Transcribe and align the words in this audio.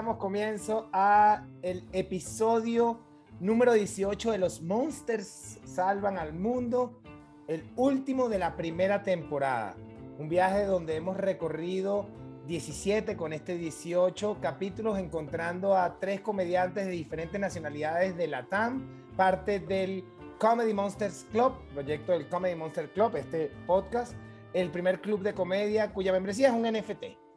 damos 0.00 0.16
comienzo 0.16 0.88
a 0.94 1.44
el 1.60 1.84
episodio 1.92 3.00
número 3.38 3.74
18 3.74 4.32
de 4.32 4.38
Los 4.38 4.62
Monsters 4.62 5.60
Salvan 5.66 6.16
al 6.16 6.32
Mundo, 6.32 7.02
el 7.48 7.70
último 7.76 8.30
de 8.30 8.38
la 8.38 8.56
primera 8.56 9.02
temporada. 9.02 9.76
Un 10.18 10.30
viaje 10.30 10.64
donde 10.64 10.96
hemos 10.96 11.18
recorrido 11.18 12.06
17 12.46 13.14
con 13.14 13.34
este 13.34 13.58
18 13.58 14.38
capítulos 14.40 14.98
encontrando 14.98 15.76
a 15.76 16.00
tres 16.00 16.22
comediantes 16.22 16.86
de 16.86 16.92
diferentes 16.92 17.38
nacionalidades 17.38 18.16
de 18.16 18.26
la 18.26 18.46
TAM, 18.46 19.12
parte 19.18 19.60
del 19.60 20.02
Comedy 20.38 20.72
Monsters 20.72 21.26
Club, 21.30 21.52
proyecto 21.74 22.12
del 22.12 22.26
Comedy 22.26 22.54
Monster 22.54 22.90
Club, 22.90 23.16
este 23.16 23.52
podcast, 23.66 24.14
el 24.54 24.70
primer 24.70 25.02
club 25.02 25.20
de 25.20 25.34
comedia 25.34 25.92
cuya 25.92 26.10
membresía 26.10 26.48
es 26.48 26.54
un 26.54 26.62
NFT. 26.62 27.29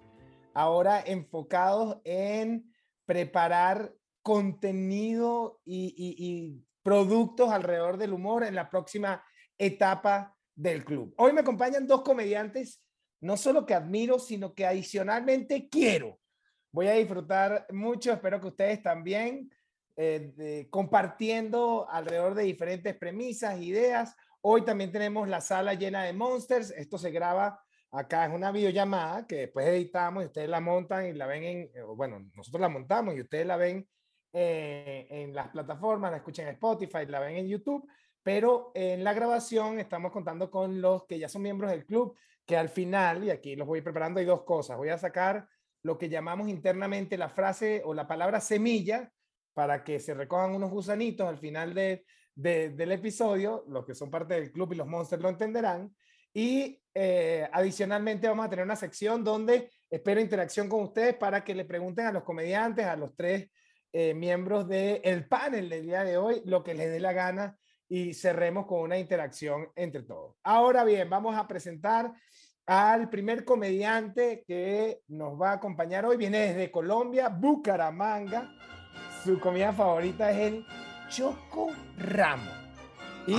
Ahora 0.53 1.03
enfocados 1.05 1.97
en 2.03 2.71
preparar 3.05 3.93
contenido 4.21 5.61
y, 5.65 6.63
productos 6.81 7.49
alrededor 7.49 7.97
del 7.97 8.11
humor 8.11 8.43
en 8.43 8.55
la 8.55 8.69
próxima 8.69 9.23
etapa 9.57 10.35
del 10.53 10.83
club. 10.83 11.13
Hoy 11.17 11.31
me 11.31 11.39
acompañan 11.39 11.87
dos 11.87 12.01
comediantes, 12.01 12.83
no 13.21 13.37
solo 13.37 13.65
que 13.65 13.73
admiro, 13.73 14.19
sino 14.19 14.53
que 14.53 14.65
adicionalmente 14.65 15.69
quiero. 15.69 16.19
Voy 16.73 16.87
a 16.87 16.93
disfrutar 16.93 17.67
mucho, 17.71 18.11
espero 18.11 18.41
que 18.41 18.47
ustedes 18.47 18.83
también, 18.83 19.49
eh, 19.95 20.67
compartiendo 20.69 21.87
alrededor 21.89 22.33
de 22.35 22.43
diferentes 22.43 22.97
premisas, 22.97 23.61
ideas. 23.61 24.13
Hoy 24.41 24.65
también 24.65 24.91
tenemos 24.91 25.29
la 25.29 25.39
sala 25.39 25.75
llena 25.75 26.03
de 26.03 26.11
monsters. 26.11 26.71
Esto 26.71 26.97
se 26.97 27.11
graba 27.11 27.63
acá, 27.93 28.25
es 28.25 28.33
una 28.33 28.51
videollamada 28.51 29.25
que 29.27 29.35
después 29.35 29.67
editamos 29.67 30.23
y 30.23 30.25
ustedes 30.27 30.49
la 30.49 30.59
montan 30.59 31.05
y 31.05 31.13
la 31.13 31.27
ven 31.27 31.43
en, 31.43 31.71
bueno, 31.95 32.19
nosotros 32.35 32.59
la 32.59 32.69
montamos 32.69 33.15
y 33.15 33.21
ustedes 33.21 33.45
la 33.45 33.55
ven 33.55 33.87
eh, 34.33 35.07
en 35.09 35.33
las 35.33 35.49
plataformas, 35.49 36.11
la 36.11 36.17
escuchan 36.17 36.47
en 36.47 36.53
Spotify, 36.53 37.05
la 37.07 37.19
ven 37.19 37.37
en 37.37 37.47
YouTube, 37.47 37.87
pero 38.23 38.71
en 38.73 39.03
la 39.03 39.13
grabación 39.13 39.79
estamos 39.79 40.11
contando 40.11 40.49
con 40.49 40.81
los 40.81 41.05
que 41.05 41.19
ya 41.19 41.29
son 41.29 41.43
miembros 41.43 41.69
del 41.69 41.85
club, 41.85 42.17
que 42.45 42.57
al 42.57 42.69
final, 42.69 43.23
y 43.23 43.29
aquí 43.29 43.55
los 43.55 43.67
voy 43.67 43.81
preparando, 43.81 44.19
hay 44.19 44.25
dos 44.25 44.43
cosas. 44.43 44.75
Voy 44.75 44.89
a 44.89 44.97
sacar 44.97 45.47
lo 45.83 45.97
que 45.97 46.09
llamamos 46.09 46.49
internamente 46.49 47.17
la 47.17 47.29
frase 47.29 47.83
o 47.85 47.93
la 47.93 48.07
palabra 48.07 48.41
semilla 48.41 49.11
para 49.53 49.83
que 49.83 49.99
se 49.99 50.15
recojan 50.15 50.55
unos 50.55 50.71
gusanitos 50.71 51.27
al 51.27 51.37
final 51.37 51.73
de, 51.73 52.05
del 52.35 52.91
episodio, 52.91 53.63
los 53.67 53.85
que 53.85 53.93
son 53.93 54.09
parte 54.09 54.33
del 54.33 54.51
club 54.51 54.73
y 54.73 54.77
los 54.77 54.87
monsters 54.87 55.21
lo 55.21 55.29
entenderán. 55.29 55.93
Y 56.33 56.81
eh, 56.93 57.47
adicionalmente 57.51 58.27
vamos 58.27 58.45
a 58.45 58.49
tener 58.49 58.65
una 58.65 58.75
sección 58.75 59.23
donde 59.23 59.71
espero 59.89 60.21
interacción 60.21 60.69
con 60.69 60.83
ustedes 60.83 61.15
para 61.15 61.43
que 61.43 61.55
le 61.55 61.65
pregunten 61.65 62.05
a 62.05 62.11
los 62.11 62.23
comediantes, 62.23 62.85
a 62.85 62.95
los 62.95 63.15
tres 63.15 63.49
eh, 63.91 64.13
miembros 64.13 64.67
del 64.67 65.01
el 65.03 65.27
panel 65.27 65.69
del 65.69 65.83
día 65.83 66.03
de 66.03 66.17
hoy 66.17 66.41
lo 66.45 66.63
que 66.63 66.73
les 66.73 66.91
dé 66.91 66.99
la 66.99 67.13
gana 67.13 67.57
y 67.87 68.13
cerremos 68.13 68.65
con 68.65 68.81
una 68.81 68.97
interacción 68.97 69.69
entre 69.75 70.01
todos. 70.01 70.35
Ahora 70.43 70.83
bien, 70.83 71.09
vamos 71.09 71.35
a 71.35 71.47
presentar 71.47 72.11
al 72.65 73.09
primer 73.09 73.45
comediante 73.45 74.43
que 74.47 75.01
nos 75.09 75.39
va 75.39 75.51
a 75.51 75.53
acompañar 75.53 76.05
hoy. 76.05 76.17
Viene 76.17 76.39
desde 76.39 76.71
Colombia, 76.71 77.29
Bucaramanga. 77.29 78.51
Su 79.23 79.39
comida 79.39 79.73
favorita 79.73 80.31
es 80.31 80.37
el 80.37 80.65
chocorramo. 81.09 82.51
Y 83.27 83.37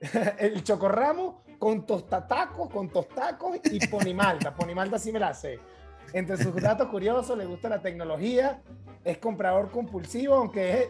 el 0.38 0.62
chocorramo 0.64 1.44
con 1.60 1.86
tostatacos, 1.86 2.70
con 2.70 2.88
tostacos 2.88 3.58
y 3.70 3.86
ponimalta. 3.86 4.52
Ponimalta 4.56 4.98
sí 4.98 5.12
me 5.12 5.20
la 5.20 5.34
sé. 5.34 5.60
Entre 6.12 6.36
sus 6.38 6.56
datos 6.56 6.88
curiosos, 6.88 7.38
le 7.38 7.44
gusta 7.44 7.68
la 7.68 7.80
tecnología, 7.80 8.60
es 9.04 9.18
comprador 9.18 9.70
compulsivo, 9.70 10.34
aunque 10.34 10.88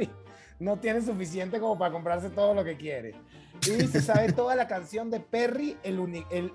no 0.60 0.76
tiene 0.76 1.00
suficiente 1.00 1.58
como 1.58 1.76
para 1.76 1.90
comprarse 1.90 2.30
todo 2.30 2.54
lo 2.54 2.62
que 2.62 2.76
quiere. 2.76 3.14
Y 3.62 3.88
se 3.88 4.00
sabe 4.02 4.32
toda 4.32 4.54
la 4.54 4.68
canción 4.68 5.10
de 5.10 5.18
Perry, 5.18 5.78
el, 5.82 6.24
el 6.30 6.52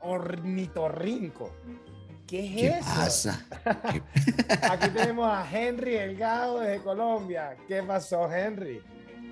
ornitorrinco. 0.00 1.52
¿Qué 2.26 2.46
es 2.46 2.54
¿Qué 2.54 2.68
eso? 2.78 2.88
Pasa? 2.96 3.46
Aquí 4.72 4.88
tenemos 4.88 5.28
a 5.28 5.46
Henry 5.48 5.92
Delgado 5.92 6.60
desde 6.60 6.82
Colombia. 6.82 7.56
¿Qué 7.68 7.82
pasó, 7.82 8.32
Henry? 8.32 8.82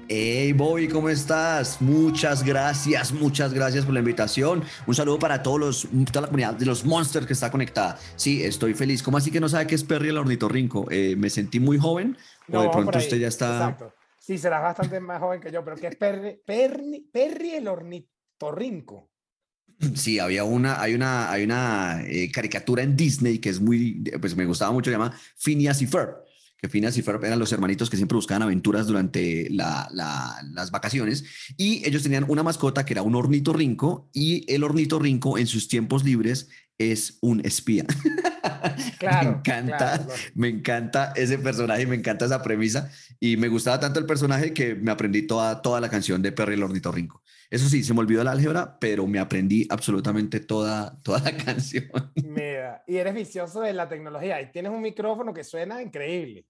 Hey 0.07 0.53
Bobby, 0.53 0.87
¿cómo 0.87 1.09
estás? 1.09 1.81
Muchas 1.81 2.45
gracias, 2.45 3.11
muchas 3.11 3.55
gracias 3.55 3.87
por 3.87 3.95
la 3.95 4.01
invitación. 4.01 4.63
Un 4.87 4.95
saludo 4.95 5.19
para 5.19 5.43
todos 5.43 5.59
los, 5.59 5.89
toda 6.13 6.23
la 6.23 6.27
comunidad 6.27 6.55
de 6.55 6.67
los 6.67 6.85
Monsters 6.85 7.27
que 7.27 7.33
está 7.33 7.51
conectada. 7.51 7.99
Sí, 8.15 8.43
estoy 8.43 8.75
feliz. 8.75 9.03
¿Cómo 9.03 9.17
así 9.17 9.31
que 9.31 9.41
no 9.41 9.49
sabe 9.49 9.67
qué 9.67 9.75
es 9.75 9.83
Perry 9.83 10.11
el 10.11 10.19
ornitorrinco? 10.19 10.87
Eh, 10.91 11.17
me 11.17 11.31
sentí 11.31 11.59
muy 11.59 11.79
joven 11.79 12.19
o 12.53 12.63
de 12.63 12.69
pronto 12.69 12.99
usted 12.99 13.17
ya 13.17 13.29
está... 13.29 13.55
Exacto. 13.55 13.95
Sí, 14.19 14.37
será 14.37 14.61
bastante 14.61 15.01
más 15.01 15.21
joven 15.21 15.41
que 15.41 15.51
yo, 15.51 15.65
pero 15.65 15.77
¿qué 15.77 15.87
es 15.87 15.97
Perry, 15.97 16.39
Perry, 16.45 17.09
Perry 17.11 17.55
el 17.55 17.69
ornitorrinco? 17.69 19.11
Sí, 19.95 20.19
había 20.19 20.45
una, 20.45 20.81
hay 20.81 20.95
una, 20.95 21.31
hay 21.31 21.45
una 21.45 22.03
eh, 22.07 22.31
caricatura 22.31 22.83
en 22.83 22.95
Disney 22.95 23.39
que 23.39 23.49
es 23.49 23.61
muy, 23.61 24.03
pues 24.21 24.37
me 24.37 24.45
gustaba 24.45 24.71
mucho, 24.71 24.91
se 24.91 24.97
llama 24.97 25.19
Phineas 25.37 25.81
y 25.81 25.87
Ferb 25.87 26.25
que 26.65 26.71
Phineas 26.71 26.97
y 26.97 27.03
Ferb 27.03 27.23
eran 27.23 27.39
los 27.39 27.53
hermanitos 27.53 27.91
que 27.91 27.99
siempre 27.99 28.17
buscaban 28.17 28.41
aventuras 28.41 28.87
durante 28.87 29.51
las 29.51 30.71
vacaciones 30.71 31.23
y 31.59 31.87
ellos 31.87 32.03
tenían 32.03 32.25
una 32.27 32.43
mascota 32.43 32.87
que 32.87 32.95
era 32.95 33.03
un 33.03 33.15
ornitorrinco 33.15 34.09
y 34.15 34.51
el 34.51 34.65
ornitorrinco 34.65 35.37
en 35.37 35.47
sus 35.47 35.69
tiempos 35.69 36.05
libres 36.05 36.49
es 36.79 37.19
un 37.21 37.45
espía. 37.45 37.85
Claro, 38.99 39.31
me 39.31 39.37
encanta, 39.37 40.07
me 40.35 40.49
encanta 40.49 41.13
ese 41.17 41.39
personaje, 41.39 41.87
me 41.87 41.97
encanta 41.97 42.25
esa 42.25 42.43
premisa 42.43 42.91
y 43.21 43.37
me 43.37 43.49
gustaba 43.49 43.79
tanto 43.79 44.01
el 44.01 44.07
personaje 44.07 44.55
que 44.55 44.75
me 44.75 44.91
aprendí 44.91 45.27
toda, 45.27 45.61
toda 45.61 45.81
la 45.81 45.91
canción 45.91 46.23
de 46.23 46.33
Perry 46.33 46.55
el 46.55 46.63
ornitorrinco. 46.63 47.23
Eso 47.51 47.69
sí, 47.69 47.85
se 47.85 47.93
me 47.93 48.01
olvidó 48.01 48.25
la 48.25 48.33
álgebra, 48.33 48.79
pero 48.79 49.07
me 49.07 49.19
aprendí 49.19 49.67
absolutamente 49.69 50.41
toda, 50.41 50.99
toda 51.03 51.21
la 51.21 51.37
canción. 51.45 51.91
Mira, 52.17 52.83
y 52.87 52.97
eres 52.97 53.15
vicioso 53.15 53.61
de 53.61 53.75
la 53.75 53.89
tecnología 53.89 54.41
y 54.41 54.51
tienes 54.51 54.73
un 54.73 54.81
micrófono 54.81 55.35
que 55.35 55.45
suena 55.45 55.83
increíble. 55.83 56.47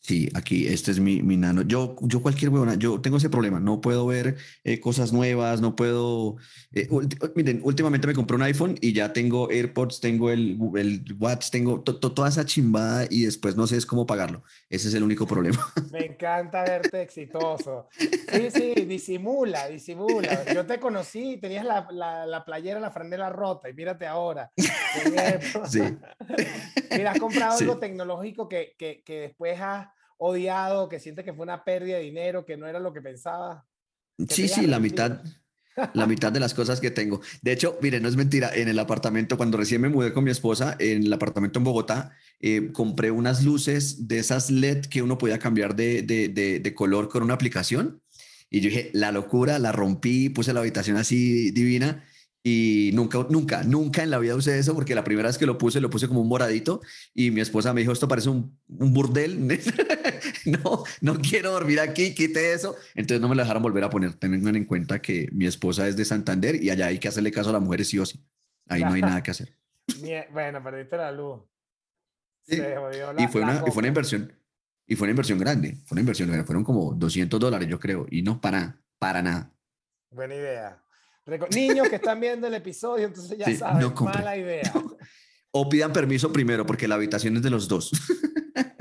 Sí, 0.00 0.30
aquí 0.34 0.68
este 0.68 0.92
es 0.92 1.00
mi, 1.00 1.20
mi 1.20 1.36
nano. 1.36 1.62
Yo, 1.62 1.96
yo 2.02 2.22
cualquier 2.22 2.52
huevona, 2.52 2.76
yo 2.76 3.00
tengo 3.00 3.16
ese 3.16 3.28
problema. 3.28 3.58
No 3.58 3.80
puedo 3.80 4.06
ver 4.06 4.36
eh, 4.62 4.78
cosas 4.78 5.12
nuevas, 5.12 5.60
no 5.60 5.74
puedo. 5.74 6.36
Eh, 6.72 6.88
miren, 7.34 7.60
últimamente 7.64 8.06
me 8.06 8.14
compré 8.14 8.36
un 8.36 8.42
iPhone 8.42 8.78
y 8.80 8.92
ya 8.92 9.12
tengo 9.12 9.50
AirPods, 9.50 9.98
tengo 10.00 10.30
el, 10.30 10.58
el 10.76 11.04
Watch, 11.18 11.50
tengo 11.50 11.82
toda 11.82 12.28
esa 12.28 12.44
chimbada 12.44 13.08
y 13.10 13.24
después 13.24 13.56
no 13.56 13.66
sé 13.66 13.78
es 13.78 13.84
cómo 13.84 14.06
pagarlo. 14.06 14.44
Ese 14.70 14.86
es 14.86 14.94
el 14.94 15.02
único 15.02 15.26
problema. 15.26 15.58
Me 15.90 16.06
encanta 16.06 16.62
verte 16.62 17.02
exitoso. 17.02 17.88
Sí, 17.98 18.50
sí, 18.54 18.74
disimula, 18.86 19.66
disimula. 19.66 20.44
Yo 20.54 20.66
te 20.66 20.78
conocí, 20.78 21.38
tenías 21.38 21.64
la, 21.64 21.88
la, 21.90 22.26
la 22.26 22.44
playera, 22.44 22.78
la 22.78 22.92
franela 22.92 23.30
rota 23.30 23.68
y 23.68 23.74
mírate 23.74 24.06
ahora. 24.06 24.52
Sí. 25.68 25.80
Mira, 26.92 27.10
has 27.10 27.18
comprado 27.18 27.58
algo 27.58 27.78
tecnológico 27.78 28.48
que, 28.48 28.76
que, 28.78 29.02
que 29.04 29.20
después 29.22 29.60
has 29.60 29.88
odiado, 30.18 30.88
que 30.88 31.00
sientes 31.00 31.24
que 31.24 31.32
fue 31.32 31.44
una 31.44 31.64
pérdida 31.64 31.96
de 31.96 32.04
dinero, 32.04 32.44
que 32.44 32.56
no 32.56 32.66
era 32.66 32.80
lo 32.80 32.92
que 32.92 33.00
pensaba? 33.00 33.66
Sí, 34.28 34.48
sí, 34.48 34.66
la 34.66 34.80
mitad, 34.80 35.22
la 35.92 36.06
mitad 36.06 36.32
de 36.32 36.40
las 36.40 36.54
cosas 36.54 36.80
que 36.80 36.90
tengo. 36.90 37.20
De 37.42 37.52
hecho, 37.52 37.78
mire, 37.82 38.00
no 38.00 38.08
es 38.08 38.16
mentira, 38.16 38.50
en 38.54 38.68
el 38.68 38.78
apartamento, 38.78 39.36
cuando 39.36 39.58
recién 39.58 39.80
me 39.80 39.88
mudé 39.88 40.12
con 40.12 40.24
mi 40.24 40.30
esposa, 40.30 40.76
en 40.78 41.04
el 41.04 41.12
apartamento 41.12 41.58
en 41.58 41.64
Bogotá, 41.64 42.12
eh, 42.40 42.70
compré 42.72 43.10
unas 43.10 43.44
luces 43.44 44.08
de 44.08 44.18
esas 44.18 44.50
LED 44.50 44.86
que 44.86 45.02
uno 45.02 45.18
podía 45.18 45.38
cambiar 45.38 45.76
de, 45.76 46.02
de, 46.02 46.28
de, 46.28 46.60
de, 46.60 46.74
color 46.74 47.08
con 47.08 47.22
una 47.22 47.34
aplicación. 47.34 48.02
Y 48.48 48.60
yo 48.60 48.70
dije, 48.70 48.90
la 48.94 49.12
locura, 49.12 49.58
la 49.58 49.72
rompí, 49.72 50.28
puse 50.28 50.52
la 50.52 50.60
habitación 50.60 50.96
así 50.96 51.50
divina 51.50 52.04
y 52.48 52.92
nunca, 52.94 53.26
nunca, 53.28 53.64
nunca 53.64 54.04
en 54.04 54.10
la 54.10 54.20
vida 54.20 54.36
usé 54.36 54.56
eso 54.56 54.72
porque 54.72 54.94
la 54.94 55.02
primera 55.02 55.28
vez 55.28 55.36
que 55.36 55.46
lo 55.46 55.58
puse, 55.58 55.80
lo 55.80 55.90
puse 55.90 56.06
como 56.06 56.20
un 56.20 56.28
moradito 56.28 56.80
y 57.12 57.32
mi 57.32 57.40
esposa 57.40 57.74
me 57.74 57.80
dijo, 57.80 57.90
esto 57.90 58.06
parece 58.06 58.28
un, 58.28 58.56
un 58.68 58.94
burdel. 58.94 59.48
no, 60.44 60.84
no 61.00 61.18
quiero 61.18 61.50
dormir 61.50 61.80
aquí, 61.80 62.14
quite 62.14 62.52
eso. 62.52 62.76
Entonces 62.94 63.20
no 63.20 63.28
me 63.28 63.34
lo 63.34 63.42
dejaron 63.42 63.64
volver 63.64 63.82
a 63.82 63.90
poner. 63.90 64.14
Tengan 64.14 64.54
en 64.54 64.64
cuenta 64.64 65.02
que 65.02 65.28
mi 65.32 65.44
esposa 65.44 65.88
es 65.88 65.96
de 65.96 66.04
Santander 66.04 66.62
y 66.62 66.70
allá 66.70 66.86
hay 66.86 67.00
que 67.00 67.08
hacerle 67.08 67.32
caso 67.32 67.50
a 67.50 67.54
las 67.54 67.62
mujeres 67.62 67.88
sí 67.88 67.98
o 67.98 68.06
sí. 68.06 68.24
Ahí 68.68 68.82
no 68.82 68.92
hay 68.92 69.02
nada 69.02 69.24
que 69.24 69.32
hacer. 69.32 69.52
Bueno, 70.32 70.62
perdiste 70.62 70.96
la 70.96 71.10
luz. 71.10 71.40
Sí. 72.42 72.58
La, 72.58 73.14
y, 73.18 73.26
fue 73.26 73.40
una, 73.40 73.64
y 73.66 73.72
fue 73.72 73.78
una 73.80 73.88
inversión. 73.88 74.32
Y 74.86 74.94
fue 74.94 75.06
una 75.06 75.10
inversión 75.10 75.40
grande. 75.40 75.78
Fue 75.84 75.96
una 75.96 76.02
inversión. 76.02 76.46
Fueron 76.46 76.62
como 76.62 76.94
200 76.94 77.40
dólares, 77.40 77.68
yo 77.68 77.80
creo. 77.80 78.06
Y 78.08 78.22
no 78.22 78.40
para, 78.40 78.80
para 79.00 79.20
nada. 79.20 79.52
Buena 80.10 80.36
idea. 80.36 80.85
Niños 81.50 81.88
que 81.88 81.96
están 81.96 82.20
viendo 82.20 82.46
el 82.46 82.54
episodio, 82.54 83.06
entonces 83.06 83.36
ya 83.36 83.52
saben, 83.56 83.82
no 83.82 84.04
mala 84.04 84.36
idea. 84.36 84.72
O 85.50 85.68
pidan 85.68 85.92
permiso 85.92 86.32
primero, 86.32 86.64
porque 86.64 86.86
la 86.86 86.94
habitación 86.94 87.36
es 87.36 87.42
de 87.42 87.50
los 87.50 87.66
dos. 87.66 87.90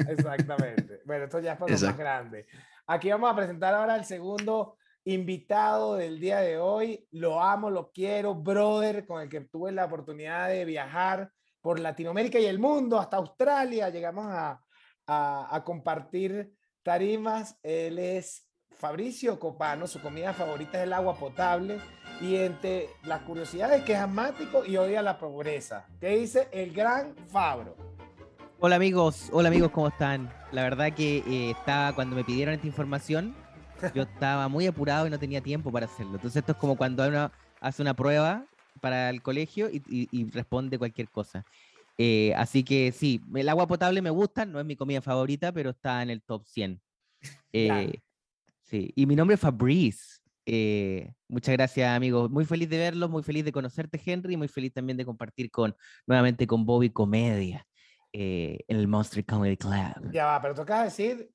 Exactamente. 0.07 1.01
Bueno, 1.05 1.25
esto 1.25 1.39
ya 1.39 1.53
es 1.53 1.57
para 1.57 1.71
los 1.71 1.81
más 1.81 1.97
grande. 1.97 2.45
Aquí 2.85 3.09
vamos 3.09 3.31
a 3.31 3.35
presentar 3.35 3.73
ahora 3.73 3.95
el 3.95 4.05
segundo 4.05 4.77
invitado 5.05 5.95
del 5.95 6.19
día 6.19 6.39
de 6.41 6.59
hoy. 6.59 7.07
Lo 7.11 7.41
amo, 7.41 7.71
lo 7.71 7.91
quiero, 7.91 8.35
brother, 8.35 9.07
con 9.07 9.21
el 9.21 9.29
que 9.29 9.41
tuve 9.41 9.71
la 9.71 9.85
oportunidad 9.85 10.49
de 10.49 10.65
viajar 10.65 11.31
por 11.61 11.79
Latinoamérica 11.79 12.39
y 12.39 12.45
el 12.45 12.59
mundo, 12.59 12.99
hasta 12.99 13.17
Australia. 13.17 13.89
Llegamos 13.89 14.27
a, 14.27 14.61
a, 15.07 15.55
a 15.55 15.63
compartir 15.63 16.53
tarimas. 16.83 17.57
Él 17.63 17.97
es 17.97 18.47
Fabricio 18.69 19.39
Copano, 19.39 19.87
su 19.87 19.99
comida 19.99 20.33
favorita 20.33 20.77
es 20.77 20.83
el 20.83 20.93
agua 20.93 21.17
potable 21.17 21.79
y 22.21 22.35
entre 22.37 22.87
las 23.03 23.21
curiosidades 23.23 23.83
que 23.83 23.93
es 23.93 23.99
asmático 23.99 24.65
y 24.65 24.77
odia 24.77 25.01
la 25.01 25.17
pobreza. 25.17 25.85
¿Qué 25.99 26.09
dice 26.17 26.47
el 26.51 26.73
gran 26.73 27.15
Fabro? 27.27 27.75
Hola 28.59 28.77
amigos, 28.77 29.29
hola 29.33 29.49
amigos, 29.49 29.71
¿cómo 29.71 29.89
están? 29.89 30.31
La 30.51 30.63
verdad 30.63 30.93
que 30.93 31.17
eh, 31.27 31.51
estaba, 31.51 31.93
cuando 31.93 32.15
me 32.15 32.23
pidieron 32.23 32.53
esta 32.55 32.67
información, 32.67 33.35
yo 33.93 34.03
estaba 34.03 34.47
muy 34.47 34.65
apurado 34.65 35.07
y 35.07 35.09
no 35.09 35.19
tenía 35.19 35.41
tiempo 35.41 35.71
para 35.71 35.85
hacerlo. 35.87 36.15
Entonces 36.15 36.37
esto 36.37 36.53
es 36.53 36.57
como 36.57 36.77
cuando 36.77 37.07
uno 37.07 37.31
hace 37.59 37.81
una 37.81 37.93
prueba 37.93 38.45
para 38.81 39.09
el 39.09 39.21
colegio 39.21 39.69
y, 39.69 39.83
y- 39.89 40.07
y 40.11 40.29
responde 40.31 40.77
cualquier 40.79 41.09
cosa. 41.09 41.45
Eh, 41.97 42.33
así 42.35 42.63
que 42.63 42.91
sí, 42.91 43.21
el 43.35 43.47
agua 43.49 43.67
potable 43.67 44.01
me 44.01 44.09
gusta, 44.09 44.45
no 44.45 44.59
es 44.59 44.65
mi 44.65 44.75
comida 44.75 45.01
favorita, 45.01 45.51
pero 45.51 45.71
está 45.71 46.01
en 46.01 46.09
el 46.09 46.21
top 46.21 46.45
100. 46.45 46.81
Claro. 47.51 47.89
Eh, 47.89 48.01
sí, 48.63 48.91
y 48.95 49.05
mi 49.05 49.15
nombre 49.15 49.35
es 49.35 49.39
Fabrice. 49.39 50.19
Eh, 50.45 51.13
muchas 51.27 51.53
gracias 51.53 51.89
amigos, 51.89 52.29
muy 52.29 52.45
feliz 52.45 52.69
de 52.69 52.77
verlos, 52.77 53.09
muy 53.09 53.23
feliz 53.23 53.43
de 53.45 53.51
conocerte 53.51 53.99
Henry, 54.05 54.35
y 54.35 54.37
muy 54.37 54.47
feliz 54.47 54.73
también 54.73 54.97
de 54.97 55.05
compartir 55.05 55.49
con 55.49 55.75
nuevamente 56.05 56.45
con 56.45 56.65
Bobby 56.65 56.91
Comedia 56.91 57.65
eh, 58.13 58.59
en 58.67 58.77
el 58.77 58.87
Monster 58.87 59.25
Comedy 59.25 59.57
Club. 59.57 60.11
Ya 60.11 60.25
va, 60.25 60.41
pero 60.41 60.53
toca 60.53 60.83
decir, 60.83 61.31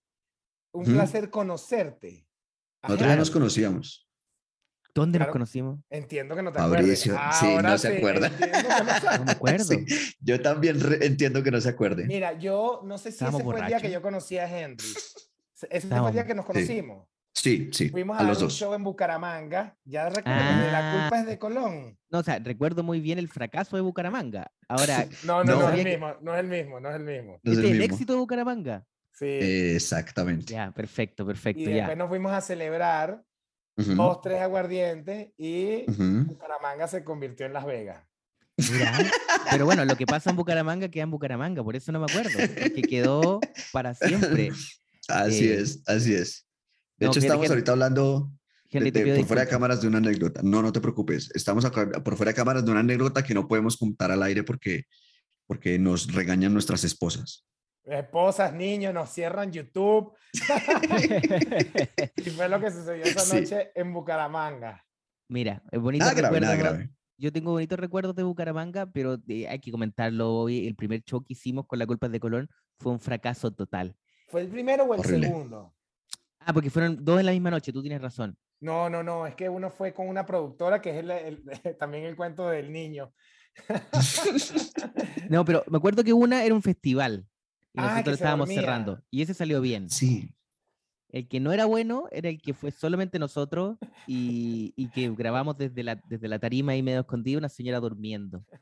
un 0.73 0.85
placer 0.85 1.29
conocerte. 1.31 2.27
Nosotros 2.83 3.09
ya 3.09 3.17
nos 3.17 3.31
conocíamos. 3.31 4.07
¿Dónde 4.95 5.19
Claro. 5.19 5.29
nos 5.29 5.33
conocimos? 5.35 5.79
Entiendo 5.89 6.35
que 6.35 6.43
no 6.43 6.53
te 6.53 6.59
Fabricio, 6.59 7.17
acuerdes. 7.17 7.39
sí, 7.39 7.57
no 7.63 7.79
se 7.79 7.97
acuerda. 7.97 8.29
no 9.19 9.25
me 9.25 9.33
acuerdo. 9.33 9.65
Sí, 9.65 9.85
yo 10.21 10.41
también 10.41 10.79
entiendo 11.01 11.43
que 11.43 11.51
no 11.51 11.61
se 11.61 11.69
acuerde. 11.69 12.07
Mira, 12.07 12.33
yo 12.39 12.81
no 12.85 12.99
sé 12.99 13.13
si 13.13 13.25
ese 13.25 13.43
fue 13.43 13.61
el 13.61 13.67
día 13.67 13.81
que 13.81 13.91
yo 13.91 14.03
conocí 14.03 14.39
a 14.39 14.47
Henry. 14.47 14.85
Ese 15.71 15.89
fue 15.89 16.07
el 16.09 16.13
día 16.15 16.27
que 16.27 16.35
nos 16.35 16.47
conocimos. 16.47 17.07
Sí, 17.07 17.20
sí, 17.43 17.89
Fuimos 17.91 18.17
a, 18.19 18.21
a 18.21 18.25
los 18.25 18.39
un 18.39 18.45
dos. 18.45 18.53
show 18.55 18.75
en 18.75 18.85
Bucaramanga. 18.85 19.77
Ya 19.85 20.09
recuerdo 20.09 20.39
que 20.41 20.71
la 20.73 20.93
culpa 20.93 21.17
Ah. 21.17 21.21
es 21.21 21.27
de 21.27 21.39
Colón. 21.39 21.99
No, 22.11 22.19
o 22.19 22.23
sea, 22.23 22.39
recuerdo 22.39 22.83
muy 22.83 23.01
bien 23.01 23.19
el 23.19 23.29
fracaso 23.29 23.77
de 23.77 23.83
Bucaramanga. 23.83 24.51
Ahora, 24.69 25.07
No, 25.25 25.45
no, 25.45 25.53
no, 25.55 25.61
No. 25.61 25.69
es 25.71 25.79
el 25.79 25.85
que- 25.85 25.91
mismo, 25.91 26.15
no 26.23 26.35
es 26.35 26.41
el 26.41 26.47
mismo, 26.49 26.81
no 26.81 26.89
es 26.91 26.97
el 26.97 27.03
mismo. 27.05 27.41
No 27.43 27.53
es 27.53 27.59
el 27.59 27.65
es 27.65 27.71
el 27.73 27.79
mismo. 27.79 27.95
éxito 27.95 28.13
de 28.15 28.19
Bucaramanga. 28.19 28.85
Sí. 29.13 29.27
Exactamente. 29.27 30.53
Ya, 30.53 30.71
perfecto, 30.73 31.23
y 31.23 31.27
perfecto, 31.27 31.61
después 31.65 31.89
ya. 31.89 31.97
nos 31.97 32.09
fuimos 32.09 32.33
a 32.33 32.41
celebrar 32.41 33.23
dos, 33.77 34.21
tres 34.23 34.41
aguardientes 34.41 35.29
y. 35.37 35.85
Bucaramanga 35.89 36.87
se 36.89 37.05
convirtió 37.05 37.47
en 37.47 37.53
Las 37.53 37.65
Vegas. 37.67 38.03
Mira, 38.73 38.93
pero 39.51 39.65
bueno, 39.65 39.85
lo 39.87 39.97
que 39.97 40.05
pasa 40.05 40.29
en 40.31 40.37
Bucaramanga 40.37 40.89
queda 40.91 41.05
en 41.05 41.11
Bucaramanga, 41.11 41.65
por 41.65 41.77
eso 41.77 41.93
no 41.93 42.01
me 42.01 42.05
acuerdo, 42.13 42.31
porque 42.61 42.83
quedó 42.83 43.41
para 43.73 43.95
siempre. 43.95 44.51
Así 45.09 45.49
Eh, 45.49 45.61
es, 45.61 45.83
así 45.87 46.15
es. 46.15 46.47
De 47.01 47.07
no, 47.07 47.11
hecho, 47.13 47.21
estamos 47.21 47.49
ahorita 47.51 47.73
hablando 47.73 48.31
de- 48.71 48.79
Henry, 48.79 48.91
de- 48.93 49.17
por 49.17 49.25
fuera 49.27 49.43
de 49.43 49.49
cámaras 49.49 49.81
de 49.83 49.89
una 49.89 49.99
anécdota. 49.99 50.41
No, 50.45 50.63
no 50.63 50.71
te 50.73 50.81
preocupes. 50.81 51.31
Estamos 51.35 51.65
acá- 51.65 51.91
por 52.05 52.17
fuera 52.17 52.31
de 52.31 52.37
cámaras 52.37 52.65
de 52.65 52.71
una 52.71 52.81
anécdota 52.81 53.23
que 53.25 53.35
no 53.35 53.49
podemos 53.49 53.77
contar 53.77 54.13
al 54.13 54.23
aire 54.23 54.45
porque, 54.45 54.85
porque 55.47 55.79
nos 55.79 56.13
regañan 56.13 56.53
nuestras 56.53 56.85
esposas. 56.85 57.45
Esposas, 57.85 58.53
niños, 58.53 58.93
nos 58.95 59.11
cierran 59.11 59.51
YouTube. 59.51 60.13
Y 62.17 62.31
fue 62.31 62.49
lo 62.49 62.61
que 62.61 62.71
sucedió 62.71 63.03
esa 63.05 63.21
Sí. 63.21 63.41
noche 63.41 63.71
en 63.75 63.93
Bucaramanga. 63.93 64.85
Mira, 65.29 65.63
es 65.71 65.81
bonito 65.81 66.05
Nada 66.05 66.15
grave, 66.17 66.41
nada 66.41 66.55
recuerdo, 66.55 66.77
grave. 66.79 66.91
Yo 67.17 67.33
tengo 67.33 67.53
bonitos 67.53 67.79
recuerdos 67.79 68.15
de 68.17 68.23
Bucaramanga, 68.23 68.87
pero 68.87 69.19
eh, 69.29 69.47
hay 69.49 69.59
que 69.59 69.71
comentarlo 69.71 70.33
hoy. 70.35 70.67
El 70.67 70.75
primer 70.75 71.03
show 71.03 71.23
que 71.23 71.33
hicimos 71.35 71.67
con 71.67 71.79
la 71.79 71.87
culpa 71.87 72.09
de 72.09 72.19
Colón 72.21 72.49
fue 72.79 72.93
un 72.93 73.01
fracaso 73.01 73.51
total. 73.53 73.95
¿Fue 74.29 74.41
el 74.43 74.49
primero 74.49 74.85
o 74.85 74.95
el 74.95 75.01
Horrible. 75.01 75.27
segundo? 75.29 75.75
Ah, 76.41 76.53
porque 76.53 76.71
fueron 76.71 77.05
dos 77.05 77.21
en 77.21 77.27
la 77.27 77.33
misma 77.33 77.51
noche, 77.51 77.73
tú 77.73 77.83
tienes 77.83 78.01
razón. 78.01 78.37
No, 78.61 78.91
no, 78.91 79.03
no, 79.03 79.27
es 79.27 79.35
que 79.35 79.49
uno 79.49 79.71
fue 79.71 79.93
con 79.95 80.09
una 80.09 80.27
productora 80.27 80.81
que 80.83 80.91
es 80.91 80.97
el- 80.99 81.11
el- 81.11 81.43
también 81.79 82.05
el 82.05 82.17
cuento 82.17 82.49
del 82.49 82.73
niño. 82.73 83.13
No, 85.29 85.45
pero 85.45 85.65
me 85.69 85.79
acuerdo 85.79 86.03
que 86.05 86.13
una 86.13 86.45
era 86.45 86.55
un 86.55 86.63
festival 86.63 87.27
y 87.73 87.81
Ah, 87.81 87.91
nosotros 87.91 88.15
estábamos 88.15 88.47
dormía. 88.49 88.61
cerrando 88.61 89.03
y 89.11 89.23
ese 89.23 89.35
salió 89.35 89.61
bien. 89.61 89.89
Sí. 89.91 90.35
El 91.13 91.29
que 91.29 91.41
no 91.41 91.53
era 91.53 91.67
bueno 91.67 92.07
era 92.13 92.29
el 92.29 92.41
que 92.41 92.55
fue 92.55 92.71
solamente 92.71 93.19
nosotros 93.19 93.77
y, 94.07 94.73
y 94.77 94.89
que 94.91 95.11
grabamos 95.11 95.57
desde 95.59 95.83
la, 95.83 95.97
desde 96.09 96.29
la 96.29 96.39
tarima 96.39 96.77
y 96.77 96.83
medio 96.83 97.01
escondido 97.01 97.39
una 97.39 97.49
señora 97.49 97.81
durmiendo. 97.81 98.45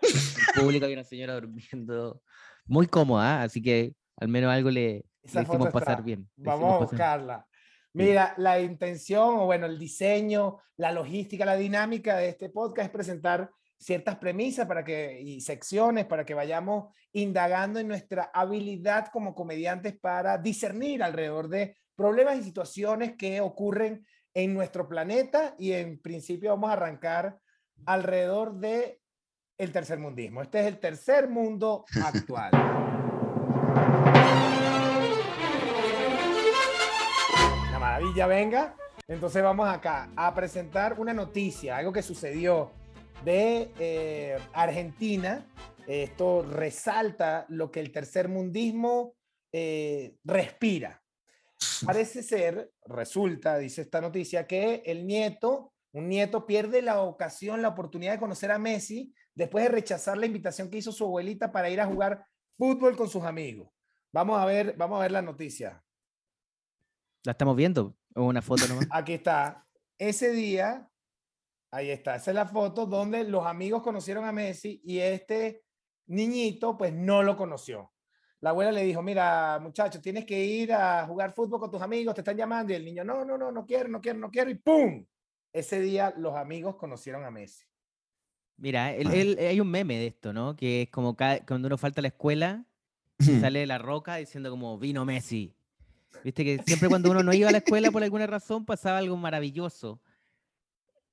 En 0.00 0.14
el 0.56 0.62
público 0.64 0.84
había 0.86 0.96
una 0.96 1.04
señora 1.04 1.34
durmiendo 1.40 2.22
muy 2.66 2.86
cómoda, 2.86 3.42
así 3.42 3.60
que 3.62 3.94
al 4.16 4.28
menos 4.28 4.50
algo 4.50 4.70
le, 4.70 5.04
Esa 5.28 5.44
foto 5.44 5.70
pasar 5.70 6.02
bien. 6.02 6.28
Vamos 6.36 6.74
a 6.74 6.78
pasar- 6.78 6.88
buscarla. 6.90 7.46
Mira, 7.94 8.34
la 8.36 8.60
intención 8.60 9.36
o 9.38 9.46
bueno, 9.46 9.66
el 9.66 9.78
diseño, 9.78 10.58
la 10.76 10.92
logística, 10.92 11.44
la 11.44 11.56
dinámica 11.56 12.16
de 12.16 12.28
este 12.28 12.50
podcast 12.50 12.86
es 12.86 12.92
presentar 12.92 13.50
ciertas 13.76 14.16
premisas 14.16 14.66
para 14.66 14.84
que 14.84 15.20
y 15.20 15.40
secciones 15.40 16.04
para 16.04 16.24
que 16.24 16.34
vayamos 16.34 16.92
indagando 17.12 17.78
en 17.80 17.88
nuestra 17.88 18.30
habilidad 18.34 19.08
como 19.12 19.34
comediantes 19.34 19.98
para 19.98 20.36
discernir 20.38 21.02
alrededor 21.02 21.48
de 21.48 21.76
problemas 21.96 22.38
y 22.38 22.42
situaciones 22.42 23.16
que 23.16 23.40
ocurren 23.40 24.04
en 24.34 24.54
nuestro 24.54 24.88
planeta 24.88 25.54
y 25.58 25.72
en 25.72 26.00
principio 26.00 26.50
vamos 26.50 26.70
a 26.70 26.74
arrancar 26.74 27.38
alrededor 27.86 28.54
de 28.58 29.00
el 29.56 29.72
tercermundismo. 29.72 30.42
Este 30.42 30.60
es 30.60 30.66
el 30.66 30.78
tercer 30.78 31.28
mundo 31.28 31.84
actual. 32.04 32.50
Maravilla, 38.08 38.26
venga. 38.26 38.76
Entonces 39.06 39.42
vamos 39.42 39.68
acá 39.68 40.10
a 40.16 40.34
presentar 40.34 40.98
una 40.98 41.12
noticia, 41.12 41.76
algo 41.76 41.92
que 41.92 42.02
sucedió 42.02 42.72
de 43.22 43.70
eh, 43.78 44.38
Argentina. 44.54 45.46
Esto 45.86 46.42
resalta 46.42 47.44
lo 47.50 47.70
que 47.70 47.80
el 47.80 47.92
tercer 47.92 48.28
mundismo 48.28 49.14
eh, 49.52 50.16
respira. 50.24 51.02
Parece 51.84 52.22
ser, 52.22 52.72
resulta, 52.86 53.58
dice 53.58 53.82
esta 53.82 54.00
noticia, 54.00 54.46
que 54.46 54.82
el 54.86 55.06
nieto, 55.06 55.74
un 55.92 56.08
nieto 56.08 56.46
pierde 56.46 56.80
la 56.80 57.02
ocasión, 57.02 57.60
la 57.60 57.68
oportunidad 57.68 58.12
de 58.12 58.20
conocer 58.20 58.50
a 58.50 58.58
Messi 58.58 59.12
después 59.34 59.64
de 59.64 59.70
rechazar 59.70 60.16
la 60.16 60.26
invitación 60.26 60.70
que 60.70 60.78
hizo 60.78 60.92
su 60.92 61.04
abuelita 61.04 61.52
para 61.52 61.68
ir 61.68 61.80
a 61.80 61.86
jugar 61.86 62.24
fútbol 62.56 62.96
con 62.96 63.10
sus 63.10 63.24
amigos. 63.24 63.68
Vamos 64.12 64.40
a 64.40 64.46
ver, 64.46 64.74
vamos 64.78 64.98
a 64.98 65.02
ver 65.02 65.12
la 65.12 65.22
noticia. 65.22 65.82
La 67.24 67.32
estamos 67.32 67.56
viendo, 67.56 67.97
una 68.26 68.42
foto 68.42 68.66
nomás. 68.68 68.86
Aquí 68.90 69.14
está. 69.14 69.66
Ese 69.98 70.30
día, 70.32 70.88
ahí 71.72 71.90
está, 71.90 72.16
esa 72.16 72.30
es 72.30 72.34
la 72.34 72.46
foto 72.46 72.86
donde 72.86 73.24
los 73.24 73.44
amigos 73.46 73.82
conocieron 73.82 74.24
a 74.24 74.32
Messi 74.32 74.80
y 74.84 74.98
este 74.98 75.64
niñito 76.06 76.76
pues 76.76 76.92
no 76.92 77.22
lo 77.22 77.36
conoció. 77.36 77.92
La 78.40 78.50
abuela 78.50 78.70
le 78.70 78.84
dijo, 78.84 79.02
mira 79.02 79.58
muchacho, 79.60 80.00
tienes 80.00 80.24
que 80.24 80.38
ir 80.44 80.72
a 80.72 81.04
jugar 81.06 81.32
fútbol 81.34 81.58
con 81.58 81.70
tus 81.72 81.82
amigos, 81.82 82.14
te 82.14 82.20
están 82.20 82.36
llamando 82.36 82.72
y 82.72 82.76
el 82.76 82.84
niño, 82.84 83.02
no, 83.02 83.24
no, 83.24 83.36
no, 83.36 83.50
no 83.50 83.66
quiero, 83.66 83.88
no 83.88 84.00
quiero, 84.00 84.18
no 84.20 84.30
quiero 84.30 84.48
y 84.50 84.54
¡pum! 84.54 85.04
Ese 85.52 85.80
día 85.80 86.14
los 86.16 86.36
amigos 86.36 86.76
conocieron 86.76 87.24
a 87.24 87.30
Messi. 87.32 87.64
Mira, 88.56 88.94
el- 88.94 89.12
el- 89.12 89.38
hay 89.38 89.60
un 89.60 89.70
meme 89.70 89.98
de 89.98 90.06
esto, 90.08 90.32
¿no? 90.32 90.54
Que 90.56 90.82
es 90.82 90.90
como 90.90 91.16
cada- 91.16 91.44
cuando 91.44 91.66
uno 91.66 91.76
falta 91.78 92.00
a 92.00 92.02
la 92.02 92.08
escuela 92.08 92.64
y 93.18 93.40
sale 93.40 93.58
de 93.60 93.66
la 93.66 93.78
roca 93.78 94.16
diciendo 94.16 94.50
como 94.50 94.78
vino 94.78 95.04
Messi. 95.04 95.56
Viste 96.24 96.44
que 96.44 96.62
siempre 96.66 96.88
cuando 96.88 97.10
uno 97.10 97.22
no 97.22 97.32
iba 97.32 97.48
a 97.48 97.52
la 97.52 97.58
escuela 97.58 97.90
por 97.90 98.02
alguna 98.02 98.26
razón 98.26 98.64
pasaba 98.64 98.98
algo 98.98 99.16
maravilloso. 99.16 100.00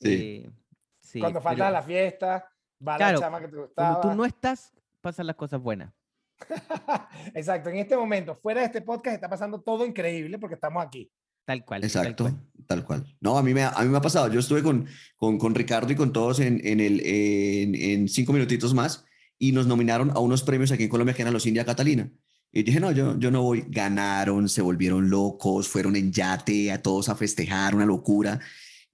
Sí. 0.02 0.10
Eh, 0.46 0.52
sí, 1.00 1.20
Cuando 1.20 1.42
falta 1.42 1.66
pero 1.66 1.74
la 1.74 1.82
fiesta, 1.84 2.50
va 2.86 2.98
Claro, 2.98 3.20
la 3.20 3.25
chama 3.25 3.40
que 3.40 3.46
te 3.48 3.52
Cuando 3.52 3.66
gustaba. 3.68 4.02
tú 4.02 4.14
no 4.16 4.25
estás, 4.25 4.74
pasan 5.02 5.28
las 5.28 5.36
cosas 5.36 5.62
buenas. 5.62 5.94
Exacto, 7.34 7.70
en 7.70 7.78
este 7.78 7.96
momento, 7.96 8.36
fuera 8.36 8.62
de 8.62 8.68
este 8.68 8.82
podcast, 8.82 9.16
está 9.16 9.30
pasando 9.30 9.62
todo 9.62 9.86
increíble 9.86 10.38
porque 10.40 10.56
estamos 10.56 10.84
aquí. 10.86 11.12
Tal 11.46 11.64
cual. 11.64 11.82
tal 11.82 11.88
Exacto, 11.90 12.24
cual. 12.24 12.40
tal 12.68 12.86
cual. 12.86 13.18
No, 13.22 13.38
a 13.38 13.44
mí 13.44 13.54
me, 13.54 13.64
ha- 13.64 13.70
a 13.70 13.84
mí 13.84 13.90
me 13.90 13.98
ha 13.98 14.02
pasado. 14.02 14.28
Yo 14.34 14.40
estuve 14.40 14.64
con, 14.64 14.88
con, 15.16 15.38
con 15.38 15.54
Ricardo 15.54 15.92
y 15.94 15.96
con 15.96 16.12
todos 16.12 16.40
en, 16.40 16.60
en, 16.66 16.80
el, 16.80 17.02
en, 17.06 17.75
en 17.75 18.08
cinco 18.10 18.34
minutitos 18.34 18.74
más 18.74 19.06
y 19.38 19.52
nos 19.52 19.68
nominaron 19.68 20.10
a 20.12 20.20
unos 20.20 20.42
premios 20.44 20.72
aquí 20.72 20.84
en 20.84 20.90
Colombia 20.90 21.14
que 21.14 21.22
eran 21.22 21.34
los 21.34 21.46
India 21.46 21.64
Catalina. 21.66 22.10
Y 22.55 22.63
dije, 22.63 22.79
no, 22.79 22.89
yo, 22.93 23.19
yo 23.19 23.31
no 23.31 23.41
voy. 23.41 23.65
Ganaron, 23.67 24.47
se 24.47 24.62
volvieron 24.62 25.09
locos, 25.09 25.67
fueron 25.67 25.97
en 25.97 26.13
yate 26.13 26.71
a 26.71 26.81
todos 26.81 27.09
a 27.09 27.15
festejar, 27.15 27.75
una 27.75 27.85
locura. 27.85 28.39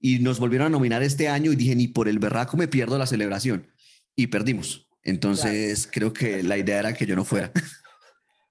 Y 0.00 0.18
nos 0.18 0.40
volvieron 0.40 0.66
a 0.66 0.70
nominar 0.70 1.04
este 1.04 1.28
año 1.28 1.52
y 1.52 1.56
dije, 1.56 1.76
ni 1.76 1.86
por 1.86 2.08
el 2.08 2.18
berraco 2.18 2.56
me 2.56 2.66
pierdo 2.66 2.98
la 2.98 3.06
celebración. 3.06 3.70
Y 4.16 4.26
perdimos. 4.26 4.88
Entonces 5.04 5.88
creo 5.90 6.12
que 6.12 6.42
la 6.42 6.58
idea 6.58 6.80
era 6.80 6.92
que 6.92 7.06
yo 7.06 7.14
no 7.14 7.24
fuera. 7.24 7.52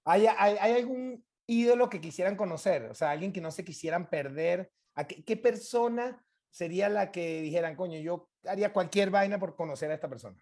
¿Hay, 0.05 0.27
hay, 0.27 0.55
hay 0.61 0.73
algún 0.79 1.25
ídolo 1.45 1.89
que 1.89 1.99
quisieran 1.99 2.37
conocer? 2.37 2.83
O 2.83 2.95
sea, 2.95 3.11
alguien 3.11 3.33
que 3.33 3.41
no 3.41 3.51
se 3.51 3.65
quisieran 3.65 4.09
perder. 4.09 4.71
¿A 4.95 5.05
qué, 5.05 5.25
qué 5.25 5.35
persona 5.35 6.25
sería 6.51 6.87
la 6.87 7.11
que 7.11 7.41
dijeran, 7.41 7.75
coño, 7.75 7.99
yo 7.99 8.29
haría 8.45 8.71
cualquier 8.71 9.09
vaina 9.09 9.37
por 9.37 9.57
conocer 9.57 9.91
a 9.91 9.95
esta 9.95 10.09
persona? 10.09 10.41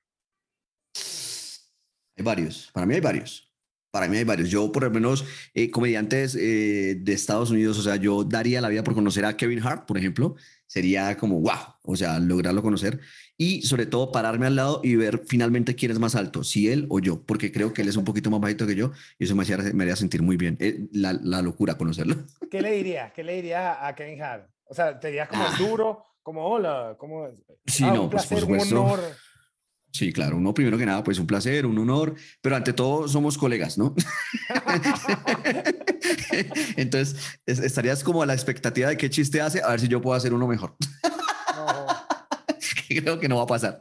Hay 2.16 2.24
varios, 2.24 2.70
para 2.72 2.86
mí 2.86 2.94
hay 2.94 3.02
varios. 3.02 3.49
Para 3.92 4.08
mí 4.08 4.18
hay 4.18 4.24
varios. 4.24 4.50
Yo, 4.50 4.72
por 4.72 4.84
lo 4.84 4.92
menos, 4.92 5.26
eh, 5.54 5.72
comediantes 5.72 6.36
eh, 6.36 6.96
de 7.00 7.14
Estados 7.14 7.50
Unidos, 7.50 7.78
o 7.80 7.82
sea, 7.82 7.96
yo 7.96 8.24
daría 8.24 8.62
la 8.62 8.70
vida 8.70 8.84
por 8.84 8.94
conocer 8.94 9.26
a 9.26 9.36
Kevin 9.36 9.62
Hart, 9.66 9.88
por 9.88 9.98
ejemplo. 9.98 10.36
Sería 10.68 11.18
como, 11.18 11.40
wow, 11.42 11.78
o 11.82 11.96
sea, 11.96 12.20
lograrlo 12.20 12.62
conocer. 12.62 13.00
Y 13.36 13.64
sobre 13.64 13.88
todo, 13.88 14.12
pararme 14.12 14.46
al 14.46 14.56
lado 14.56 14.82
y 14.84 14.96
ver 14.96 15.24
finalmente 15.26 15.74
quién 15.74 15.92
es 15.92 15.98
más 15.98 16.14
alto, 16.14 16.44
si 16.44 16.70
él 16.70 16.86
o 16.90 17.00
yo, 17.00 17.24
porque 17.24 17.52
creo 17.52 17.74
que 17.74 17.82
él 17.82 17.88
es 17.88 17.96
un 17.96 18.06
poquito 18.06 18.30
más 18.30 18.40
bajito 18.40 18.68
que 18.68 18.76
yo 18.76 18.92
y 19.18 19.24
eso 19.24 19.36
me 19.36 19.44
haría, 19.44 19.58
me 19.74 19.84
haría 19.86 19.96
sentir 19.96 20.22
muy 20.22 20.38
bien. 20.38 20.58
Eh, 20.60 20.88
la, 20.92 21.14
la, 21.14 21.42
locura 21.42 21.76
conocerlo. 21.76 22.16
¿Qué 22.52 22.62
le 22.62 22.72
dirías? 22.72 23.12
¿Qué 23.14 23.24
le 23.24 23.36
dirías 23.36 23.78
a 23.82 23.96
Kevin 23.96 24.22
Hart? 24.22 24.50
O 24.66 24.76
sea, 24.76 25.00
¿te 25.00 25.08
dirías 25.08 25.30
como 25.30 25.44
ah. 25.44 25.56
duro, 25.58 26.06
como 26.22 26.46
hola, 26.46 26.96
como... 27.00 27.30
Sí, 27.66 27.84
ah, 27.86 27.94
no, 27.94 28.04
un 28.04 28.10
pues 28.12 28.28
por 28.28 28.40
supuesto. 28.40 28.82
Un 28.84 28.88
honor. 28.88 29.00
Sí, 29.92 30.14
claro, 30.14 30.38
uno 30.38 30.54
primero 30.54 30.78
que 30.78 30.86
nada, 30.86 31.04
pues 31.04 31.18
un 31.18 31.26
placer, 31.26 31.66
un 31.66 31.78
honor, 31.78 32.16
pero 32.42 32.56
ante 32.56 32.74
todo 32.74 33.08
somos 33.08 33.38
colegas, 33.38 33.78
¿no? 33.78 33.96
Entonces, 36.78 37.40
estarías 37.46 38.04
como 38.04 38.22
a 38.22 38.26
la 38.26 38.34
expectativa 38.34 38.90
de 38.90 38.98
qué 38.98 39.10
chiste 39.10 39.42
hace, 39.42 39.62
a 39.62 39.70
ver 39.70 39.80
si 39.80 39.88
yo 39.88 40.02
puedo 40.02 40.16
hacer 40.16 40.34
uno 40.34 40.48
mejor. 40.48 40.76
Creo 42.88 43.20
que 43.20 43.28
no 43.28 43.38
va 43.38 43.44
a 43.44 43.48
pasar. 43.48 43.80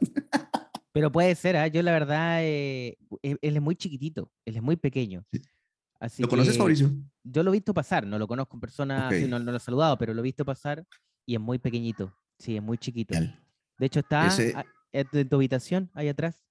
Pero 0.91 1.11
puede 1.11 1.35
ser, 1.35 1.55
¿eh? 1.55 1.71
yo 1.71 1.81
la 1.83 1.91
verdad, 1.91 2.39
eh, 2.41 2.97
él 3.21 3.37
es 3.41 3.61
muy 3.61 3.75
chiquitito, 3.75 4.31
él 4.45 4.55
es 4.55 4.61
muy 4.61 4.75
pequeño. 4.75 5.23
¿Lo 6.17 6.27
conoces, 6.27 6.57
Mauricio? 6.57 6.91
Yo 7.23 7.43
lo 7.43 7.51
he 7.51 7.53
visto 7.53 7.73
pasar, 7.73 8.07
no 8.07 8.17
lo 8.17 8.27
conozco 8.27 8.55
en 8.55 8.61
persona, 8.61 9.09
no, 9.11 9.39
lo 9.39 9.55
he 9.55 9.59
saludado, 9.59 9.97
pero 9.97 10.13
lo 10.13 10.21
he 10.21 10.23
visto 10.23 10.43
pasar 10.43 10.83
y 11.25 11.35
es 11.35 11.41
muy 11.41 11.59
pequeñito, 11.59 12.15
sí, 12.39 12.55
es 12.55 12.63
muy 12.63 12.77
chiquito. 12.77 13.15
De 13.77 13.85
hecho, 13.85 13.99
está 13.99 14.27
en 14.91 15.29
tu 15.29 15.35
habitación, 15.35 15.89
ahí 15.93 16.07
atrás, 16.07 16.43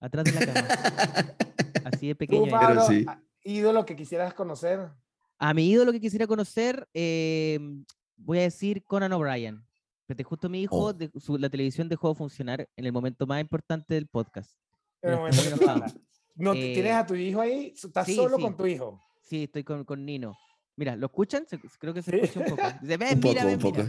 atrás 0.00 0.24
de 0.24 0.32
la 0.32 0.46
cama. 0.46 0.68
Así 1.84 2.08
de 2.08 2.14
pequeño. 2.14 2.50
Pablo, 2.50 2.86
sí. 2.86 3.04
ídolo 3.42 3.84
que 3.84 3.94
quisieras 3.94 4.32
conocer? 4.34 4.90
A 5.38 5.52
mi 5.52 5.68
ídolo 5.68 5.92
que 5.92 6.00
quisiera 6.00 6.26
conocer, 6.26 6.88
em, 6.94 7.84
voy 8.16 8.38
a 8.38 8.42
decir 8.42 8.82
Conan 8.84 9.12
O'Brien. 9.12 9.62
Pero 10.06 10.28
justo 10.28 10.48
mi 10.48 10.62
hijo, 10.62 10.94
oh. 10.94 11.38
la 11.38 11.48
televisión 11.48 11.88
dejó 11.88 12.10
de 12.10 12.14
funcionar 12.14 12.68
en 12.76 12.84
el 12.84 12.92
momento 12.92 13.26
más 13.26 13.40
importante 13.40 13.94
del 13.94 14.06
podcast. 14.06 14.58
no, 16.34 16.52
¿Tienes 16.52 16.92
a 16.92 17.06
tu 17.06 17.14
hijo 17.14 17.40
ahí? 17.40 17.74
¿Estás 17.74 18.12
solo 18.14 18.38
con 18.38 18.56
tu 18.56 18.66
hijo? 18.66 19.00
Sí, 19.22 19.44
estoy 19.44 19.64
con, 19.64 19.84
con 19.84 20.04
Nino. 20.04 20.36
Mira, 20.76 20.96
¿lo 20.96 21.06
escuchan? 21.06 21.46
creo 21.78 21.94
que 21.94 22.02
se 22.02 22.16
escucha 22.16 22.40
un 22.40 22.56
poco. 22.56 22.62
Dice, 22.82 22.96
ven, 22.96 23.14
un 23.14 23.20
poco, 23.20 23.34
mira, 23.34 23.44
ven, 23.44 23.54
un 23.54 23.60
poco. 23.60 23.82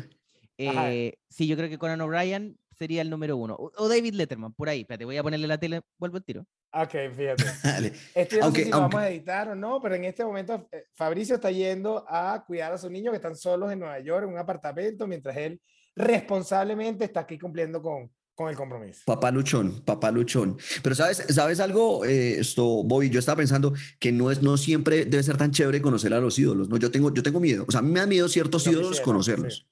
Eh, 0.57 1.17
sí, 1.29 1.47
yo 1.47 1.57
creo 1.57 1.69
que 1.69 1.77
Conan 1.77 2.01
O'Brien 2.01 2.57
sería 2.77 3.01
el 3.01 3.09
número 3.09 3.37
uno. 3.37 3.55
O, 3.57 3.87
David 3.87 4.13
Letterman, 4.13 4.53
por 4.53 4.69
ahí. 4.69 4.81
Espérate, 4.81 5.05
voy 5.05 5.17
a 5.17 5.23
ponerle 5.23 5.47
la 5.47 5.57
tele, 5.57 5.81
vuelvo 5.97 6.17
al 6.17 6.23
tiro. 6.23 6.45
Ok, 6.73 6.93
fíjate. 7.15 7.43
Este 8.15 8.39
no 8.39 8.51
sé 8.51 8.65
si 8.65 8.69
lo 8.69 8.81
vamos 8.81 8.95
a 8.95 9.09
editar 9.09 9.49
o 9.49 9.55
no, 9.55 9.81
pero 9.81 9.95
en 9.95 10.05
este 10.05 10.25
momento 10.25 10.67
eh, 10.71 10.85
Fabricio 10.93 11.35
está 11.35 11.51
yendo 11.51 12.05
a 12.07 12.43
cuidar 12.45 12.73
a 12.73 12.77
sus 12.77 12.91
niños 12.91 13.11
que 13.11 13.17
están 13.17 13.35
solos 13.35 13.71
en 13.71 13.79
Nueva 13.79 13.99
York, 13.99 14.23
en 14.23 14.33
un 14.33 14.37
apartamento, 14.37 15.07
mientras 15.07 15.35
él 15.37 15.61
responsablemente 15.95 17.05
está 17.05 17.21
aquí 17.21 17.39
cumpliendo 17.39 17.81
con, 17.81 18.11
con 18.35 18.49
el 18.49 18.55
compromiso. 18.55 19.01
Papá 19.05 19.31
luchón, 19.31 19.81
papá 19.85 20.11
luchón. 20.11 20.57
Pero 20.83 20.93
sabes, 20.93 21.25
sabes 21.29 21.59
algo, 21.59 22.03
eh, 22.05 22.39
esto, 22.39 22.83
Bobby, 22.83 23.09
yo 23.09 23.19
estaba 23.19 23.37
pensando 23.37 23.73
que 23.97 24.11
no 24.11 24.29
es, 24.29 24.41
no 24.41 24.57
siempre 24.57 25.05
debe 25.05 25.23
ser 25.23 25.37
tan 25.37 25.51
chévere 25.51 25.81
conocer 25.81 26.13
a 26.13 26.19
los 26.19 26.37
ídolos, 26.37 26.69
¿no? 26.69 26.77
Yo 26.77 26.91
tengo, 26.91 27.13
yo 27.13 27.23
tengo 27.23 27.39
miedo, 27.39 27.65
o 27.67 27.71
sea, 27.71 27.79
a 27.79 27.83
mí 27.83 27.91
me 27.91 28.01
da 28.01 28.05
miedo 28.05 28.27
ciertos 28.27 28.67
ídolos 28.67 28.99
conocerlos. 28.99 29.65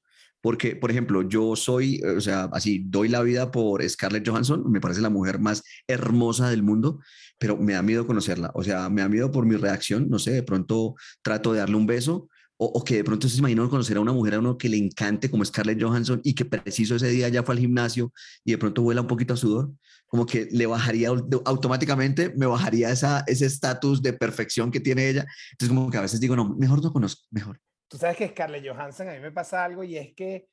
Porque, 0.43 0.75
por 0.75 0.91
ejemplo, 0.91 1.21
yo 1.21 1.55
soy, 1.55 2.01
o 2.03 2.19
sea, 2.19 2.49
así, 2.51 2.83
doy 2.85 3.07
la 3.07 3.21
vida 3.21 3.49
por 3.49 3.81
Scarlett 3.87 4.27
Johansson, 4.27 4.69
me 4.69 4.81
parece 4.81 4.99
la 4.99 5.09
mujer 5.09 5.39
más 5.39 5.63
hermosa 5.87 6.49
del 6.49 6.63
mundo, 6.63 6.99
pero 7.39 7.55
me 7.55 7.71
da 7.71 7.81
miedo 7.81 8.05
conocerla. 8.05 8.51
O 8.53 8.61
sea, 8.61 8.89
me 8.89 9.01
da 9.01 9.07
miedo 9.07 9.31
por 9.31 9.45
mi 9.45 9.55
reacción, 9.55 10.09
no 10.09 10.19
sé, 10.19 10.31
de 10.31 10.43
pronto 10.43 10.95
trato 11.21 11.53
de 11.53 11.59
darle 11.59 11.77
un 11.77 11.87
beso, 11.87 12.27
o, 12.57 12.83
que 12.83 12.97
de 12.97 13.03
pronto 13.05 13.29
se 13.29 13.37
imagina 13.37 13.67
conocer 13.69 13.95
a 13.95 14.01
una 14.01 14.11
mujer 14.11 14.35
a 14.35 14.39
uno 14.39 14.57
que 14.57 14.67
le 14.67 14.77
encante 14.77 15.31
como 15.31 15.45
Scarlett 15.45 15.81
Johansson 15.81 16.19
y 16.25 16.33
que 16.33 16.43
preciso 16.43 16.95
ese 16.95 17.09
día 17.09 17.29
ya 17.29 17.43
fue 17.43 17.55
al 17.55 17.59
gimnasio 17.59 18.11
y 18.43 18.51
de 18.51 18.57
pronto 18.57 18.81
vuela 18.81 19.01
un 19.01 19.07
poquito 19.07 19.33
a 19.33 19.37
sudor, 19.37 19.71
como 20.07 20.25
que 20.25 20.49
le 20.51 20.65
bajaría 20.65 21.09
automáticamente, 21.45 22.33
me 22.35 22.47
bajaría 22.47 22.91
esa, 22.91 23.23
ese 23.27 23.45
estatus 23.45 24.01
de 24.01 24.11
perfección 24.11 24.71
que 24.71 24.81
tiene 24.81 25.09
ella. 25.09 25.25
Entonces 25.51 25.75
como 25.75 25.89
que 25.89 25.97
a 25.97 26.01
veces 26.01 26.19
digo, 26.19 26.35
no, 26.35 26.53
mejor 26.55 26.83
no 26.83 26.91
conozco, 26.91 27.23
mejor. 27.31 27.59
Tú 27.93 27.99
sabes 27.99 28.17
que 28.17 28.27
Scarlett 28.29 28.67
Johansson, 28.67 29.07
a 29.07 29.13
mí 29.13 29.19
me 29.19 29.31
pasa 29.31 29.63
algo 29.63 29.83
y 29.83 29.99
es 29.99 30.15
que 30.15 30.47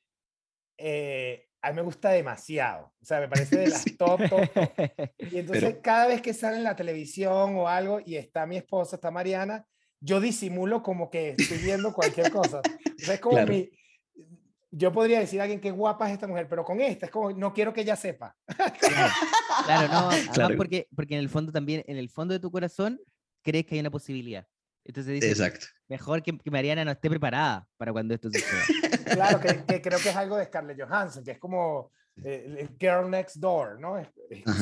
eh, 0.77 1.47
a 1.59 1.71
mí 1.71 1.77
me 1.77 1.81
gusta 1.81 2.11
demasiado. 2.11 2.93
O 3.01 3.03
sea, 3.03 3.19
me 3.19 3.27
parece 3.27 3.57
de 3.57 3.67
las 3.69 3.83
top, 3.97 4.21
top, 4.29 4.47
Y 5.17 5.37
entonces 5.39 5.77
cada 5.81 6.05
vez 6.05 6.21
que 6.21 6.35
sale 6.35 6.57
en 6.57 6.63
la 6.63 6.75
televisión 6.75 7.55
o 7.55 7.67
algo 7.67 7.99
y 8.05 8.15
está 8.15 8.45
mi 8.45 8.57
esposa, 8.57 8.97
está 8.97 9.09
Mariana, 9.09 9.65
yo 9.99 10.21
disimulo 10.21 10.83
como 10.83 11.09
que 11.09 11.33
estoy 11.35 11.57
viendo 11.57 11.91
cualquier 11.93 12.31
cosa. 12.31 12.61
O 13.07 13.11
es 13.11 13.19
como 13.19 13.43
mi, 13.47 13.71
yo 14.69 14.91
podría 14.91 15.19
decir 15.19 15.39
a 15.39 15.45
alguien 15.45 15.59
que 15.59 15.71
guapa 15.71 16.09
es 16.09 16.13
esta 16.13 16.27
mujer, 16.27 16.47
pero 16.47 16.63
con 16.63 16.79
esta 16.79 17.07
es 17.07 17.11
como, 17.11 17.31
no 17.31 17.55
quiero 17.55 17.73
que 17.73 17.81
ella 17.81 17.95
sepa. 17.95 18.37
Claro, 19.65 19.87
no, 19.87 20.09
porque, 20.57 20.87
porque 20.95 21.15
en 21.15 21.21
el 21.21 21.29
fondo 21.29 21.51
también, 21.51 21.83
en 21.87 21.97
el 21.97 22.07
fondo 22.07 22.35
de 22.35 22.39
tu 22.39 22.51
corazón, 22.51 23.01
crees 23.41 23.65
que 23.65 23.73
hay 23.73 23.81
una 23.81 23.89
posibilidad. 23.89 24.45
Entonces 24.83 25.13
dice, 25.13 25.29
Exacto. 25.29 25.67
mejor 25.87 26.23
que, 26.23 26.37
Mariana 26.49 26.83
no 26.83 26.91
esté 26.91 27.09
preparada 27.09 27.67
para 27.77 27.91
cuando 27.91 28.13
esto 28.13 28.29
suceda. 28.31 28.61
claro, 29.05 29.39
que, 29.39 29.81
creo 29.81 29.99
que 29.99 30.09
es 30.09 30.15
algo 30.15 30.37
de 30.37 30.45
Scarlett 30.45 30.81
Johansson, 30.81 31.23
que 31.23 31.31
es 31.31 31.39
como 31.39 31.91
eh, 32.23 32.69
Girl 32.79 33.09
Next 33.09 33.37
Door, 33.37 33.79
¿no? 33.79 33.97
Es 33.97 34.07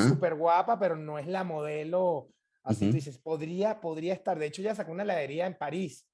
súper 0.08 0.36
guapa, 0.36 0.80
pero 0.80 0.96
no 0.96 1.18
es 1.18 1.28
la 1.28 1.44
modelo. 1.44 2.30
Así 2.64 2.88
tú 2.88 2.96
dices, 2.96 3.18
podría, 3.18 3.80
podría 3.80 4.14
estar. 4.14 4.38
De 4.38 4.46
hecho, 4.46 4.62
ya 4.62 4.76
sacó 4.76 4.92
una 4.92 5.04
heladería 5.04 5.48
en 5.48 5.58
París. 5.58 6.06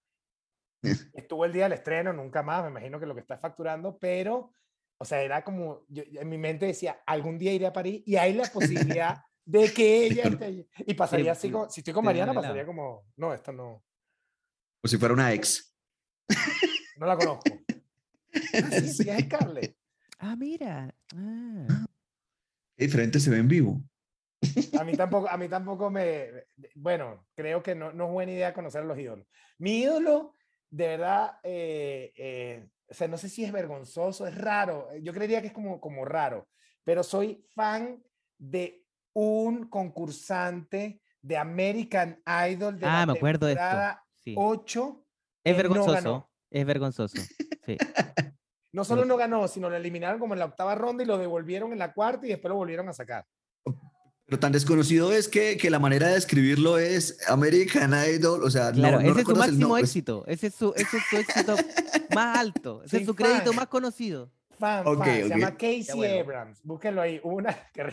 Estuvo 1.13 1.45
el 1.45 1.53
día 1.53 1.63
del 1.63 1.73
estreno, 1.73 2.13
nunca 2.13 2.43
más, 2.43 2.63
me 2.63 2.69
imagino 2.69 2.99
que 2.99 3.05
lo 3.05 3.15
que 3.15 3.21
está 3.21 3.37
facturando, 3.37 3.97
pero, 3.97 4.51
o 4.99 5.05
sea, 5.05 5.21
era 5.21 5.43
como, 5.43 5.83
yo, 5.87 6.03
en 6.07 6.29
mi 6.29 6.37
mente 6.37 6.67
decía, 6.67 7.01
algún 7.05 7.37
día 7.37 7.53
iré 7.53 7.65
a 7.65 7.73
París 7.73 8.03
y 8.05 8.17
hay 8.17 8.33
la 8.33 8.45
posibilidad 8.45 9.23
de 9.45 9.73
que 9.73 10.05
ella 10.05 10.23
esté 10.23 10.67
Y 10.85 10.93
pasaría 10.93 11.31
así, 11.31 11.49
como, 11.49 11.69
si 11.69 11.81
estoy 11.81 11.93
con 11.93 12.05
Mariana, 12.05 12.33
pasaría 12.33 12.65
como, 12.65 13.05
no, 13.17 13.33
esto 13.33 13.51
no. 13.51 13.83
Como 14.85 14.91
si 14.91 14.97
fuera 14.99 15.15
una 15.15 15.33
ex. 15.33 15.75
No 16.97 17.07
la 17.07 17.17
conozco. 17.17 17.41
Ah, 18.53 18.69
sí, 18.69 18.87
sí. 19.03 19.09
es 19.09 19.25
Scarlett. 19.25 19.75
Ah, 20.19 20.35
mira. 20.35 20.93
Ah. 21.15 21.87
diferente 22.77 23.19
se 23.19 23.31
ve 23.31 23.39
en 23.39 23.47
vivo. 23.47 23.81
A 24.79 24.83
mí 24.83 24.95
tampoco, 24.95 25.27
a 25.27 25.37
mí 25.37 25.49
tampoco 25.49 25.89
me. 25.89 26.27
Bueno, 26.75 27.25
creo 27.33 27.63
que 27.63 27.73
no, 27.73 27.93
no 27.93 28.05
es 28.05 28.11
buena 28.11 28.31
idea 28.33 28.53
conocer 28.53 28.83
a 28.83 28.85
los 28.85 28.99
ídolos. 28.99 29.25
Mi 29.57 29.79
ídolo, 29.79 30.35
de 30.69 30.87
verdad, 30.89 31.39
eh, 31.41 32.13
eh, 32.15 32.69
o 32.87 32.93
sea, 32.93 33.07
no 33.07 33.17
sé 33.17 33.27
si 33.27 33.43
es 33.43 33.51
vergonzoso, 33.51 34.27
es 34.27 34.37
raro. 34.37 34.89
Yo 35.01 35.13
creería 35.13 35.41
que 35.41 35.47
es 35.47 35.53
como, 35.53 35.81
como 35.81 36.05
raro, 36.05 36.47
pero 36.83 37.01
soy 37.01 37.43
fan 37.55 38.03
de 38.37 38.85
un 39.13 39.67
concursante 39.67 41.01
de 41.23 41.37
American 41.37 42.21
Idol 42.47 42.77
de 42.77 42.85
ah, 42.85 42.99
la 42.99 43.05
me 43.07 43.13
acuerdo 43.13 43.47
de 44.25 44.35
8. 44.37 45.05
Es 45.43 45.57
vergonzoso. 45.57 46.29
es 46.49 46.65
vergonzoso. 46.65 47.17
Sí. 47.65 47.77
no 48.71 48.83
solo 48.83 49.05
no 49.05 49.15
ganó, 49.17 49.47
sino 49.47 49.69
lo 49.69 49.75
eliminaron 49.75 50.19
como 50.19 50.33
en 50.33 50.39
la 50.39 50.45
octava 50.45 50.75
ronda 50.75 51.03
y 51.03 51.07
lo 51.07 51.17
devolvieron 51.17 51.71
en 51.71 51.79
la 51.79 51.93
cuarta 51.93 52.25
y 52.25 52.29
después 52.29 52.49
lo 52.49 52.55
volvieron 52.55 52.89
a 52.89 52.93
sacar. 52.93 53.25
Pero 54.25 54.39
tan 54.39 54.51
desconocido 54.51 55.11
es 55.11 55.27
que, 55.27 55.55
que 55.55 55.69
la 55.69 55.77
manera 55.77 56.07
de 56.07 56.17
escribirlo 56.17 56.79
es 56.79 57.19
American 57.29 57.93
Idol, 58.09 58.43
o 58.43 58.49
sea, 58.49 58.71
claro, 58.71 58.99
ese 58.99 59.21
es 59.21 59.27
su 59.27 59.35
máximo 59.35 59.77
éxito, 59.77 60.23
ese 60.25 60.47
es 60.47 60.55
su, 60.55 60.73
ese 60.75 60.97
es 60.97 61.03
su 61.07 61.17
éxito 61.17 61.55
más 62.15 62.39
alto, 62.39 62.81
ese 62.83 62.97
es 62.97 63.05
su 63.05 63.15
crédito 63.15 63.53
más 63.53 63.67
conocido. 63.67 64.31
Fan, 64.57 64.83
fan. 64.83 65.03
se 65.03 65.29
llama 65.29 65.51
Casey 65.51 66.19
Abrams, 66.19 66.59
búsquenlo 66.63 67.01
ahí, 67.01 67.19
una, 67.23 67.55
que 67.73 67.83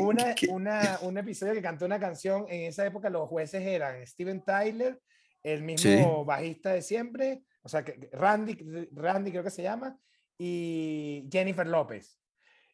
una, 0.00 0.34
una, 0.50 0.98
un 1.02 1.16
episodio 1.16 1.54
que 1.54 1.62
cantó 1.62 1.86
una 1.86 1.98
canción, 1.98 2.44
en 2.50 2.64
esa 2.64 2.84
época 2.84 3.08
los 3.08 3.26
jueces 3.26 3.62
eran 3.62 4.06
Steven 4.06 4.42
Tyler, 4.44 5.00
el 5.42 5.62
mismo 5.62 6.24
bajista 6.24 6.72
de 6.72 6.82
siempre, 6.82 7.44
o 7.62 7.68
sea, 7.68 7.84
que 7.84 8.08
Randy, 8.12 8.88
Randy 8.92 9.30
creo 9.30 9.44
que 9.44 9.50
se 9.50 9.62
llama, 9.62 9.98
y 10.38 11.28
Jennifer 11.30 11.66
López. 11.66 12.18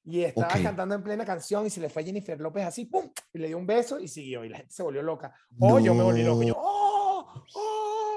Y 0.05 0.23
estaba 0.23 0.53
cantando 0.63 0.95
en 0.95 1.03
plena 1.03 1.25
canción 1.25 1.67
y 1.67 1.71
se 1.71 1.81
le 1.81 1.89
fue 1.89 2.03
a 2.03 2.05
Jennifer 2.05 2.41
López 2.41 2.65
así, 2.65 2.85
¡pum! 2.85 3.11
Y 3.33 3.39
le 3.39 3.49
dio 3.49 3.59
un 3.59 3.67
beso 3.67 3.99
y 3.99 4.07
siguió. 4.07 4.45
Y 4.45 4.49
la 4.49 4.59
gente 4.59 4.73
se 4.73 4.85
volvió 4.85 5.03
loca. 5.03 5.35
O 5.59 5.81
yo 5.81 5.95
me 5.95 6.05
volví 6.05 6.23
loco. 6.23 6.45
yo, 6.45 6.55
¡oh! 6.57 7.45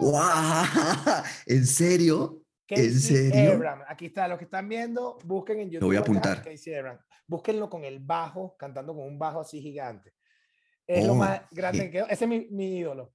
¡Oh! 0.02 0.14
¿En 1.48 1.66
serio? 1.66 2.44
¿En 2.68 3.00
serio? 3.00 3.60
Aquí 3.88 4.06
está, 4.06 4.28
los 4.28 4.38
que 4.38 4.44
están 4.44 4.70
viendo, 4.70 5.18
busquen 5.26 5.62
en 5.62 5.72
YouTube. 5.72 5.82
Lo 5.82 5.88
voy 5.88 5.96
a 5.96 6.02
apuntar. 6.02 6.44
Búsquenlo 7.26 7.70
con 7.70 7.84
el 7.84 8.00
bajo, 8.00 8.56
cantando 8.56 8.94
con 8.94 9.08
un 9.08 9.18
bajo 9.18 9.40
así 9.42 9.60
gigante. 9.60 10.14
Es 10.86 11.06
lo 11.06 11.14
oh, 11.14 11.16
más 11.16 11.42
grande 11.52 11.86
que 11.86 11.92
quedó. 11.92 12.08
Ese 12.08 12.26
es 12.26 12.30
mi, 12.30 12.48
mi 12.52 12.78
ídolo. 12.78 13.14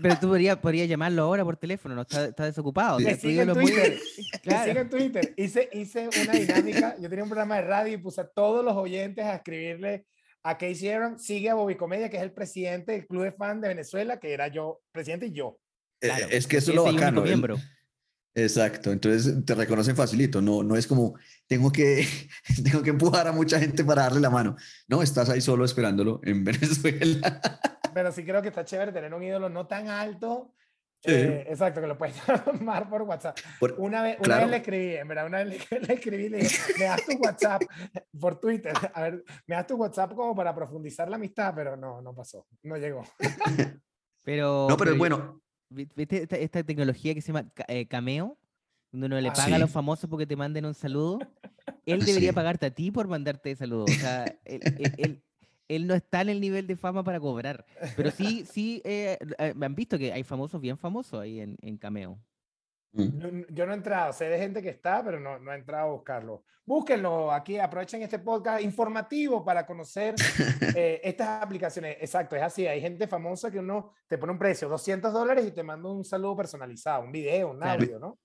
Pero, 0.00 0.18
tú 0.18 0.28
podrías 0.28 0.56
podría 0.58 0.84
llamarlo 0.86 1.22
ahora 1.22 1.44
por 1.44 1.56
teléfono, 1.56 1.94
no 1.94 2.02
está, 2.02 2.26
está 2.26 2.44
desocupado. 2.44 2.98
Que 3.04 3.16
siga 3.16 3.42
en 3.42 3.52
Twitter. 3.52 3.98
Muy... 4.44 4.70
en 4.76 4.90
Twitter. 4.90 5.34
Hice, 5.36 5.68
hice 5.72 6.08
una 6.22 6.32
dinámica. 6.32 6.96
Yo 7.00 7.08
tenía 7.08 7.24
un 7.24 7.30
programa 7.30 7.56
de 7.56 7.62
radio 7.62 7.92
y 7.94 7.96
puse 7.96 8.20
a 8.20 8.26
todos 8.26 8.64
los 8.64 8.74
oyentes 8.74 9.24
a 9.24 9.36
escribirle 9.36 10.06
a 10.42 10.58
qué 10.58 10.70
hicieron, 10.70 11.18
sigue 11.18 11.48
a 11.48 11.54
Bobby 11.54 11.74
Comedia, 11.74 12.10
que 12.10 12.18
es 12.18 12.22
el 12.22 12.32
presidente 12.32 12.92
del 12.92 13.06
club 13.06 13.24
de 13.24 13.32
fan 13.32 13.60
de 13.60 13.68
Venezuela, 13.68 14.20
que 14.20 14.32
era 14.32 14.48
yo, 14.48 14.82
presidente 14.92 15.26
y 15.26 15.32
yo. 15.32 15.58
Eh, 16.00 16.08
Claro, 16.08 16.26
es 16.30 16.46
que 16.46 16.58
eso 16.58 16.70
es 16.70 16.76
ese 16.76 16.76
lo 16.76 16.84
bacano. 16.84 17.22
miembro. 17.22 17.58
Exacto, 18.34 18.90
entonces 18.90 19.44
te 19.44 19.54
reconocen 19.54 19.94
facilito, 19.94 20.42
no, 20.42 20.64
no 20.64 20.76
es 20.76 20.88
como 20.88 21.14
tengo 21.46 21.70
que, 21.70 22.06
tengo 22.64 22.82
que 22.82 22.90
empujar 22.90 23.28
a 23.28 23.32
mucha 23.32 23.60
gente 23.60 23.84
para 23.84 24.02
darle 24.02 24.20
la 24.20 24.30
mano. 24.30 24.56
No, 24.88 25.02
estás 25.02 25.30
ahí 25.30 25.40
solo 25.40 25.64
esperándolo 25.64 26.20
en 26.24 26.44
Venezuela. 26.44 27.40
Pero 27.94 28.12
sí 28.12 28.24
creo 28.24 28.42
que 28.42 28.48
está 28.48 28.64
chévere 28.64 28.92
tener 28.92 29.14
un 29.14 29.22
ídolo 29.22 29.48
no 29.48 29.66
tan 29.66 29.88
alto. 29.88 30.52
Sí. 31.06 31.12
eh, 31.12 31.46
exacto, 31.50 31.82
que 31.82 31.86
lo 31.86 31.98
puedes 31.98 32.16
llamar 32.62 32.88
por 32.88 33.02
WhatsApp. 33.02 33.38
Por- 33.60 33.74
Una 33.78 34.02
vez, 34.02 34.16
una 34.18 34.24
Claro. 34.24 34.40
vez 34.42 34.50
le 34.52 34.56
escribí, 34.56 34.94
en 34.96 35.06
verdad, 35.08 35.26
una 35.26 35.44
vez 35.44 35.48
le, 35.70 35.80
le 35.80 35.94
escribí, 35.94 36.28
le 36.30 36.38
dije, 36.38 36.72
me 36.78 36.84
das 36.86 37.04
tu 37.04 37.12
WhatsApp 37.18 37.62
por 38.18 38.40
Twitter, 38.40 38.72
a 38.94 39.02
ver, 39.02 39.22
me 39.46 39.54
das 39.54 39.66
tu 39.66 39.76
WhatsApp 39.76 40.14
como 40.14 40.34
para 40.34 40.54
profundizar 40.54 41.10
la 41.10 41.16
amistad, 41.16 41.52
pero 41.54 41.76
no, 41.76 42.00
no 42.00 42.14
pasó, 42.14 42.46
no 42.62 42.76
llegó. 42.78 43.04
Pero, 44.22 44.66
No, 44.70 44.76
pero 44.78 44.90
es 44.92 44.94
yo- 44.94 44.98
bueno. 44.98 45.42
vi- 45.68 45.88
¿Viste 45.94 46.22
esta, 46.22 46.36
esta 46.36 46.62
tecnología 46.62 47.14
que 47.14 47.20
se 47.20 47.32
llama 47.32 47.50
eh, 47.68 47.86
Cameo? 47.86 48.38
Donde 48.90 49.06
uno 49.08 49.20
le 49.20 49.28
Ah, 49.28 49.32
paga 49.34 49.56
a 49.56 49.58
los 49.58 49.70
sí. 49.70 49.74
famosos 49.74 50.08
porque 50.08 50.26
te 50.26 50.36
manden 50.36 50.64
un 50.64 50.72
saludo. 50.74 51.18
Él 51.84 52.04
debería 52.04 52.30
Sí. 52.30 52.34
pagarte 52.34 52.66
a 52.66 52.70
ti 52.70 52.90
por 52.90 53.08
mandarte 53.08 53.50
el 53.50 53.56
saludo. 53.58 53.84
O 53.84 53.88
sea, 53.88 54.24
él, 54.44 54.60
él- 54.78 54.94
él- 54.96 55.22
él 55.68 55.86
no 55.86 55.94
está 55.94 56.20
en 56.20 56.28
el 56.28 56.40
nivel 56.40 56.66
de 56.66 56.76
fama 56.76 57.04
para 57.04 57.20
cobrar. 57.20 57.64
Pero 57.96 58.10
sí, 58.10 58.44
sí, 58.50 58.82
eh, 58.84 59.18
eh, 59.38 59.54
me 59.54 59.66
han 59.66 59.74
visto 59.74 59.98
que 59.98 60.12
hay 60.12 60.22
famosos 60.22 60.60
bien 60.60 60.78
famosos 60.78 61.20
ahí 61.20 61.40
en, 61.40 61.56
en 61.60 61.76
Cameo. 61.76 62.18
Mm. 62.92 63.18
Yo, 63.18 63.28
yo 63.50 63.66
no 63.66 63.72
he 63.72 63.76
entrado, 63.76 64.12
sé 64.12 64.26
de 64.26 64.38
gente 64.38 64.62
que 64.62 64.68
está, 64.68 65.02
pero 65.04 65.18
no, 65.18 65.38
no 65.38 65.52
he 65.52 65.56
entrado 65.56 65.88
a 65.88 65.92
buscarlo. 65.92 66.44
Búsquenlo 66.64 67.30
aquí, 67.30 67.58
aprovechen 67.58 68.02
este 68.02 68.20
podcast 68.20 68.62
informativo 68.62 69.44
para 69.44 69.66
conocer 69.66 70.14
eh, 70.76 71.00
estas 71.02 71.42
aplicaciones. 71.42 71.96
Exacto, 72.00 72.36
es 72.36 72.42
así. 72.42 72.66
Hay 72.66 72.80
gente 72.80 73.06
famosa 73.06 73.50
que 73.50 73.58
uno 73.58 73.92
te 74.06 74.16
pone 74.16 74.32
un 74.32 74.38
precio, 74.38 74.68
200 74.68 75.12
dólares 75.12 75.46
y 75.46 75.52
te 75.52 75.62
manda 75.62 75.90
un 75.90 76.04
saludo 76.04 76.36
personalizado, 76.36 77.02
un 77.02 77.12
video, 77.12 77.50
un 77.50 77.62
audio, 77.62 77.98
¿no? 77.98 78.18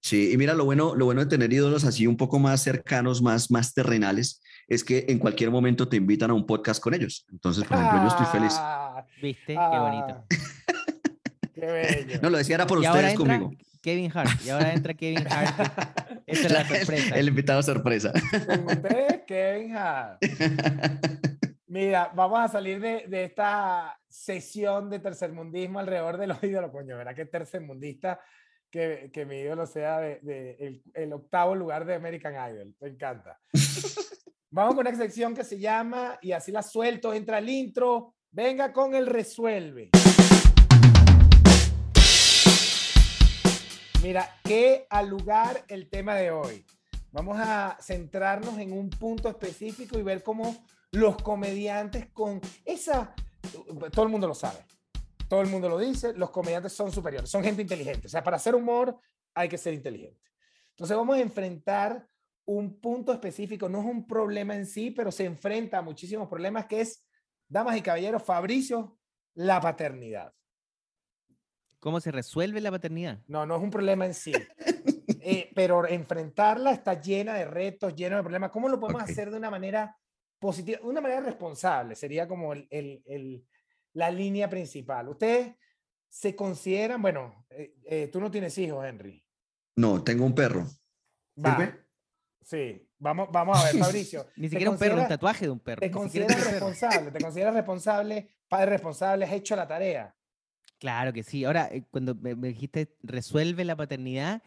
Sí, 0.00 0.32
y 0.32 0.36
mira, 0.36 0.54
lo 0.54 0.64
bueno, 0.64 0.94
lo 0.94 1.06
bueno 1.06 1.20
de 1.20 1.26
tener 1.26 1.52
ídolos 1.52 1.84
así 1.84 2.06
un 2.06 2.16
poco 2.16 2.38
más 2.38 2.62
cercanos, 2.62 3.20
más, 3.20 3.50
más 3.50 3.74
terrenales, 3.74 4.42
es 4.68 4.84
que 4.84 5.06
en 5.08 5.18
cualquier 5.18 5.50
momento 5.50 5.88
te 5.88 5.96
invitan 5.96 6.30
a 6.30 6.34
un 6.34 6.46
podcast 6.46 6.80
con 6.82 6.94
ellos. 6.94 7.26
Entonces, 7.32 7.64
por 7.64 7.78
ejemplo, 7.78 8.02
yo 8.02 8.08
estoy 8.08 8.26
feliz. 8.26 8.52
Ah, 8.56 9.04
¿Viste? 9.20 9.54
Qué 9.54 9.58
ah, 9.58 9.80
bonito. 9.80 10.24
Qué 11.54 11.66
bello. 11.66 12.20
No, 12.22 12.30
lo 12.30 12.38
decía 12.38 12.54
era 12.54 12.66
por 12.66 12.82
y 12.82 12.86
ahora 12.86 13.00
ustedes 13.00 13.20
entra 13.20 13.38
conmigo. 13.38 13.62
Kevin 13.82 14.10
Hart. 14.14 14.30
Y 14.44 14.50
ahora 14.50 14.72
entra 14.72 14.94
Kevin 14.94 15.26
Hart. 15.30 15.72
Esta 16.26 16.46
es 16.46 16.52
la 16.52 16.68
sorpresa. 16.68 17.16
El 17.16 17.28
invitado 17.28 17.62
sorpresa. 17.62 18.12
Con 18.46 18.66
ustedes, 18.66 19.22
Kevin 19.26 19.76
Hart. 19.76 20.22
Mira, 21.66 22.12
vamos 22.14 22.40
a 22.40 22.48
salir 22.48 22.80
de, 22.80 23.04
de 23.08 23.24
esta 23.24 23.98
sesión 24.08 24.90
de 24.90 24.98
tercermundismo 25.00 25.78
alrededor 25.78 26.16
de 26.16 26.26
los 26.26 26.42
ídolos. 26.42 26.70
Coño, 26.70 26.96
¿verdad? 26.96 27.14
Que 27.14 27.26
tercermundista 27.26 28.20
que, 28.70 29.10
que 29.12 29.24
mi 29.24 29.40
ídolo 29.40 29.66
sea 29.66 30.00
de, 30.00 30.20
de 30.22 30.56
el, 30.60 30.82
el 30.94 31.12
octavo 31.12 31.54
lugar 31.54 31.84
de 31.84 31.94
American 31.94 32.34
Idol. 32.34 32.74
Me 32.80 32.88
encanta. 32.88 33.40
Vamos 34.50 34.74
con 34.74 34.86
una 34.86 34.96
sección 34.96 35.34
que 35.34 35.44
se 35.44 35.58
llama, 35.58 36.18
y 36.22 36.32
así 36.32 36.50
la 36.50 36.62
suelto, 36.62 37.12
entra 37.12 37.38
el 37.38 37.48
intro. 37.48 38.14
Venga 38.30 38.72
con 38.72 38.94
el 38.94 39.06
resuelve. 39.06 39.90
Mira, 44.02 44.38
¿qué 44.44 44.86
al 44.88 45.08
lugar 45.08 45.64
el 45.68 45.90
tema 45.90 46.14
de 46.14 46.30
hoy? 46.30 46.64
Vamos 47.10 47.36
a 47.38 47.76
centrarnos 47.80 48.58
en 48.58 48.72
un 48.72 48.90
punto 48.90 49.28
específico 49.28 49.98
y 49.98 50.02
ver 50.02 50.22
cómo 50.22 50.56
los 50.92 51.16
comediantes 51.16 52.06
con 52.12 52.40
esa... 52.64 53.14
Todo 53.92 54.04
el 54.04 54.10
mundo 54.10 54.28
lo 54.28 54.34
sabe. 54.34 54.58
Todo 55.28 55.42
el 55.42 55.48
mundo 55.48 55.68
lo 55.68 55.78
dice. 55.78 56.14
Los 56.14 56.30
comediantes 56.30 56.72
son 56.72 56.90
superiores. 56.90 57.30
Son 57.30 57.42
gente 57.44 57.62
inteligente. 57.62 58.06
O 58.06 58.10
sea, 58.10 58.22
para 58.24 58.36
hacer 58.36 58.54
humor 58.54 58.98
hay 59.34 59.48
que 59.48 59.58
ser 59.58 59.74
inteligente. 59.74 60.20
Entonces 60.70 60.96
vamos 60.96 61.16
a 61.16 61.20
enfrentar 61.20 62.08
un 62.46 62.80
punto 62.80 63.12
específico. 63.12 63.68
No 63.68 63.80
es 63.80 63.84
un 63.86 64.06
problema 64.06 64.54
en 64.56 64.66
sí, 64.66 64.90
pero 64.90 65.12
se 65.12 65.24
enfrenta 65.26 65.78
a 65.78 65.82
muchísimos 65.82 66.28
problemas 66.28 66.66
que 66.66 66.80
es, 66.80 67.06
damas 67.46 67.76
y 67.76 67.82
caballeros, 67.82 68.22
Fabricio, 68.22 68.98
la 69.34 69.60
paternidad. 69.60 70.32
¿Cómo 71.80 72.00
se 72.00 72.10
resuelve 72.10 72.60
la 72.60 72.70
paternidad? 72.70 73.20
No, 73.26 73.46
no 73.46 73.56
es 73.56 73.62
un 73.62 73.70
problema 73.70 74.06
en 74.06 74.14
sí. 74.14 74.32
Eh, 75.20 75.50
pero 75.54 75.86
enfrentarla 75.86 76.70
está 76.72 76.98
llena 76.98 77.34
de 77.34 77.44
retos, 77.44 77.94
llena 77.94 78.16
de 78.16 78.22
problemas. 78.22 78.50
¿Cómo 78.50 78.68
lo 78.68 78.80
podemos 78.80 79.02
hacer 79.02 79.30
de 79.30 79.36
una 79.36 79.50
manera 79.50 79.94
positiva, 80.38 80.78
de 80.78 80.86
una 80.86 81.02
manera 81.02 81.20
responsable? 81.20 81.94
Sería 81.96 82.26
como 82.26 82.54
el, 82.54 82.66
el- 82.70 83.02
el- 83.04 83.44
la 83.92 84.10
línea 84.10 84.48
principal. 84.48 85.08
Ustedes 85.08 85.54
se 86.08 86.34
consideran, 86.34 87.02
bueno, 87.02 87.46
eh, 87.50 87.74
eh, 87.84 88.08
tú 88.12 88.20
no 88.20 88.30
tienes 88.30 88.56
hijos, 88.58 88.84
Henry. 88.84 89.24
No, 89.76 90.02
tengo 90.02 90.24
un 90.24 90.34
perro. 90.34 90.66
Va, 91.44 91.78
sí, 92.42 92.88
vamos, 92.98 93.28
vamos 93.30 93.58
a 93.58 93.64
ver, 93.64 93.76
Fabricio. 93.78 94.26
Ni 94.36 94.48
¿te 94.48 94.50
siquiera 94.50 94.70
un 94.70 94.78
perro, 94.78 95.02
un 95.02 95.08
tatuaje 95.08 95.44
de 95.44 95.50
un 95.50 95.60
perro. 95.60 95.80
¿Te 95.80 95.90
consideras 95.90 96.44
responsable? 96.50 97.10
¿Te 97.12 97.20
consideras 97.20 97.54
responsable, 97.54 98.28
padre 98.48 98.70
responsable? 98.70 99.24
¿Has 99.24 99.32
hecho 99.32 99.54
la 99.54 99.66
tarea? 99.68 100.14
Claro 100.78 101.12
que 101.12 101.22
sí. 101.22 101.44
Ahora, 101.44 101.68
eh, 101.72 101.84
cuando 101.90 102.14
me, 102.14 102.34
me 102.34 102.48
dijiste 102.48 102.96
resuelve 103.02 103.64
la 103.64 103.76
paternidad, 103.76 104.42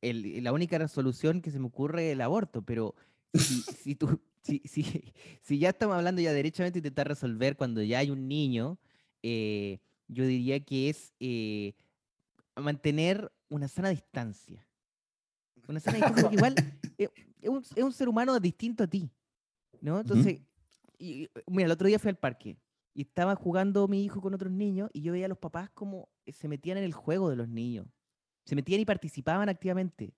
el- 0.00 0.42
la 0.44 0.52
única 0.52 0.78
resolución 0.78 1.40
que 1.40 1.50
se 1.50 1.58
me 1.58 1.66
ocurre 1.66 2.08
es 2.08 2.12
el 2.12 2.20
aborto, 2.20 2.62
pero 2.62 2.94
si, 3.34 3.62
si, 3.62 3.94
tú, 3.94 4.20
si, 4.42 4.62
si, 4.64 4.82
si 5.42 5.58
ya 5.58 5.70
estamos 5.70 5.96
hablando 5.96 6.20
ya 6.20 6.32
derechamente 6.32 6.80
de 6.80 6.88
intentar 6.88 7.08
resolver 7.08 7.56
cuando 7.56 7.82
ya 7.82 7.98
hay 7.98 8.10
un 8.10 8.28
niño, 8.28 8.78
eh, 9.22 9.78
yo 10.06 10.24
diría 10.24 10.60
que 10.60 10.88
es 10.88 11.12
eh, 11.20 11.74
mantener 12.56 13.30
una 13.48 13.68
sana 13.68 13.90
distancia. 13.90 14.66
Una 15.66 15.80
sana 15.80 15.96
distancia, 15.96 16.22
porque 16.22 16.36
igual 16.36 16.54
es 16.98 17.48
un, 17.48 17.64
es 17.76 17.84
un 17.84 17.92
ser 17.92 18.08
humano 18.08 18.38
distinto 18.40 18.84
a 18.84 18.86
ti, 18.86 19.10
¿no? 19.80 20.00
Entonces, 20.00 20.40
y, 20.98 21.28
mira, 21.46 21.66
el 21.66 21.72
otro 21.72 21.86
día 21.86 21.98
fui 21.98 22.08
al 22.08 22.16
parque 22.16 22.56
y 22.94 23.02
estaba 23.02 23.36
jugando 23.36 23.86
mi 23.86 24.04
hijo 24.04 24.20
con 24.20 24.34
otros 24.34 24.50
niños 24.50 24.90
y 24.92 25.02
yo 25.02 25.12
veía 25.12 25.26
a 25.26 25.28
los 25.28 25.38
papás 25.38 25.70
como 25.70 26.08
se 26.26 26.48
metían 26.48 26.78
en 26.78 26.84
el 26.84 26.92
juego 26.92 27.30
de 27.30 27.36
los 27.36 27.48
niños. 27.48 27.86
Se 28.44 28.56
metían 28.56 28.80
y 28.80 28.84
participaban 28.84 29.48
activamente. 29.48 30.14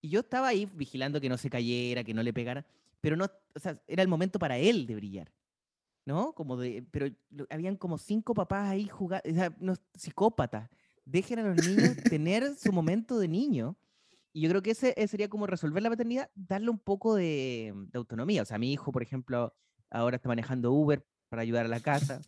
Y 0.00 0.08
yo 0.08 0.20
estaba 0.20 0.48
ahí 0.48 0.66
vigilando 0.74 1.20
que 1.20 1.28
no 1.28 1.36
se 1.36 1.50
cayera, 1.50 2.04
que 2.04 2.14
no 2.14 2.22
le 2.22 2.32
pegara, 2.32 2.64
pero 3.04 3.16
no, 3.16 3.26
o 3.54 3.58
sea, 3.58 3.80
era 3.86 4.02
el 4.02 4.08
momento 4.08 4.38
para 4.38 4.56
él 4.58 4.86
de 4.86 4.94
brillar. 4.96 5.32
¿No? 6.06 6.34
Como 6.34 6.56
de, 6.58 6.86
pero 6.90 7.06
lo- 7.30 7.46
habían 7.48 7.76
como 7.76 7.96
cinco 7.98 8.34
papás 8.34 8.68
ahí 8.68 8.86
jugando, 8.88 9.22
o 9.30 9.34
sea, 9.34 9.54
unos 9.60 9.80
psicópatas. 9.94 10.68
Dejen 11.06 11.38
a 11.38 11.42
los 11.42 11.56
niños 11.56 11.96
tener 12.08 12.54
su 12.56 12.72
momento 12.72 13.18
de 13.18 13.28
niño. 13.28 13.76
Y 14.32 14.42
yo 14.42 14.50
creo 14.50 14.62
que 14.62 14.72
ese, 14.72 14.92
ese 14.96 15.08
sería 15.08 15.28
como 15.28 15.46
resolver 15.46 15.82
la 15.82 15.88
paternidad, 15.90 16.30
darle 16.34 16.68
un 16.70 16.78
poco 16.78 17.14
de, 17.14 17.72
de 17.90 17.98
autonomía. 17.98 18.42
O 18.42 18.44
sea, 18.44 18.58
mi 18.58 18.72
hijo, 18.72 18.90
por 18.92 19.02
ejemplo, 19.02 19.54
ahora 19.90 20.16
está 20.16 20.28
manejando 20.28 20.72
Uber 20.72 21.06
para 21.30 21.40
ayudar 21.42 21.64
a 21.66 21.68
la 21.68 21.80
casa. 21.80 22.20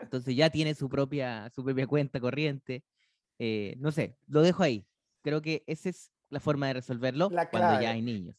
Entonces 0.00 0.36
ya 0.36 0.50
tiene 0.50 0.74
su 0.74 0.88
propia, 0.88 1.50
su 1.54 1.64
propia 1.64 1.86
cuenta 1.86 2.20
corriente. 2.20 2.84
Eh, 3.38 3.74
no 3.78 3.90
sé, 3.92 4.16
lo 4.26 4.42
dejo 4.42 4.62
ahí. 4.62 4.86
Creo 5.22 5.40
que 5.42 5.64
esa 5.66 5.88
es 5.88 6.12
la 6.28 6.38
forma 6.38 6.66
de 6.68 6.74
resolverlo 6.74 7.30
cuando 7.50 7.80
ya 7.82 7.90
hay 7.92 8.02
niños. 8.02 8.36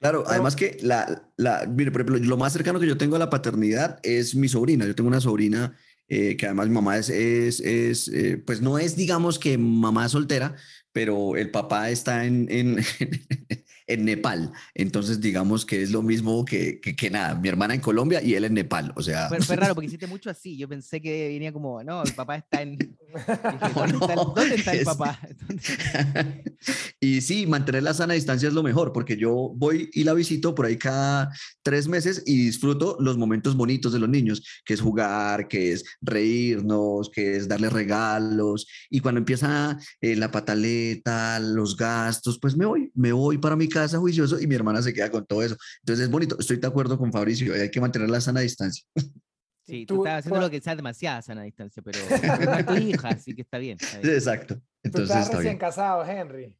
Claro, 0.00 0.22
Pero- 0.22 0.30
además 0.30 0.56
que 0.56 0.76
la, 0.82 1.30
la, 1.36 1.66
mire, 1.66 1.90
por 1.90 2.02
ejemplo, 2.02 2.18
lo 2.26 2.36
más 2.36 2.52
cercano 2.52 2.78
que 2.80 2.86
yo 2.86 2.98
tengo 2.98 3.16
a 3.16 3.18
la 3.18 3.30
paternidad 3.30 3.98
es 4.02 4.34
mi 4.34 4.48
sobrina. 4.48 4.86
Yo 4.86 4.94
tengo 4.94 5.08
una 5.08 5.20
sobrina 5.20 5.74
eh, 6.08 6.36
que 6.36 6.46
además 6.46 6.68
mi 6.68 6.74
mamá 6.74 6.98
es, 6.98 7.08
es, 7.08 7.60
es 7.60 8.08
eh, 8.08 8.36
pues 8.44 8.60
no 8.60 8.78
es, 8.78 8.96
digamos 8.96 9.38
que 9.38 9.56
mamá 9.56 10.08
soltera, 10.08 10.54
pero 10.92 11.36
el 11.36 11.50
papá 11.50 11.90
está 11.90 12.26
en, 12.26 12.46
en, 12.50 12.76
en 13.86 14.04
Nepal. 14.04 14.52
Entonces, 14.74 15.20
digamos 15.20 15.64
que 15.66 15.82
es 15.82 15.90
lo 15.90 16.02
mismo 16.02 16.44
que, 16.44 16.80
que, 16.80 16.96
que 16.96 17.10
nada, 17.10 17.34
mi 17.34 17.48
hermana 17.48 17.74
en 17.74 17.80
Colombia 17.80 18.22
y 18.22 18.34
él 18.34 18.44
en 18.44 18.54
Nepal. 18.54 18.92
O 18.96 19.02
sea, 19.02 19.28
Fue, 19.28 19.40
fue 19.40 19.56
raro 19.56 19.74
porque 19.74 19.86
hiciste 19.86 20.06
mucho 20.06 20.30
así. 20.30 20.56
Yo 20.56 20.68
pensé 20.68 21.00
que 21.00 21.28
venía 21.28 21.52
como, 21.52 21.82
no, 21.82 22.02
el 22.02 22.12
papá 22.14 22.36
está 22.36 22.62
en. 22.62 22.76
dije, 22.78 22.96
No, 23.14 23.70
¿Dónde, 23.74 23.96
está 24.00 24.14
no, 24.14 24.24
dónde 24.36 24.54
está 24.54 24.72
el 24.72 24.78
es- 24.80 24.84
papá? 24.84 25.18
¿Dónde- 25.48 26.54
y 27.00 27.20
sí, 27.20 27.46
mantener 27.46 27.82
la 27.82 27.92
sana 27.92 28.14
distancia 28.14 28.48
es 28.48 28.54
lo 28.54 28.62
mejor, 28.62 28.92
porque 28.92 29.16
yo 29.18 29.52
voy 29.54 29.90
y 29.92 30.04
la 30.04 30.14
visito 30.14 30.54
por 30.54 30.64
ahí 30.64 30.78
cada 30.78 31.30
tres 31.62 31.86
meses 31.88 32.22
y 32.24 32.46
disfruto 32.46 32.96
los 33.00 33.18
momentos 33.18 33.54
bonitos 33.56 33.92
de 33.92 33.98
los 33.98 34.08
niños, 34.08 34.42
que 34.64 34.72
es 34.72 34.80
jugar, 34.80 35.46
que 35.48 35.72
es 35.72 35.84
reírnos, 36.00 37.10
que 37.10 37.36
es 37.36 37.46
darle 37.48 37.68
regalos. 37.68 38.66
Y 38.88 39.00
cuando 39.00 39.18
empieza 39.18 39.78
eh, 40.00 40.16
la 40.16 40.30
pataleta, 40.30 41.38
los 41.40 41.76
gastos, 41.76 42.38
pues 42.40 42.56
me 42.56 42.64
voy, 42.64 42.90
me 42.94 43.12
voy 43.12 43.36
para 43.38 43.56
mi 43.56 43.68
casa 43.74 43.98
juicioso 43.98 44.40
y 44.40 44.46
mi 44.46 44.54
hermana 44.54 44.80
se 44.82 44.92
queda 44.94 45.10
con 45.10 45.26
todo 45.26 45.42
eso. 45.42 45.56
Entonces 45.82 46.04
es 46.04 46.10
bonito, 46.10 46.36
estoy 46.38 46.56
de 46.58 46.66
acuerdo 46.66 46.96
con 46.98 47.12
Fabricio, 47.12 47.52
hay 47.54 47.70
que 47.70 47.80
mantener 47.80 48.08
la 48.10 48.20
sana 48.20 48.40
distancia. 48.40 48.84
Sí, 49.66 49.86
Tú- 49.86 49.94
tú 49.94 50.02
estabas 50.04 50.18
haciendo 50.18 50.40
tú- 50.40 50.44
lo 50.44 50.50
que 50.50 50.60
sea 50.60 50.76
demasiada 50.76 51.22
sana 51.22 51.42
distancia, 51.42 51.82
pero 51.82 51.98
es 52.58 52.66
tu 52.66 52.74
hija, 52.74 53.08
así 53.08 53.34
que 53.34 53.40
está 53.40 53.56
bien. 53.56 53.78
está 53.80 53.98
bien. 53.98 54.14
Exacto. 54.14 54.56
Tú 54.56 54.62
Entonces 54.82 55.08
estás 55.08 55.24
está 55.24 55.36
recién 55.38 55.52
bien. 55.54 55.58
casado, 55.58 56.04
Henry. 56.04 56.58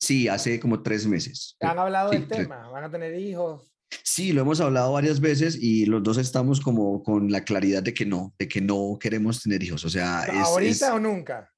Sí, 0.00 0.28
hace 0.28 0.58
como 0.58 0.82
tres 0.82 1.06
meses. 1.06 1.56
¿Han 1.60 1.78
hablado 1.78 2.10
Sí, 2.10 2.16
del 2.16 2.26
tres- 2.28 2.40
tema? 2.44 2.66
¿Van 2.70 2.84
a 2.84 2.90
tener 2.90 3.14
hijos? 3.20 3.70
Sí, 4.02 4.32
lo 4.32 4.40
hemos 4.40 4.62
hablado 4.62 4.94
varias 4.94 5.20
veces 5.20 5.58
y 5.60 5.84
los 5.84 6.02
dos 6.02 6.16
estamos 6.16 6.58
como 6.62 7.02
con 7.02 7.30
la 7.30 7.44
claridad 7.44 7.82
de 7.82 7.92
que 7.92 8.06
no, 8.06 8.34
de 8.38 8.48
que 8.48 8.62
no 8.62 8.96
queremos 8.98 9.42
tener 9.42 9.62
hijos. 9.62 9.84
O 9.84 9.90
sea, 9.90 10.22
es, 10.24 10.34
¿Ahorita 10.46 10.86
es- 10.86 10.92
o 10.94 10.98
nunca? 10.98 11.52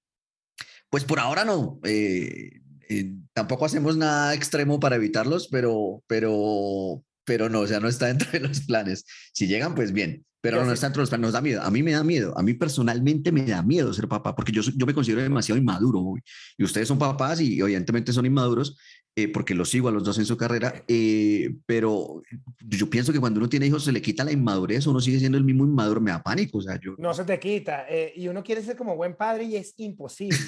pues 0.91 1.05
por 1.05 1.21
ahora 1.21 1.45
no. 1.45 1.79
eh, 1.85 2.60
eh, 2.91 3.15
tampoco 3.33 3.65
hacemos 3.65 3.97
nada 3.97 4.35
extremo 4.35 4.81
para 4.81 4.97
evitarlos, 4.97 5.49
pero, 5.49 6.03
pero, 6.09 7.05
pero 7.25 7.49
no, 7.49 7.61
o 7.61 7.67
sea, 7.67 7.79
no 7.79 7.89
está 7.89 8.07
dentro 8.13 8.31
de 8.33 8.41
los 8.41 8.61
planes. 8.63 9.05
Si 9.33 9.47
llegan, 9.47 9.75
pues 9.75 9.93
bien, 9.93 10.25
pero 10.41 10.59
Yo 10.59 10.65
no 10.65 10.73
está 10.73 10.87
dentro 10.87 11.01
de 11.01 11.03
los 11.03 11.11
planes. 11.11 11.23
Nos 11.23 11.33
da 11.33 11.41
miedo. 11.41 11.63
A 11.63 11.71
mí 11.71 11.83
me 11.83 11.93
da 11.93 12.03
miedo. 12.03 12.37
A 12.37 12.43
mí 12.43 12.55
personalmente 12.55 13.31
me 13.31 13.45
da 13.45 13.63
miedo 13.63 13.93
ser 13.93 14.09
papá, 14.09 14.35
porque 14.35 14.53
yo, 14.53 14.63
yo 14.63 14.87
me 14.87 14.95
considero 14.95 15.23
demasiado 15.23 15.59
inmaduro. 15.59 16.15
Y 16.57 16.65
ustedes 16.65 16.89
son 16.89 16.99
papás 16.99 17.41
y 17.41 17.61
evidentemente 17.61 18.13
son 18.13 18.27
inmaduros. 18.27 18.77
Eh, 19.17 19.29
porque 19.29 19.55
los 19.55 19.69
sigo 19.71 19.89
a 19.89 19.93
los 19.93 20.05
dos 20.05 20.19
en 20.19 20.25
su 20.27 20.37
carrera, 20.37 20.85
eh, 20.89 21.55
pero 21.67 22.23
yo 22.61 22.89
pienso 22.89 23.13
que 23.13 23.19
cuando 23.21 23.39
uno 23.41 23.49
tiene 23.49 23.67
hijos 23.67 23.85
se 23.85 23.93
le 23.93 24.01
quita 24.01 24.25
la 24.25 24.33
inmadurez, 24.33 24.87
uno 24.87 25.01
sigue 25.01 25.19
siendo 25.19 25.37
el 25.37 25.45
mismo 25.45 25.65
inmaduro, 25.65 26.01
me 26.01 26.11
da 26.13 26.23
pánico, 26.23 26.59
o 26.59 26.63
sea, 26.63 26.79
yo 26.81 26.95
No 26.99 27.13
se 27.13 27.25
te 27.25 27.39
quita. 27.41 27.87
eh, 27.89 28.13
y 28.17 28.29
uno 28.29 28.43
quiere 28.43 28.63
ser 28.63 28.77
como 28.77 28.97
buen 28.97 29.17
padre 29.17 29.45
y 29.45 29.57
es 29.57 29.75
imposible. 29.79 30.39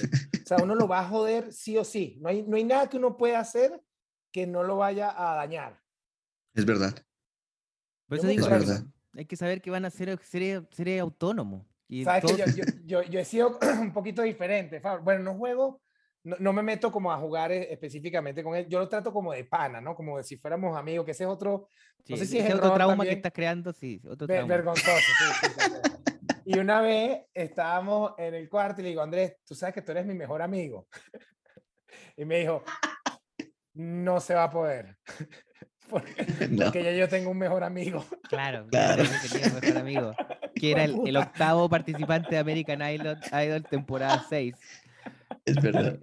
o 0.42 0.46
sea, 0.46 0.58
uno 0.62 0.74
lo 0.74 0.86
va 0.88 1.00
a 1.00 1.08
joder 1.08 1.52
sí 1.52 1.76
o 1.76 1.84
sí. 1.84 2.18
No 2.20 2.28
hay, 2.28 2.42
no 2.42 2.56
hay 2.56 2.64
nada 2.64 2.88
que 2.88 2.96
uno 2.96 3.16
pueda 3.16 3.40
hacer 3.40 3.80
que 4.32 4.46
no 4.46 4.62
lo 4.62 4.76
vaya 4.76 5.10
a 5.10 5.34
dañar. 5.36 5.80
es 6.54 6.64
verdad, 6.64 6.94
Por 8.06 8.18
Yo 8.18 8.22
eso 8.24 8.28
digo, 8.30 8.44
es 8.46 8.50
verdad. 8.50 8.84
hay 9.14 9.24
que 9.26 9.36
saber 9.36 9.60
que 9.60 9.70
van 9.70 9.84
a 9.84 9.90
ser 9.90 10.18
seres, 10.22 10.62
seres 10.70 11.00
autónomos. 11.00 11.66
Y 11.88 12.04
Sabes 12.04 12.22
que 12.24 12.28
todo- 12.28 12.38
yo, 12.38 12.46
yo, 12.54 12.64
yo, 12.86 13.02
yo 13.02 13.20
he 13.20 13.24
sido 13.24 13.58
un 13.80 13.92
poquito 13.92 14.22
diferente. 14.22 14.80
Bueno, 15.02 15.24
no 15.24 15.34
juego, 15.34 15.82
no, 16.24 16.36
no 16.38 16.52
me 16.52 16.62
meto 16.62 16.90
como 16.92 17.12
a 17.12 17.16
jugar 17.18 17.50
eh, 17.52 17.72
específicamente 17.72 18.42
con 18.42 18.54
él. 18.54 18.66
Yo 18.68 18.78
lo 18.78 18.88
trato 18.88 19.12
como 19.12 19.32
de 19.32 19.44
pana, 19.44 19.80
¿no? 19.80 19.94
Como 19.94 20.18
de 20.18 20.24
si 20.24 20.36
fuéramos 20.36 20.76
amigos, 20.76 21.04
que 21.04 21.10
ese 21.12 21.24
es 21.24 21.30
otro 21.30 21.68
sí, 22.04 22.16
sé 22.16 22.26
si 22.26 22.38
ese 22.38 22.48
es 22.48 22.54
otro 22.54 22.72
trauma 22.74 22.94
que 22.94 22.98
también. 22.98 23.16
estás 23.18 23.32
creando, 23.32 23.72
sí, 23.72 24.00
otro 24.08 24.26
Ver- 24.26 24.38
trauma. 24.38 24.54
vergonzoso. 24.54 24.96
sí, 24.96 25.24
sí, 25.40 25.46
sí, 25.58 25.60
sí. 25.64 25.90
Y 26.44 26.58
una 26.58 26.80
vez 26.80 27.20
estábamos 27.34 28.14
en 28.18 28.34
el 28.34 28.48
cuarto 28.48 28.80
y 28.80 28.84
le 28.84 28.88
digo, 28.90 29.00
Andrés, 29.02 29.36
tú 29.46 29.54
sabes 29.54 29.74
que 29.76 29.82
tú 29.82 29.92
eres 29.92 30.04
mi 30.06 30.14
mejor 30.14 30.42
amigo. 30.42 30.88
Y 32.16 32.24
me 32.24 32.40
dijo, 32.40 32.62
no 33.74 34.20
se 34.20 34.34
va 34.34 34.44
a 34.44 34.50
poder. 34.50 34.96
Porque, 35.88 36.24
No. 36.48 36.64
porque 36.66 36.82
ya 36.84 36.92
yo 36.92 37.06
tengo 37.08 37.30
un 37.30 37.36
mejor 37.38 37.62
amigo. 37.64 38.02
Claro, 38.30 38.66
Claro. 38.70 39.02
que 39.02 39.28
tenía 39.28 39.48
un 39.48 39.54
mejor 39.60 39.76
amigo, 39.78 40.14
que 40.54 40.70
era 40.70 40.84
el, 40.84 40.96
el 41.06 41.16
octavo 41.18 41.68
participante 41.68 42.30
de 42.30 42.38
American 42.38 42.80
Idol, 42.80 43.18
Idol 43.44 43.62
temporada 43.64 44.24
6. 44.26 44.54
Es 45.44 45.56
verdad, 45.62 45.98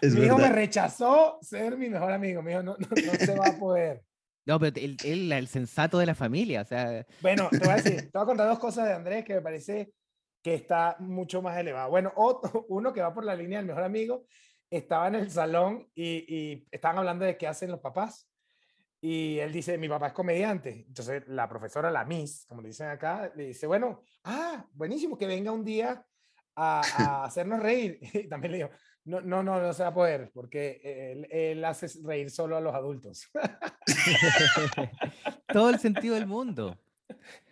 es 0.00 0.14
mi 0.14 0.26
hijo 0.26 0.36
me 0.36 0.42
verdad. 0.44 0.56
rechazó 0.56 1.38
ser 1.42 1.76
mi 1.76 1.88
mejor 1.88 2.12
amigo. 2.12 2.42
Me 2.42 2.50
dijo, 2.50 2.62
no, 2.62 2.76
no, 2.78 2.86
no 2.88 3.12
se 3.14 3.38
va 3.38 3.48
a 3.48 3.58
poder. 3.58 4.02
No, 4.46 4.60
pero 4.60 4.76
él, 4.78 4.98
él, 5.04 5.32
el 5.32 5.48
sensato 5.48 5.98
de 5.98 6.04
la 6.04 6.14
familia, 6.14 6.60
o 6.60 6.64
sea, 6.66 7.06
Bueno, 7.22 7.48
te 7.50 7.60
voy 7.60 7.68
a 7.70 7.76
decir, 7.76 7.96
te 8.12 8.18
voy 8.18 8.24
a 8.24 8.26
contar 8.26 8.46
dos 8.46 8.58
cosas 8.58 8.86
de 8.86 8.92
Andrés 8.92 9.24
que 9.24 9.36
me 9.36 9.40
parece 9.40 9.94
que 10.42 10.52
está 10.52 10.96
mucho 10.98 11.40
más 11.40 11.56
elevado. 11.56 11.88
Bueno, 11.88 12.12
otro, 12.16 12.66
uno 12.68 12.92
que 12.92 13.00
va 13.00 13.14
por 13.14 13.24
la 13.24 13.34
línea 13.34 13.56
del 13.60 13.66
mejor 13.68 13.84
amigo, 13.84 14.26
estaba 14.68 15.08
en 15.08 15.14
el 15.14 15.30
salón 15.30 15.88
y, 15.94 16.26
y 16.28 16.68
estaban 16.70 16.98
hablando 16.98 17.24
de 17.24 17.38
qué 17.38 17.46
hacen 17.46 17.70
los 17.70 17.80
papás. 17.80 18.28
Y 19.00 19.38
él 19.38 19.50
dice, 19.50 19.78
mi 19.78 19.88
papá 19.88 20.08
es 20.08 20.12
comediante. 20.12 20.84
Entonces 20.88 21.22
la 21.26 21.48
profesora, 21.48 21.90
la 21.90 22.04
Miss, 22.04 22.44
como 22.46 22.60
le 22.60 22.68
dicen 22.68 22.88
acá, 22.88 23.32
le 23.34 23.46
dice, 23.46 23.66
bueno, 23.66 24.02
ah, 24.24 24.66
buenísimo, 24.74 25.16
que 25.16 25.26
venga 25.26 25.52
un 25.52 25.64
día 25.64 26.04
a, 26.56 26.80
a 26.96 27.20
hacernos 27.24 27.60
reír. 27.60 27.98
Y 28.14 28.28
también 28.28 28.52
le 28.52 28.58
digo, 28.58 28.70
no, 29.04 29.20
no, 29.20 29.42
no, 29.42 29.60
no 29.60 29.72
se 29.72 29.82
va 29.82 29.90
a 29.90 29.94
poder, 29.94 30.30
porque 30.32 30.80
él, 31.12 31.26
él 31.30 31.64
hace 31.64 31.86
reír 32.04 32.30
solo 32.30 32.56
a 32.56 32.60
los 32.60 32.74
adultos. 32.74 33.28
todo 35.52 35.70
el 35.70 35.78
sentido 35.78 36.14
del 36.14 36.26
mundo. 36.26 36.78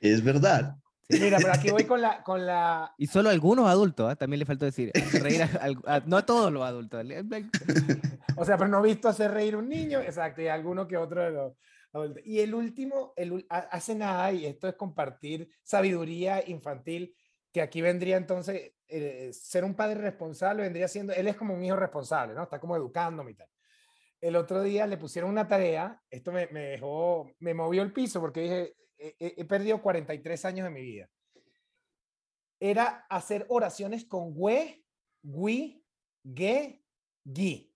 Es 0.00 0.22
verdad. 0.22 0.76
Sí. 1.10 1.20
Mira, 1.20 1.38
pero 1.38 1.52
aquí 1.52 1.70
voy 1.70 1.84
con 1.84 2.00
la, 2.00 2.22
con 2.22 2.46
la, 2.46 2.94
Y 2.96 3.06
solo 3.06 3.28
a 3.28 3.32
algunos 3.32 3.68
adultos, 3.68 4.10
¿ah? 4.10 4.16
también 4.16 4.38
le 4.40 4.46
faltó 4.46 4.64
decir, 4.64 4.90
reír 5.20 5.42
a, 5.42 5.46
al- 5.60 5.82
a- 5.86 6.00
no 6.06 6.16
a 6.16 6.24
todos 6.24 6.50
los 6.50 6.62
adultos. 6.62 7.04
O 8.36 8.44
sea, 8.46 8.56
pero 8.56 8.68
no 8.70 8.80
he 8.82 8.88
visto 8.88 9.08
hacer 9.08 9.30
reír 9.30 9.56
un 9.56 9.68
niño, 9.68 10.00
exacto, 10.00 10.40
y 10.40 10.48
alguno 10.48 10.88
que 10.88 10.96
otro 10.96 11.22
de 11.22 11.30
los 11.32 11.52
adultos. 11.92 12.22
Y 12.24 12.40
el 12.40 12.54
último, 12.54 13.12
el, 13.16 13.44
hace 13.50 13.94
nada, 13.94 14.32
y 14.32 14.46
esto 14.46 14.68
es 14.68 14.74
compartir 14.74 15.50
sabiduría 15.62 16.42
infantil, 16.48 17.14
que 17.52 17.60
aquí 17.62 17.82
vendría 17.82 18.16
entonces, 18.16 18.72
eh, 18.88 19.30
ser 19.32 19.64
un 19.64 19.74
padre 19.74 19.96
responsable, 20.00 20.62
vendría 20.62 20.88
siendo, 20.88 21.12
él 21.12 21.28
es 21.28 21.36
como 21.36 21.54
un 21.54 21.62
hijo 21.64 21.76
responsable, 21.76 22.34
¿no? 22.34 22.44
Está 22.44 22.58
como 22.58 22.76
educándome 22.76 23.32
y 23.32 23.34
tal. 23.34 23.48
El 24.20 24.36
otro 24.36 24.62
día 24.62 24.86
le 24.86 24.96
pusieron 24.96 25.30
una 25.30 25.46
tarea, 25.46 26.00
esto 26.08 26.32
me, 26.32 26.46
me 26.48 26.60
dejó, 26.68 27.30
me 27.40 27.54
movió 27.54 27.82
el 27.82 27.92
piso 27.92 28.20
porque 28.20 28.40
dije, 28.40 28.76
he, 28.96 29.16
he- 29.18 29.34
he 29.38 29.44
perdido 29.44 29.82
43 29.82 30.44
años 30.44 30.64
de 30.64 30.70
mi 30.70 30.80
vida. 30.82 31.10
Era 32.60 33.06
hacer 33.10 33.44
oraciones 33.48 34.04
con 34.04 34.32
we, 34.34 34.84
we, 35.24 35.82
ge, 36.34 36.84
gi. 37.24 37.74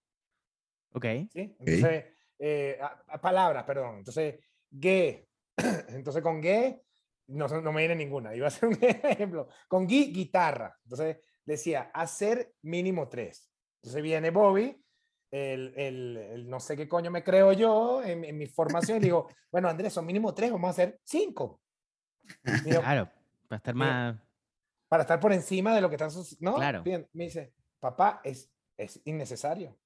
Ok, 0.93 1.05
¿sí? 1.33 1.57
Entonces, 1.59 2.05
eh, 2.39 2.79
a- 2.81 3.03
a 3.09 3.21
palabras, 3.21 3.65
perdón. 3.65 3.99
Entonces, 3.99 4.39
ge. 4.81 5.29
Entonces, 5.89 6.23
con 6.23 6.41
ge, 6.43 6.83
no, 7.29 7.47
no 7.49 7.73
me 7.73 7.81
viene 7.83 7.97
ninguna. 7.97 8.35
Iba 8.35 8.49
a 8.49 8.51
ser 8.51 8.69
un 8.69 8.79
ejemplo. 8.83 9.49
Con 9.69 9.89
gi, 9.89 10.13
guitarra. 10.13 10.77
Entonces, 10.85 11.19
decía, 11.45 11.91
hacer 11.95 12.55
mínimo 12.63 13.09
tres. 13.09 13.51
Entonces, 13.83 14.03
viene 14.03 14.31
Bobby, 14.31 14.83
el, 15.31 15.73
el- 15.77 16.17
el 16.17 16.49
no 16.49 16.61
sé 16.61 16.77
qué 16.77 16.89
coño 16.89 17.11
me 17.11 17.23
creo 17.25 17.53
yo 17.53 18.03
en, 18.03 18.25
en 18.25 18.37
mi 18.39 18.47
formación, 18.47 18.99
y 18.99 19.03
digo, 19.03 19.29
bueno, 19.53 19.69
Andrés, 19.69 19.93
son 19.93 20.07
mínimo 20.07 20.35
tres, 20.35 20.51
vamos 20.53 20.69
a 20.69 20.71
hacer 20.71 21.01
cinco. 21.05 21.61
Claro, 22.63 23.09
para 23.49 23.57
estar 23.59 23.75
más... 23.75 24.17
para 24.89 25.03
estar 25.03 25.21
por 25.21 25.33
encima 25.33 25.75
de 25.75 25.81
lo 25.81 25.89
que 25.89 25.95
están 25.97 26.11
sus... 26.11 26.41
No, 26.41 26.55
Claro. 26.57 26.83
bien, 26.83 27.09
me 27.13 27.25
dice, 27.25 27.53
papá, 27.79 28.21
es, 28.25 28.51
es 28.77 29.01
innecesario. 29.05 29.79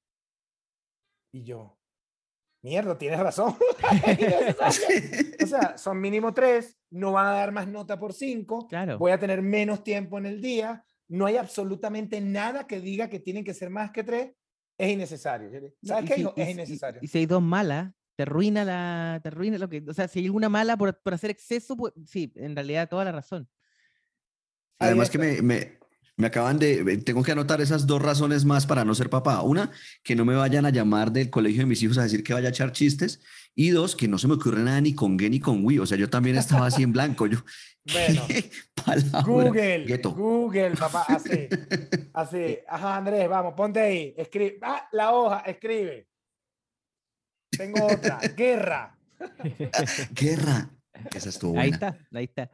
Y 1.32 1.44
yo, 1.44 1.78
mierda, 2.62 2.96
tienes 2.98 3.20
razón. 3.20 3.56
o 5.42 5.46
sea, 5.46 5.78
son 5.78 6.00
mínimo 6.00 6.32
tres, 6.34 6.78
no 6.90 7.12
van 7.12 7.26
a 7.26 7.32
dar 7.32 7.52
más 7.52 7.66
nota 7.68 7.98
por 7.98 8.12
cinco, 8.12 8.66
Claro. 8.68 8.98
voy 8.98 9.12
a 9.12 9.18
tener 9.18 9.42
menos 9.42 9.82
tiempo 9.82 10.18
en 10.18 10.26
el 10.26 10.40
día, 10.40 10.84
no 11.08 11.26
hay 11.26 11.36
absolutamente 11.36 12.20
nada 12.20 12.66
que 12.66 12.80
diga 12.80 13.08
que 13.08 13.20
tienen 13.20 13.44
que 13.44 13.54
ser 13.54 13.70
más 13.70 13.90
que 13.90 14.04
tres, 14.04 14.32
es 14.78 14.90
innecesario. 14.90 15.50
¿Sabes 15.82 16.04
y 16.04 16.06
qué? 16.08 16.14
si- 16.14 16.28
es 16.36 16.48
y- 16.48 16.50
innecesario. 16.52 17.00
Y, 17.02 17.08
si 17.08 17.18
hay 17.18 17.26
dos 17.26 17.42
malas, 17.42 17.92
te 18.16 18.22
arruina 18.22 18.64
la, 18.64 19.20
te 19.22 19.28
arruina 19.28 19.58
lo 19.58 19.68
que, 19.68 19.82
o 19.88 19.94
sea, 19.94 20.08
si 20.08 20.18
hay 20.20 20.26
alguna 20.26 20.48
mala 20.48 20.76
por, 20.76 21.00
por 21.00 21.14
hacer 21.14 21.30
exceso, 21.30 21.76
pues 21.76 21.92
sí, 22.06 22.32
en 22.36 22.54
realidad 22.54 22.88
toda 22.88 23.04
la 23.04 23.12
razón. 23.12 23.48
Además 24.78 25.10
que 25.10 25.18
me, 25.42 25.78
me 26.20 26.28
acaban 26.28 26.58
de, 26.58 26.98
tengo 26.98 27.22
que 27.22 27.32
anotar 27.32 27.60
esas 27.60 27.86
dos 27.86 28.00
razones 28.00 28.44
más 28.44 28.66
para 28.66 28.84
no 28.84 28.94
ser 28.94 29.10
papá. 29.10 29.42
Una, 29.42 29.70
que 30.02 30.14
no 30.14 30.24
me 30.24 30.34
vayan 30.34 30.66
a 30.66 30.70
llamar 30.70 31.10
del 31.12 31.30
colegio 31.30 31.60
de 31.62 31.66
mis 31.66 31.82
hijos 31.82 31.98
a 31.98 32.02
decir 32.02 32.22
que 32.22 32.34
vaya 32.34 32.48
a 32.48 32.50
echar 32.50 32.72
chistes. 32.72 33.20
Y 33.54 33.70
dos, 33.70 33.96
que 33.96 34.06
no 34.06 34.16
se 34.16 34.28
me 34.28 34.34
ocurre 34.34 34.62
nada 34.62 34.80
ni 34.80 34.94
con 34.94 35.18
Ge 35.18 35.28
ni 35.28 35.40
con 35.40 35.64
Wii. 35.64 35.80
O 35.80 35.86
sea, 35.86 35.98
yo 35.98 36.08
también 36.08 36.36
estaba 36.36 36.66
así 36.66 36.82
en 36.82 36.92
blanco. 36.92 37.26
Yo, 37.26 37.38
Bueno. 37.94 38.22
Google, 39.24 39.84
Gueto. 39.84 40.12
Google, 40.12 40.70
papá, 40.72 41.04
así, 41.08 41.48
así. 42.14 42.58
Ajá, 42.68 42.96
Andrés, 42.96 43.28
vamos, 43.28 43.54
ponte 43.54 43.80
ahí, 43.80 44.14
escribe. 44.16 44.58
Ah, 44.62 44.88
la 44.92 45.12
hoja, 45.12 45.40
escribe. 45.40 46.06
Tengo 47.50 47.86
otra, 47.86 48.18
guerra. 48.36 48.96
Guerra. 50.12 50.70
Esa 51.14 51.28
estuvo 51.30 51.58
Ahí 51.58 51.70
buena. 51.70 51.88
está, 51.88 52.18
ahí 52.18 52.24
está. 52.24 52.50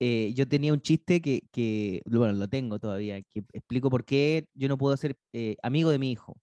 Eh, 0.00 0.32
yo 0.34 0.46
tenía 0.48 0.72
un 0.72 0.80
chiste 0.80 1.20
que, 1.20 1.42
que, 1.50 2.02
bueno, 2.06 2.32
lo 2.34 2.48
tengo 2.48 2.78
todavía, 2.78 3.20
que 3.22 3.44
explico 3.52 3.90
por 3.90 4.04
qué 4.04 4.46
yo 4.54 4.68
no 4.68 4.78
puedo 4.78 4.96
ser 4.96 5.16
eh, 5.32 5.56
amigo 5.62 5.90
de 5.90 5.98
mi 5.98 6.12
hijo. 6.12 6.36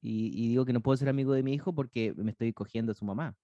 Y, 0.00 0.28
y 0.34 0.48
digo 0.48 0.64
que 0.64 0.72
no 0.72 0.80
puedo 0.80 0.96
ser 0.96 1.08
amigo 1.10 1.34
de 1.34 1.42
mi 1.42 1.52
hijo 1.52 1.74
porque 1.74 2.14
me 2.16 2.30
estoy 2.30 2.52
cogiendo 2.54 2.92
a 2.92 2.94
su 2.94 3.04
mamá. 3.04 3.36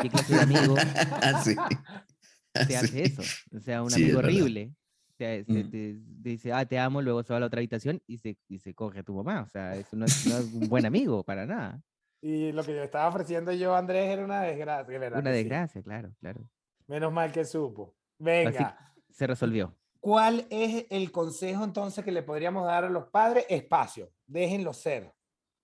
¿Qué 0.00 0.08
clase 0.08 0.34
de 0.34 0.40
amigo 0.40 0.74
Sí. 1.44 1.54
te 2.66 2.76
hace 2.76 3.04
eso? 3.04 3.22
O 3.54 3.60
sea, 3.60 3.82
un 3.82 3.90
Sí, 3.90 4.04
amigo 4.04 4.18
horrible. 4.20 4.72
O 5.10 5.16
sea, 5.18 5.44
se- 5.44 5.64
Mm. 5.64 5.70
te, 5.70 5.94
te 6.22 6.28
dice, 6.30 6.52
ah, 6.52 6.64
te 6.64 6.78
amo, 6.78 7.02
luego 7.02 7.22
se 7.22 7.32
va 7.32 7.36
a 7.38 7.40
la 7.40 7.46
otra 7.46 7.58
habitación 7.58 8.00
y 8.06 8.18
se, 8.18 8.38
y 8.48 8.58
se 8.58 8.72
coge 8.72 9.00
a 9.00 9.02
tu 9.02 9.14
mamá. 9.14 9.42
O 9.42 9.48
sea, 9.48 9.76
eso 9.76 9.96
no 9.96 10.06
es, 10.06 10.24
no 10.26 10.38
es 10.38 10.44
un 10.46 10.68
buen 10.68 10.86
amigo 10.86 11.22
para 11.24 11.44
nada. 11.44 11.82
Y 12.22 12.52
lo 12.52 12.64
que 12.64 12.74
yo 12.74 12.82
estaba 12.82 13.08
ofreciendo 13.08 13.52
yo, 13.52 13.74
Andrés, 13.76 14.08
era 14.10 14.24
una 14.24 14.42
desgracia. 14.42 15.18
Una 15.18 15.30
desgracia, 15.30 15.82
claro, 15.82 16.14
claro. 16.20 16.50
Menos 16.86 17.12
mal 17.12 17.30
que 17.32 17.44
supo. 17.44 17.97
Venga, 18.18 18.92
Se 19.10 19.26
resolvió. 19.26 19.76
¿cuál 20.00 20.46
es 20.50 20.86
el 20.90 21.10
consejo 21.12 21.64
entonces 21.64 22.04
que 22.04 22.12
le 22.12 22.22
podríamos 22.22 22.64
dar 22.66 22.84
a 22.84 22.90
los 22.90 23.06
padres? 23.08 23.46
Espacio, 23.48 24.12
déjenlo 24.26 24.72
ser. 24.72 25.12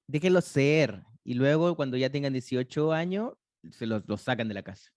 Déjenlo 0.06 0.40
ser. 0.40 1.02
Y 1.24 1.34
luego, 1.34 1.74
cuando 1.76 1.96
ya 1.96 2.10
tengan 2.10 2.32
18 2.32 2.92
años, 2.92 3.32
se 3.70 3.86
los, 3.86 4.02
los 4.06 4.20
sacan 4.20 4.48
de 4.48 4.54
la 4.54 4.62
casa. 4.62 4.90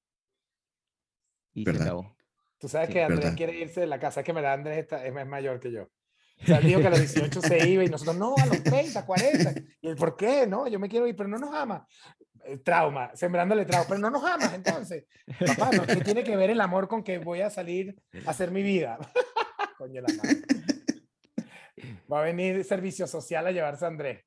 Y 1.54 1.64
se 1.64 1.72
Verdad. 1.72 1.88
acabó. 1.88 2.18
Tú 2.60 2.68
sabes 2.68 2.88
Sí, 2.88 2.94
que 2.94 3.04
Andrés 3.04 3.20
verdad. 3.22 3.38
quiere 3.38 3.60
irse 3.60 3.80
de 3.82 3.88
la 3.88 4.00
casa, 4.00 4.22
es 4.22 4.26
que 4.26 4.34
me 4.34 4.42
da 4.42 4.54
Andrés 4.54 4.80
está- 4.80 5.06
es 5.06 5.14
más 5.14 5.28
mayor 5.28 5.60
que 5.60 5.72
yo. 5.72 5.84
O 5.84 6.46
sea, 6.46 6.60
dijo 6.60 6.80
que 6.82 6.88
a 6.88 6.90
los 6.92 7.00
18 7.00 7.42
se 7.42 7.68
iba 7.70 7.84
y 7.84 7.88
nosotros, 7.88 8.16
no, 8.18 8.36
a 8.38 8.46
los 8.46 8.62
30, 8.64 9.06
40. 9.06 9.54
¿Y 9.82 9.88
el 9.88 9.96
por 9.96 10.16
qué? 10.16 10.46
No, 10.46 10.68
yo 10.68 10.80
me 10.80 10.88
quiero 10.90 11.08
ir, 11.08 11.16
pero 11.16 11.30
no 11.30 11.38
nos 11.38 11.54
ama. 11.54 11.88
Trauma, 12.64 13.12
sembrándole 13.16 13.66
trauma. 13.66 13.86
Pero 13.88 14.00
no 14.00 14.10
nos 14.10 14.24
amas 14.24 14.54
entonces. 14.54 15.06
Papá, 15.46 15.72
¿no? 15.76 15.86
¿qué 15.86 15.98
tiene 15.98 16.24
que 16.24 16.36
ver 16.36 16.50
el 16.50 16.62
amor 16.62 16.88
con 16.88 17.04
que 17.04 17.18
voy 17.18 17.42
a 17.42 17.50
salir 17.50 17.96
a 18.26 18.32
hacer 18.32 18.52
mi 18.52 18.64
vida? 18.64 18.98
Coño 19.78 20.02
la 20.02 20.14
madre. 20.16 20.42
Va 22.12 22.20
a 22.22 22.24
venir 22.24 22.64
servicio 22.64 23.06
social 23.08 23.46
a 23.48 23.52
llevarse 23.52 23.86
a 23.86 23.90
Andrés. 23.90 24.24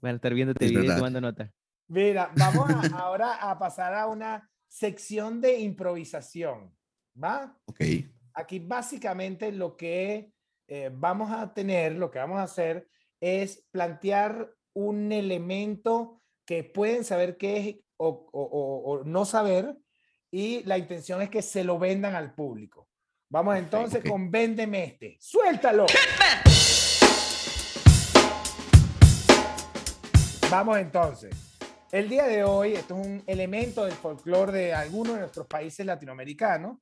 Van 0.00 0.12
a 0.12 0.16
estar 0.16 0.34
viendo 0.34 0.52
Es 0.58 0.70
video 0.70 0.84
y 0.84 0.88
tomando 0.88 1.20
nota. 1.20 1.52
Mira, 1.88 2.30
vamos 2.36 2.70
a- 2.70 2.96
ahora 2.98 3.34
a 3.50 3.58
pasar 3.58 3.94
a 3.94 4.06
una 4.06 4.48
sección 4.68 5.40
de 5.40 5.58
improvisación. 5.58 6.74
¿Va? 7.22 7.56
Ok. 7.66 7.80
Aquí 8.34 8.58
básicamente 8.58 9.52
lo 9.52 9.76
que 9.76 10.32
eh, 10.68 10.90
vamos 10.92 11.30
a 11.30 11.52
tener, 11.54 11.94
lo 11.94 12.10
que 12.10 12.18
vamos 12.18 12.38
a 12.38 12.44
hacer 12.44 12.88
es 13.20 13.64
plantear 13.70 14.52
un 14.74 15.12
elemento 15.12 16.20
que 16.46 16.64
pueden 16.64 17.04
saber 17.04 17.36
qué 17.36 17.56
es 17.56 17.76
o, 17.96 18.08
o- 18.08 18.42
o- 18.42 18.92
o 19.00 19.04
no 19.04 19.24
saber 19.24 19.76
y 20.30 20.62
la 20.64 20.76
intención 20.78 21.22
es 21.22 21.30
que 21.30 21.42
se 21.42 21.64
lo 21.64 21.78
vendan 21.78 22.14
al 22.14 22.34
público. 22.34 22.88
Vamos 23.30 23.56
entonces 23.56 24.00
ok. 24.00 24.08
con 24.10 24.30
Véndeme 24.30 24.84
este. 24.84 25.16
¡Suéltalo! 25.20 25.86
Vamos 30.50 30.78
entonces. 30.78 31.34
El 31.90 32.08
día 32.08 32.26
de 32.26 32.44
hoy, 32.44 32.74
esto 32.74 32.98
es 33.00 33.06
un 33.06 33.22
elemento 33.26 33.84
del 33.84 33.94
folclore 33.94 34.52
de 34.52 34.74
algunos 34.74 35.14
de 35.14 35.20
nuestros 35.20 35.46
países 35.46 35.84
latinoamericanos 35.86 36.78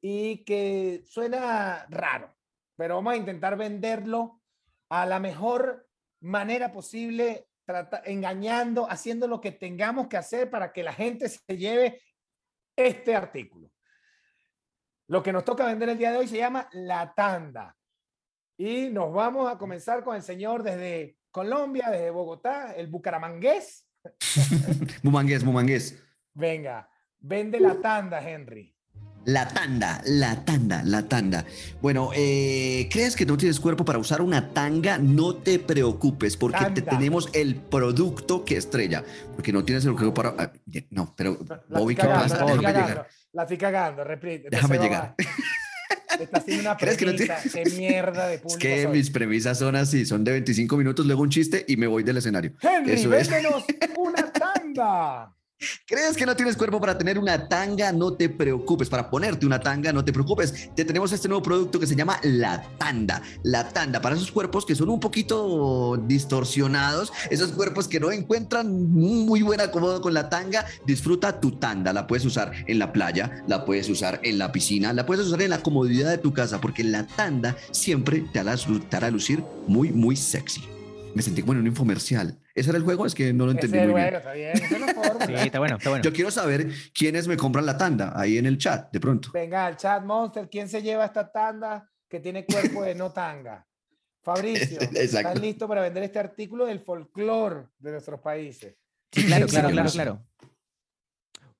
y 0.00 0.44
que 0.44 1.02
suena 1.06 1.86
raro, 1.88 2.34
pero 2.76 2.96
vamos 2.96 3.14
a 3.14 3.16
intentar 3.16 3.56
venderlo 3.56 4.40
a 4.90 5.06
la 5.06 5.18
mejor 5.18 5.88
manera 6.20 6.70
posible, 6.72 7.48
trata- 7.66 8.02
engañando, 8.06 8.90
haciendo 8.90 9.26
lo 9.26 9.40
que 9.40 9.52
tengamos 9.52 10.06
que 10.08 10.16
hacer 10.16 10.48
para 10.50 10.72
que 10.72 10.82
la 10.82 10.92
gente 10.92 11.28
se 11.28 11.56
lleve 11.56 12.00
este 12.76 13.14
artículo. 13.14 13.70
Lo 15.08 15.22
que 15.22 15.32
nos 15.32 15.44
toca 15.44 15.66
vender 15.66 15.88
el 15.90 15.98
día 15.98 16.10
de 16.12 16.18
hoy 16.18 16.28
se 16.28 16.38
llama 16.38 16.68
la 16.72 17.12
tanda. 17.14 17.76
Y 18.58 18.88
nos 18.88 19.12
vamos 19.12 19.50
a 19.52 19.58
comenzar 19.58 20.02
con 20.02 20.16
el 20.16 20.22
señor 20.22 20.62
desde 20.62 21.18
Colombia, 21.30 21.90
desde 21.90 22.10
Bogotá, 22.10 22.74
el 22.74 22.86
bucaramangués. 22.86 23.86
Mumangués, 25.02 25.44
mumangués. 25.44 26.02
Venga, 26.32 26.88
vende 27.18 27.58
la 27.60 27.74
tanda, 27.80 28.20
Henry. 28.22 28.75
La 29.26 29.48
tanda, 29.48 30.00
la 30.06 30.44
tanda, 30.44 30.82
la 30.84 31.08
tanda. 31.08 31.44
Bueno, 31.82 32.10
eh, 32.14 32.88
¿crees 32.92 33.16
que 33.16 33.26
no 33.26 33.36
tienes 33.36 33.58
cuerpo 33.58 33.84
para 33.84 33.98
usar 33.98 34.22
una 34.22 34.52
tanga? 34.54 34.98
No 34.98 35.34
te 35.34 35.58
preocupes, 35.58 36.36
porque 36.36 36.64
te 36.72 36.82
tenemos 36.82 37.28
el 37.32 37.56
producto 37.56 38.44
que 38.44 38.56
estrella. 38.56 39.02
Porque 39.34 39.52
no 39.52 39.64
tienes 39.64 39.84
el 39.84 39.94
cuerpo 39.94 40.14
para. 40.14 40.34
ah, 40.38 40.52
no, 40.90 41.12
pero 41.16 41.38
La 41.68 41.80
Bobby, 41.80 41.96
¿qué 41.96 42.04
pasa? 42.06 42.36
la 42.38 42.46
Déjame 42.46 42.62
cagando, 42.62 42.88
llegar. 42.88 43.08
La 43.32 43.42
estoy 43.42 43.58
cagando, 43.58 44.04
repite. 44.04 44.48
Déjame 44.48 44.78
llegar. 44.78 45.14
Está 46.20 46.38
haciendo 46.38 46.62
una 46.62 46.76
¿Crees 46.78 46.96
que 46.96 47.06
no 47.06 47.12
premisa. 47.12 47.36
Qué 47.52 47.64
mierda 47.76 48.28
de 48.28 48.34
Es 48.36 48.40
público 48.40 48.60
que 48.60 48.82
soy. 48.84 48.92
mis 48.96 49.10
premisas 49.10 49.58
son 49.58 49.74
así: 49.74 50.06
son 50.06 50.22
de 50.22 50.30
25 50.32 50.76
minutos, 50.76 51.04
luego 51.04 51.22
un 51.22 51.30
chiste 51.30 51.64
y 51.66 51.76
me 51.76 51.88
voy 51.88 52.04
del 52.04 52.16
escenario. 52.18 52.52
Henry, 52.62 52.92
Eso 52.92 53.12
es. 53.12 53.28
véndenos 53.28 53.64
una 53.98 54.32
tanda. 54.32 55.32
¿Crees 55.86 56.16
que 56.16 56.26
no 56.26 56.36
tienes 56.36 56.56
cuerpo 56.56 56.80
para 56.80 56.98
tener 56.98 57.18
una 57.18 57.48
tanga? 57.48 57.90
No 57.90 58.12
te 58.12 58.28
preocupes. 58.28 58.88
Para 58.88 59.08
ponerte 59.08 59.46
una 59.46 59.60
tanga, 59.60 59.92
no 59.92 60.04
te 60.04 60.12
preocupes. 60.12 60.70
Te 60.74 60.84
tenemos 60.84 61.12
este 61.12 61.28
nuevo 61.28 61.42
producto 61.42 61.80
que 61.80 61.86
se 61.86 61.96
llama 61.96 62.18
la 62.22 62.62
tanda. 62.78 63.22
La 63.42 63.68
tanda 63.68 64.00
para 64.00 64.16
esos 64.16 64.30
cuerpos 64.30 64.66
que 64.66 64.74
son 64.74 64.90
un 64.90 65.00
poquito 65.00 65.96
distorsionados, 66.06 67.12
esos 67.30 67.52
cuerpos 67.52 67.88
que 67.88 68.00
no 68.00 68.12
encuentran 68.12 68.90
muy 68.90 69.42
buen 69.42 69.60
acomodo 69.60 70.00
con 70.02 70.12
la 70.12 70.28
tanga, 70.28 70.66
disfruta 70.86 71.40
tu 71.40 71.52
tanda. 71.52 71.92
La 71.92 72.06
puedes 72.06 72.26
usar 72.26 72.52
en 72.66 72.78
la 72.78 72.92
playa, 72.92 73.42
la 73.46 73.64
puedes 73.64 73.88
usar 73.88 74.20
en 74.22 74.38
la 74.38 74.52
piscina, 74.52 74.92
la 74.92 75.06
puedes 75.06 75.26
usar 75.26 75.40
en 75.40 75.50
la 75.50 75.62
comodidad 75.62 76.10
de 76.10 76.18
tu 76.18 76.34
casa, 76.34 76.60
porque 76.60 76.84
la 76.84 77.06
tanda 77.06 77.56
siempre 77.70 78.24
te 78.32 78.40
hará, 78.40 78.56
te 78.56 78.96
hará 78.96 79.10
lucir 79.10 79.42
muy, 79.66 79.90
muy 79.90 80.16
sexy. 80.16 80.62
Me 81.14 81.22
sentí 81.22 81.40
como 81.40 81.54
en 81.54 81.60
un 81.60 81.66
infomercial. 81.68 82.38
¿Ese 82.56 82.70
era 82.70 82.78
el 82.78 82.84
juego? 82.84 83.04
Es 83.04 83.14
que 83.14 83.32
no 83.34 83.44
lo 83.44 83.52
Ese 83.52 83.66
entendí 83.66 83.76
es 83.78 83.84
el 83.84 83.90
muy 83.90 84.00
bien. 84.00 84.08
juego, 84.10 84.18
está 84.18 84.32
bien. 84.32 84.50
esa 84.56 84.74
es 84.74 84.80
la 84.80 84.94
fórmula. 84.94 85.26
Sí, 85.26 85.34
está 85.46 85.58
bueno, 85.58 85.76
está 85.76 85.90
bueno. 85.90 86.02
Yo 86.02 86.12
quiero 86.12 86.30
saber 86.30 86.68
quiénes 86.94 87.28
me 87.28 87.36
compran 87.36 87.66
la 87.66 87.76
tanda 87.76 88.12
ahí 88.18 88.38
en 88.38 88.46
el 88.46 88.56
chat, 88.56 88.90
de 88.90 88.98
pronto. 88.98 89.30
Venga, 89.32 89.66
al 89.66 89.76
chat 89.76 90.02
Monster, 90.02 90.48
¿quién 90.50 90.66
se 90.68 90.80
lleva 90.82 91.04
esta 91.04 91.30
tanda 91.30 91.88
que 92.08 92.18
tiene 92.18 92.46
cuerpo 92.46 92.82
de 92.82 92.94
no 92.94 93.12
tanga? 93.12 93.66
Fabricio, 94.22 94.80
Exacto. 94.80 94.98
¿estás 95.28 95.40
listo 95.40 95.68
para 95.68 95.82
vender 95.82 96.02
este 96.02 96.18
artículo 96.18 96.64
del 96.66 96.80
folclore 96.80 97.66
de 97.78 97.90
nuestros 97.92 98.20
países? 98.20 98.74
Sí, 99.12 99.24
claro, 99.26 99.46
claro, 99.46 99.68
claro, 99.68 99.90
claro. 99.90 100.26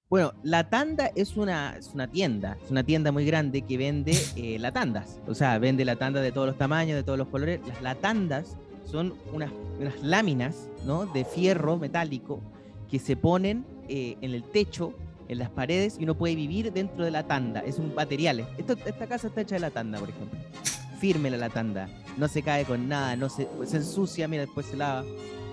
Bueno, 0.09 0.32
la 0.44 0.70
tanda 0.70 1.11
es 1.16 1.37
una, 1.37 1.76
es 1.76 1.88
una 1.88 2.09
tienda, 2.09 2.56
es 2.64 2.70
una 2.70 2.85
tienda 2.85 3.11
muy 3.12 3.26
grande 3.26 3.62
que 3.62 3.76
vende 3.76 4.16
eh, 4.37 4.56
la 4.59 4.72
tandas. 4.72 5.20
O 5.26 5.35
sea, 5.35 5.59
vende 5.59 5.85
la 5.85 5.96
tanda 5.96 6.20
de 6.20 6.30
todos 6.32 6.46
los 6.46 6.56
tamaños, 6.56 6.94
de 6.96 7.02
todos 7.02 7.18
los 7.18 7.28
colores. 7.28 7.61
Las 7.66 7.82
latandas 7.82 8.56
son 8.87 9.14
unas, 9.33 9.51
unas 9.79 10.03
láminas 10.03 10.68
¿no? 10.85 11.07
de 11.07 11.25
fierro 11.25 11.77
metálico 11.77 12.40
que 12.90 12.99
se 12.99 13.16
ponen 13.16 13.66
eh, 13.88 14.16
en 14.20 14.33
el 14.33 14.44
techo, 14.44 14.92
en 15.29 15.38
las 15.38 15.51
paredes, 15.51 15.96
y 15.99 16.05
uno 16.05 16.14
puede 16.14 16.37
vivir 16.37 16.72
dentro 16.72 17.05
de 17.05 17.11
la 17.11 17.27
tanda. 17.27 17.61
Es 17.61 17.79
un 17.79 17.94
material. 17.94 18.49
Esto, 18.59 18.77
esta 18.87 19.07
casa 19.07 19.29
está 19.29 19.40
hecha 19.40 19.57
de 19.57 19.61
la 19.61 19.70
tanda, 19.70 19.99
por 19.99 20.09
ejemplo. 20.09 20.38
Firme 21.01 21.31
la, 21.31 21.51
tanda. 21.51 21.88
No 22.16 22.29
se 22.29 22.42
cae 22.42 22.64
con 22.64 22.88
nada, 22.88 23.16
no 23.16 23.29
se, 23.29 23.49
se 23.64 23.79
ensucia, 23.79 24.29
mira, 24.29 24.42
después 24.44 24.66
se 24.66 24.77
lava. 24.77 25.05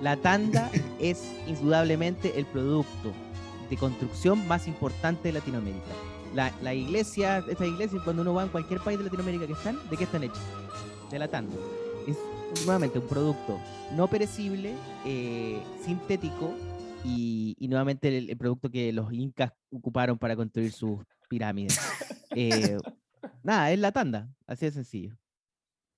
La 0.01 0.15
tanda 0.17 0.69
es 0.99 1.31
indudablemente 1.47 2.33
el 2.37 2.45
producto 2.45 3.11
de 3.69 3.77
construcción 3.77 4.47
más 4.47 4.67
importante 4.67 5.29
de 5.29 5.33
Latinoamérica. 5.33 5.91
La, 6.35 6.51
la 6.61 6.73
iglesia, 6.73 7.43
estas 7.47 7.67
iglesias, 7.67 8.01
cuando 8.03 8.21
uno 8.21 8.33
va 8.33 8.43
en 8.43 8.49
cualquier 8.49 8.79
país 8.79 8.97
de 8.97 9.05
Latinoamérica 9.05 9.47
que 9.47 9.53
están, 9.53 9.77
¿de 9.89 9.97
qué 9.97 10.03
están 10.03 10.23
hechas? 10.23 10.41
De 11.11 11.19
la 11.19 11.27
tanda. 11.27 11.55
Es 12.07 12.17
nuevamente 12.65 12.99
un 12.99 13.07
producto 13.07 13.59
no 13.95 14.07
perecible, 14.07 14.73
eh, 15.05 15.61
sintético 15.83 16.53
y, 17.03 17.55
y 17.59 17.67
nuevamente 17.67 18.17
el, 18.17 18.29
el 18.29 18.37
producto 18.37 18.69
que 18.69 18.93
los 18.93 19.11
incas 19.11 19.51
ocuparon 19.71 20.17
para 20.17 20.35
construir 20.35 20.71
sus 20.71 20.99
pirámides. 21.29 21.79
Eh, 22.35 22.79
nada, 23.43 23.71
es 23.71 23.77
la 23.77 23.91
tanda, 23.91 24.27
así 24.47 24.65
de 24.65 24.71
sencillo. 24.71 25.15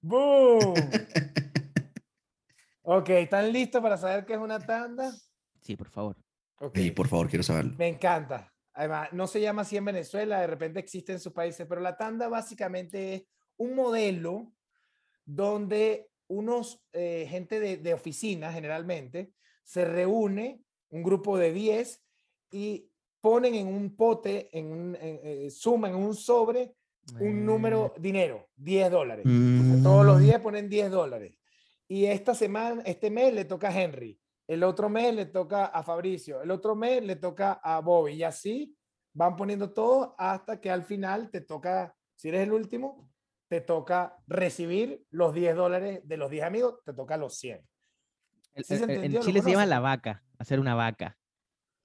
¡Boom! 0.02 0.74
ok, 2.82 3.10
¿están 3.12 3.54
listos 3.54 3.82
para 3.82 3.96
saber 3.96 4.26
qué 4.26 4.34
es 4.34 4.40
una 4.40 4.60
tanda? 4.60 5.14
Sí, 5.62 5.78
por 5.78 5.88
favor. 5.88 6.18
Ok, 6.60 6.78
Y 6.78 6.92
por 6.92 7.08
favor, 7.08 7.30
quiero 7.30 7.42
saberlo. 7.42 7.74
Me 7.78 7.88
encanta. 7.88 8.54
Además, 8.74 9.14
no 9.14 9.28
se 9.28 9.40
llama 9.40 9.62
así 9.62 9.78
en 9.78 9.86
Venezuela, 9.86 10.42
de 10.42 10.48
repente 10.48 10.82
existe 10.82 11.14
en 11.14 11.22
sus 11.22 11.32
países, 11.32 11.66
pero 11.70 11.80
la 11.80 11.96
tanda 11.96 12.28
básicamente 12.28 13.14
es 13.14 13.24
un 13.56 13.76
modelo 13.76 14.52
donde 15.24 16.10
unos, 16.28 16.84
eh, 16.94 17.28
gente 17.30 17.60
de, 17.60 17.78
de 17.78 17.94
oficina 17.94 18.52
generalmente, 18.52 19.34
se 19.64 19.86
reúne, 19.86 20.64
un 20.90 21.04
grupo 21.04 21.38
de 21.38 21.52
10, 21.52 22.04
y 22.52 22.92
ponen 23.22 23.56
en 23.56 23.68
un 23.68 23.96
pote, 23.96 24.50
en 24.58 24.72
un, 24.72 24.96
en- 24.96 25.20
eh, 25.24 25.50
suman 25.50 25.92
en 25.92 25.98
un 25.98 26.16
sobre 26.16 26.76
un 27.18 27.46
número, 27.46 27.94
dinero, 27.98 28.50
10 28.56 28.90
dólares. 28.92 29.26
Todos 29.82 30.06
los 30.06 30.18
Mm, 30.18 30.22
días 30.22 30.42
ponen 30.42 30.70
10 30.70 30.92
dólares. 30.92 31.38
Y 31.88 32.06
esta 32.06 32.34
semana, 32.36 32.82
este 32.86 33.10
mes 33.10 33.34
le 33.34 33.46
toca 33.46 33.70
a 33.70 33.82
Henry, 33.82 34.20
el 34.48 34.64
otro 34.64 34.90
mes 34.90 35.14
le 35.14 35.26
toca 35.28 35.66
a 35.66 35.84
Fabricio, 35.84 36.42
el 36.42 36.52
otro 36.52 36.76
mes 36.76 37.04
le 37.04 37.16
toca 37.16 37.54
a 37.54 37.80
Bobby. 37.82 38.14
Y 38.14 38.24
así 38.24 38.76
van 39.14 39.36
poniendo 39.36 39.74
todo 39.74 40.16
hasta 40.18 40.60
que 40.60 40.70
al 40.70 40.84
final 40.84 41.30
te 41.32 41.42
toca, 41.42 41.96
si 42.16 42.30
eres 42.30 42.42
el 42.42 42.54
último, 42.54 43.12
te 43.48 43.62
toca 43.62 44.16
recibir 44.28 45.04
los 45.12 45.34
10 45.34 45.56
dólares 45.56 46.02
de 46.04 46.18
los 46.18 46.30
10 46.32 46.44
amigos, 46.44 46.76
te 46.86 46.94
toca 46.94 47.18
los 47.18 47.38
100. 47.38 47.62
El- 48.54 48.64
¿Sí 48.66 48.78
se 48.78 48.84
el- 48.86 49.16
en 49.16 49.20
Chile 49.22 49.42
se 49.42 49.52
llama 49.52 49.66
la 49.66 49.80
vaca, 49.80 50.24
hacer 50.40 50.60
una 50.60 50.76
vaca. 50.76 51.18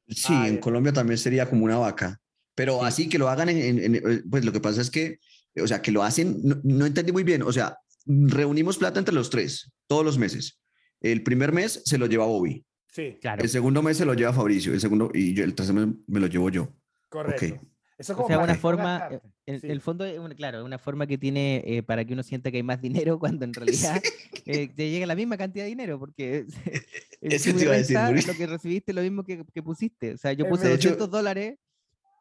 Sí, 0.09 0.33
Ah, 0.37 0.49
en. 0.49 0.59
Colombia 0.59 0.93
también 0.93 1.19
sería 1.19 1.49
como 1.49 1.65
una 1.65 1.79
vaca. 1.79 2.21
Pero 2.55 2.81
Sí. 2.81 2.87
así 2.87 3.09
que 3.09 3.19
lo 3.19 3.29
hagan 3.29 3.49
en, 3.49 3.59
en- 3.59 3.79
en- 3.85 3.95
eh, 3.97 4.23
Pues 4.29 4.45
lo 4.45 4.53
que 4.53 4.61
pasa 4.61 4.81
es 4.81 4.91
que, 4.91 5.19
o 5.63 5.67
sea, 5.67 5.81
que 5.83 5.93
lo 5.93 6.03
hacen, 6.03 6.41
no, 6.43 6.61
no 6.65 6.87
entendí 6.87 7.13
muy 7.13 7.23
bien. 7.25 7.43
O 7.43 7.53
sea, 7.53 7.79
reunimos 8.07 8.77
plata 8.79 8.99
entre 8.99 9.15
los 9.15 9.31
tres, 9.31 9.73
todos 9.87 10.05
los 10.05 10.19
meses. 10.19 10.59
El 11.01 11.23
primer 11.23 11.53
mes 11.53 11.83
se 11.85 11.97
lo 11.99 12.07
lleva 12.07 12.27
Bobby. 12.27 12.65
Sí, 12.89 13.19
Claro. 13.21 13.43
El 13.43 13.49
segundo 13.49 13.83
mes 13.83 13.97
se 13.99 14.05
lo 14.05 14.15
lleva 14.15 14.33
Fabricio. 14.33 14.73
El 14.73 14.81
segundo, 14.81 15.11
y 15.15 15.33
yo, 15.35 15.45
el 15.45 15.55
tercer 15.55 15.75
mes 15.75 15.89
me 16.07 16.21
lo 16.21 16.27
llevo 16.27 16.51
yo. 16.51 16.75
correcto. 17.09 17.61
Eso 18.01 18.15
es 18.15 18.19
O 18.19 18.23
como 18.23 18.29
sea, 18.29 18.39
una 18.39 18.55
forma. 18.55 19.09
En 19.45 19.61
Sí. 19.61 19.67
el 19.69 19.83
fondo, 19.83 20.07
es 20.07 20.19
claro, 20.35 20.65
una 20.65 20.79
forma 20.79 21.07
que 21.07 21.19
tiene 21.19 21.63
eh, 21.67 21.83
para 21.83 22.03
que 22.05 22.15
uno 22.15 22.23
sienta 22.23 22.51
que 22.51 22.57
hay 22.57 22.63
más 22.63 22.81
dinero 22.81 23.19
cuando 23.21 23.45
en 23.45 23.53
realidad 23.55 24.01
eh, 24.47 24.69
te 24.75 24.91
llega 24.91 25.05
la 25.07 25.15
misma 25.15 25.37
cantidad 25.37 25.65
de 25.65 25.69
dinero, 25.69 25.99
porque 25.99 26.47
te 27.21 27.37
iba 27.63 27.75
a 27.75 27.77
decir, 27.77 27.99
Muri. 27.99 28.23
lo 28.23 28.35
que 28.35 28.47
recibiste 28.47 28.93
es 28.93 28.97
lo 28.97 29.03
mismo 29.03 29.23
que, 29.23 29.45
que 29.53 29.63
pusiste. 29.63 30.15
O 30.15 30.17
sea, 30.17 30.33
yo 30.33 30.47
En 30.47 30.51
puse 30.51 30.63
vez- 30.65 30.71
de 30.71 30.75
hecho- 30.77 30.89
200 30.91 31.11
dólares 31.11 31.59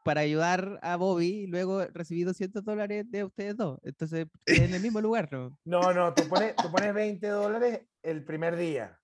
para 0.03 0.21
ayudar 0.21 0.79
a 0.81 0.95
Bobby 0.97 1.27
y 1.43 1.47
luego 1.47 1.85
recibí 1.93 2.23
200 2.23 2.63
dólares 2.65 3.05
de 3.09 3.23
ustedes 3.23 3.55
dos. 3.55 3.79
Entonces, 3.83 4.27
en 4.47 4.73
el 4.73 4.81
mismo 4.81 4.99
lugar, 5.01 5.29
¿no? 5.31 5.57
No, 5.65 5.93
no, 5.93 6.13
tú 6.13 6.27
pones, 6.27 6.55
tú 6.57 6.69
pones 6.71 6.93
20 6.93 7.27
dólares 7.27 7.81
el 8.03 8.23
primer 8.25 8.55
día 8.57 8.99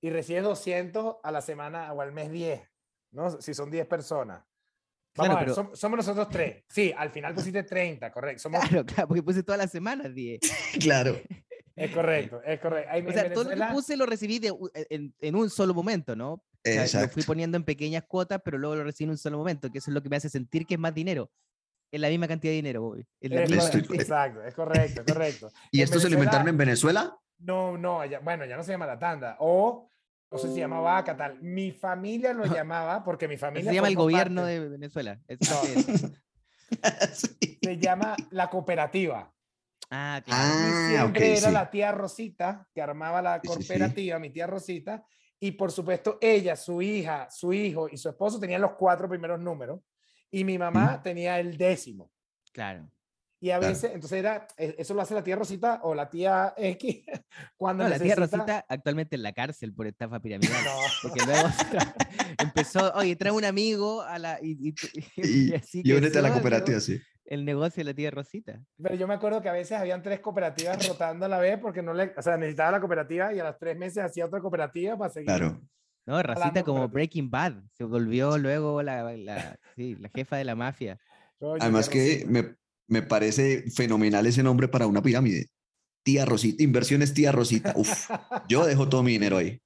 y 0.00 0.10
recibes 0.10 0.42
200 0.44 1.16
a 1.22 1.30
la 1.32 1.40
semana 1.42 1.92
o 1.92 2.00
al 2.00 2.12
mes 2.12 2.30
10. 2.30 2.60
¿no? 3.12 3.30
Si 3.40 3.54
son 3.54 3.70
10 3.70 3.86
personas. 3.86 4.44
Claro, 5.14 5.28
Vamos 5.28 5.36
a 5.36 5.44
ver, 5.44 5.54
pero- 5.54 5.54
som- 5.70 5.76
somos 5.76 5.96
nosotros 5.98 6.28
tres. 6.30 6.64
Sí, 6.68 6.92
al 6.96 7.10
final 7.10 7.34
pusiste 7.34 7.62
30, 7.64 8.10
correcto. 8.10 8.42
Somos, 8.42 8.60
Claro, 8.66 8.84
claro, 8.86 9.08
porque 9.08 9.22
puse 9.22 9.42
todas 9.42 9.58
las 9.58 9.70
semanas 9.70 10.14
10. 10.14 10.40
Claro. 10.80 11.16
es 11.76 11.90
correcto, 11.90 12.40
es 12.44 12.60
correcto. 12.60 12.90
Ahí 12.90 13.04
O 13.06 13.12
sea, 13.12 13.24
todo 13.32 13.44
lo 13.44 13.50
que 13.50 13.54
Venezuela- 13.56 13.72
puse 13.72 13.96
lo 13.96 14.06
recibí 14.06 14.38
de 14.38 14.50
u- 14.52 14.70
en, 14.74 15.14
en 15.20 15.36
un 15.36 15.50
solo 15.50 15.74
momento, 15.74 16.16
¿no? 16.16 16.32
O 16.34 16.42
sea, 16.64 16.76
lo 16.76 16.82
Exacto. 16.82 17.14
fui 17.14 17.22
poniendo 17.24 17.56
en 17.56 17.64
pequeñas 17.64 18.04
cuotas, 18.04 18.40
pero 18.44 18.56
luego 18.56 18.76
lo 18.76 18.84
recibí 18.84 19.04
en 19.04 19.10
un 19.10 19.18
solo 19.18 19.36
momento, 19.38 19.70
que 19.70 19.78
eso 19.78 19.90
es 19.90 19.94
lo 19.94 20.02
que 20.02 20.08
me 20.08 20.16
hace 20.16 20.28
sentir 20.30 20.64
que 20.66 20.74
es 20.74 20.80
más 20.80 20.94
dinero. 20.94 21.30
Es 21.90 22.00
la 22.00 22.08
misma 22.08 22.26
cantidad 22.28 22.52
de 22.52 22.56
dinero. 22.56 22.94
Es 23.20 23.30
la 23.30 23.42
es 23.42 23.50
misma 23.50 23.64
estoy- 23.64 23.80
cantidad. 23.82 24.00
exacto, 24.00 24.42
es 24.44 24.54
correcto, 24.54 25.02
es 25.04 25.12
correcto. 25.12 25.48
¿Y 25.72 25.78
En 25.78 25.84
estos 25.84 26.00
se 26.02 26.08
lo 26.08 26.16
Venezuela- 26.16 26.18
inventaron 26.24 26.48
en 26.48 26.56
Venezuela? 26.56 27.16
No, 27.38 27.76
no, 27.76 28.00
allá- 28.00 28.20
bueno, 28.20 28.46
ya 28.46 28.56
no 28.56 28.62
se 28.62 28.72
llama 28.72 28.86
la 28.86 28.98
tanda. 28.98 29.36
O, 29.40 29.91
no 30.32 30.38
sé 30.38 30.48
si 30.48 30.54
se 30.54 30.60
llama 30.60 30.80
vaca, 30.80 31.16
tal. 31.16 31.40
Mi 31.42 31.70
familia 31.72 32.32
lo 32.32 32.44
llamaba, 32.46 33.04
porque 33.04 33.28
mi 33.28 33.36
familia. 33.36 33.70
Se 33.70 33.74
llama 33.74 33.88
el 33.88 33.96
gobierno 33.96 34.42
parte- 34.42 34.60
de 34.60 34.68
Venezuela. 34.68 35.20
Es- 35.28 35.38
No. 35.48 35.56
Sí. 35.62 36.12
Se 37.62 37.78
llama 37.78 38.16
la 38.30 38.48
cooperativa. 38.48 39.32
Ah, 39.90 40.22
claro. 40.24 40.42
Ah, 40.42 40.86
siempre 40.88 41.32
era 41.36 41.48
sí. 41.48 41.52
la 41.52 41.70
tía 41.70 41.92
Rosita 41.92 42.66
que 42.74 42.80
armaba 42.80 43.20
la 43.20 43.34
Sí, 43.34 43.48
sí, 43.48 43.52
sí. 43.52 43.58
cooperativa, 43.68 44.18
mi 44.18 44.30
tía 44.30 44.46
Rosita. 44.46 45.04
Y 45.38 45.52
por 45.52 45.70
supuesto, 45.70 46.18
ella, 46.20 46.56
su 46.56 46.80
hija, 46.80 47.28
su 47.30 47.52
hijo 47.52 47.88
y 47.90 47.96
su 47.98 48.08
esposo 48.08 48.40
tenían 48.40 48.62
los 48.62 48.72
cuatro 48.72 49.08
primeros 49.08 49.38
números. 49.40 49.80
Y 50.30 50.44
mi 50.44 50.56
mamá 50.56 51.02
tenía 51.02 51.38
el 51.38 51.58
décimo. 51.58 52.10
Claro. 52.52 52.88
Y 53.44 53.50
a 53.50 53.58
Claro. 53.58 53.72
veces, 53.74 53.90
entonces 53.92 54.18
era, 54.20 54.46
e- 54.56 54.76
eso 54.78 54.94
lo 54.94 55.02
hace 55.02 55.14
la 55.14 55.24
tía 55.24 55.34
Rosita 55.34 55.80
o 55.82 55.96
la 55.96 56.08
tía 56.08 56.54
X 56.56 57.04
cuando 57.56 57.82
No, 57.82 57.90
la 57.90 57.98
tía 57.98 58.14
necesita- 58.14 58.36
Rosita 58.38 58.64
actualmente 58.68 59.16
en 59.16 59.22
la 59.24 59.32
cárcel 59.32 59.74
por 59.74 59.88
estafa 59.88 60.20
piramidal. 60.22 60.64
No. 60.64 60.70
Porque 61.02 61.20
luego 61.26 61.48
empezó, 62.38 62.92
oye, 62.94 63.16
trae 63.16 63.32
un 63.32 63.44
amigo 63.44 64.02
a 64.02 64.18
la. 64.18 64.38
Y, 64.40 64.68
y- 64.68 64.74
Y, 65.16 65.50
y 65.50 65.54
así 65.54 65.82
y 65.84 65.92
únete 65.92 66.18
a 66.18 66.22
la 66.22 66.32
cooperativa, 66.32 66.78
sí. 66.80 67.00
El 67.24 67.44
negocio 67.44 67.80
de 67.82 67.90
la 67.90 67.94
tía 67.94 68.10
Rosita. 68.12 68.60
Pero 68.80 68.94
yo 68.94 69.06
me 69.08 69.14
acuerdo 69.14 69.40
que 69.42 69.48
a 69.48 69.52
veces 69.52 69.78
habían 69.78 70.02
tres 70.02 70.20
cooperativas 70.20 70.86
rotando 70.88 71.26
a 71.26 71.28
la 71.28 71.38
vez 71.38 71.58
porque 71.58 71.82
no 71.82 71.94
le, 71.94 72.12
o 72.16 72.22
sea, 72.22 72.36
necesitaba 72.36 72.72
la 72.72 72.80
cooperativa 72.80 73.32
y 73.34 73.38
a 73.40 73.44
los 73.44 73.58
tres 73.58 73.76
meses 73.76 74.04
hacía 74.04 74.26
otra 74.26 74.40
cooperativa 74.40 74.96
para 74.96 75.10
seguir. 75.10 75.26
Claro. 75.26 75.60
No, 76.06 76.22
Rosita 76.22 76.62
como. 76.62 76.88
Breaking 76.88 77.30
Bad. 77.30 77.54
Se 77.72 77.84
volvió 77.84 78.38
luego 78.38 78.82
la, 78.82 79.16
la, 79.16 79.56
sí, 79.76 79.96
la 79.96 80.10
jefa 80.14 80.36
de 80.36 80.44
la 80.44 80.54
mafia. 80.54 80.98
Además 81.60 81.88
que 81.88 82.24
me, 82.28 82.54
me 82.88 83.02
parece 83.02 83.64
fenomenal 83.70 84.26
ese 84.26 84.42
nombre 84.42 84.68
para 84.68 84.86
una 84.86 85.02
pirámide. 85.02 85.46
Tía 86.02 86.24
Rosita, 86.24 86.62
inversiones 86.62 87.14
tía 87.14 87.32
Rosita. 87.32 87.72
Uf, 87.76 88.10
yo 88.48 88.66
dejo 88.66 88.88
todo 88.88 89.02
mi 89.02 89.12
dinero 89.12 89.36
ahí. 89.38 89.60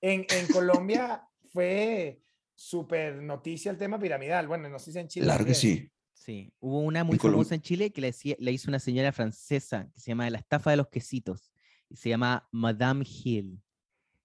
En, 0.00 0.26
en 0.30 0.46
Colombia 0.52 1.22
fue 1.52 2.22
súper 2.54 3.22
noticia 3.22 3.70
el 3.70 3.78
tema 3.78 3.98
piramidal. 3.98 4.46
Bueno, 4.46 4.68
no 4.68 4.78
sé 4.78 4.92
si 4.92 4.98
en 4.98 5.08
Chile. 5.08 5.24
Claro 5.24 5.44
que 5.44 5.54
sí. 5.54 5.90
Sí, 6.12 6.52
hubo 6.60 6.80
una 6.80 7.02
muy 7.02 7.16
Colom- 7.16 7.32
famosa 7.32 7.54
en 7.54 7.62
Chile 7.62 7.92
que 7.92 8.02
le 8.38 8.52
hizo 8.52 8.68
una 8.70 8.78
señora 8.78 9.10
francesa 9.10 9.90
que 9.94 10.00
se 10.00 10.10
llama 10.10 10.28
La 10.28 10.38
estafa 10.38 10.70
de 10.70 10.76
los 10.76 10.88
quesitos. 10.88 11.50
Y 11.88 11.96
se 11.96 12.10
llama 12.10 12.46
Madame 12.52 13.04
Hill. 13.06 13.58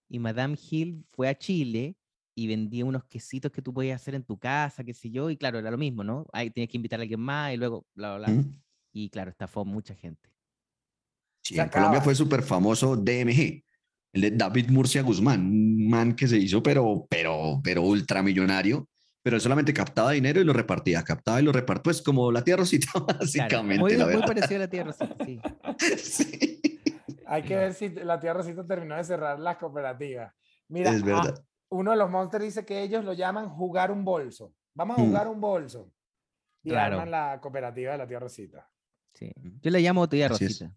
Y 0.10 0.20
Madame 0.20 0.58
Hill 0.70 1.06
fue 1.12 1.30
a 1.30 1.38
Chile 1.38 1.96
y 2.36 2.48
vendía 2.48 2.84
unos 2.84 3.06
quesitos 3.06 3.52
que 3.52 3.62
tú 3.62 3.74
podías 3.74 4.02
hacer 4.02 4.14
en 4.14 4.24
tu 4.24 4.38
casa, 4.38 4.84
qué 4.84 4.94
sé 4.94 5.10
yo. 5.10 5.30
Y 5.30 5.38
claro, 5.38 5.58
era 5.58 5.72
lo 5.72 5.78
mismo, 5.78 6.04
¿no? 6.04 6.28
Ahí 6.34 6.52
tenías 6.52 6.70
que 6.70 6.78
invitar 6.78 7.00
a 7.00 7.04
alguien 7.04 7.22
más 7.22 7.54
y 7.54 7.58
luego, 7.58 7.86
bla, 7.96 8.18
bla, 8.18 8.28
bla. 8.28 8.36
¿Mm? 8.36 8.62
Y 8.92 9.10
claro, 9.10 9.32
estafó 9.32 9.62
a 9.62 9.64
mucha 9.64 9.96
gente. 9.96 10.30
Sí, 11.42 11.56
Se 11.56 11.62
en 11.62 11.70
Colombia 11.70 12.02
fue 12.02 12.14
súper 12.14 12.44
famoso 12.44 12.98
DMG, 12.98 13.64
el 14.14 14.22
de 14.22 14.32
David 14.32 14.70
Murcia 14.70 15.02
Guzmán, 15.02 15.42
un 15.46 15.90
man 15.90 16.16
que 16.16 16.28
se 16.28 16.38
hizo, 16.38 16.62
pero, 16.62 17.06
pero, 17.10 17.62
pero 17.64 17.84
ultramillonario, 17.84 18.90
pero 19.22 19.38
él 19.38 19.42
solamente 19.42 19.74
captaba 19.74 20.12
dinero 20.12 20.42
y 20.42 20.44
lo 20.44 20.54
repartía, 20.54 21.04
captaba 21.04 21.40
y 21.40 21.44
lo 21.44 21.52
repartía, 21.52 21.84
pues 21.84 22.02
como 22.02 22.32
la 22.32 22.44
tía 22.44 22.58
Rosita, 22.58 22.88
Claro, 22.94 23.18
básicamente, 23.20 23.82
muy, 23.82 23.96
la 23.96 24.08
muy 24.08 24.22
parecido 24.24 24.58
a 24.58 24.60
la 24.60 24.70
tía 24.70 24.84
Rosita, 24.84 25.16
sí. 25.26 25.40
Sí, 25.98 26.80
Hay 27.28 27.44
que 27.44 27.56
ver 27.56 27.74
si 27.74 27.90
la 27.90 28.20
tía 28.20 28.34
Rosita 28.34 28.66
terminó 28.66 28.96
de 28.96 29.04
cerrar 29.04 29.40
las 29.40 29.58
cooperativas. 29.58 30.34
Mira, 30.68 30.92
es 30.92 31.02
ah, 31.04 31.06
verdad. 31.06 31.46
Uno 31.70 31.92
de 31.92 31.98
los 31.98 32.10
monsters 32.10 32.44
dice 32.46 32.66
que 32.66 32.82
ellos 32.82 33.04
lo 33.04 33.14
llaman 33.14 33.50
jugar 33.50 33.92
un 33.92 34.04
bolso. 34.06 34.54
Vamos 34.74 34.98
a 34.98 35.02
Mm. 35.02 35.06
jugar 35.08 35.28
un 35.28 35.42
bolso. 35.42 35.92
Y 36.64 36.70
Claro. 36.70 36.96
arman 36.96 37.12
la 37.12 37.40
cooperativa 37.42 37.92
de 37.94 37.98
la 37.98 38.08
tía 38.08 38.20
Rosita. 38.20 38.70
sí. 39.14 39.32
Yo 39.62 39.72
le 39.72 39.80
llamo 39.82 40.08
tía 40.10 40.28
Así 40.28 40.46
es. 40.46 40.60
Rosita. 40.62 40.76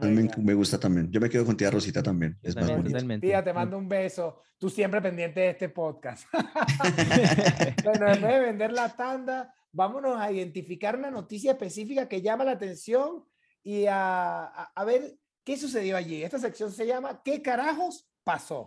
A 0.00 0.06
mí 0.06 0.26
me, 0.38 0.54
gusta 0.54 0.80
también. 0.80 1.10
Yo 1.10 1.20
me 1.20 1.28
quedo 1.28 1.44
con 1.44 1.54
tía 1.56 1.70
Rosita 1.70 2.02
también. 2.02 2.38
Es 2.42 2.54
más 2.54 2.62
también, 2.64 2.78
bonito. 2.78 2.94
totalmente. 2.94 3.26
Tía, 3.26 3.44
te 3.44 3.52
mando 3.52 3.76
un 3.76 3.88
beso. 3.88 4.40
Tú 4.56 4.70
siempre 4.70 5.02
pendiente 5.02 5.40
de 5.40 5.50
este 5.50 5.68
podcast. 5.68 6.26
bueno, 7.84 8.06
en 8.08 8.22
vez 8.22 8.32
de 8.32 8.40
vender 8.40 8.72
la 8.72 8.88
tanda, 8.96 9.54
vámonos 9.70 10.18
a 10.18 10.32
identificar 10.32 10.96
una 10.96 11.10
noticia 11.10 11.52
específica 11.52 12.08
que 12.08 12.22
llama 12.22 12.44
la 12.44 12.52
atención 12.52 13.24
y 13.62 13.84
a, 13.86 14.44
a- 14.44 14.72
a 14.74 14.84
ver 14.84 15.14
qué 15.44 15.56
sucedió 15.58 15.96
allí. 15.96 16.22
Esta 16.22 16.38
sección 16.38 16.72
se 16.72 16.86
llama 16.86 17.20
¿Qué 17.22 17.42
carajos 17.42 18.08
pasó? 18.24 18.64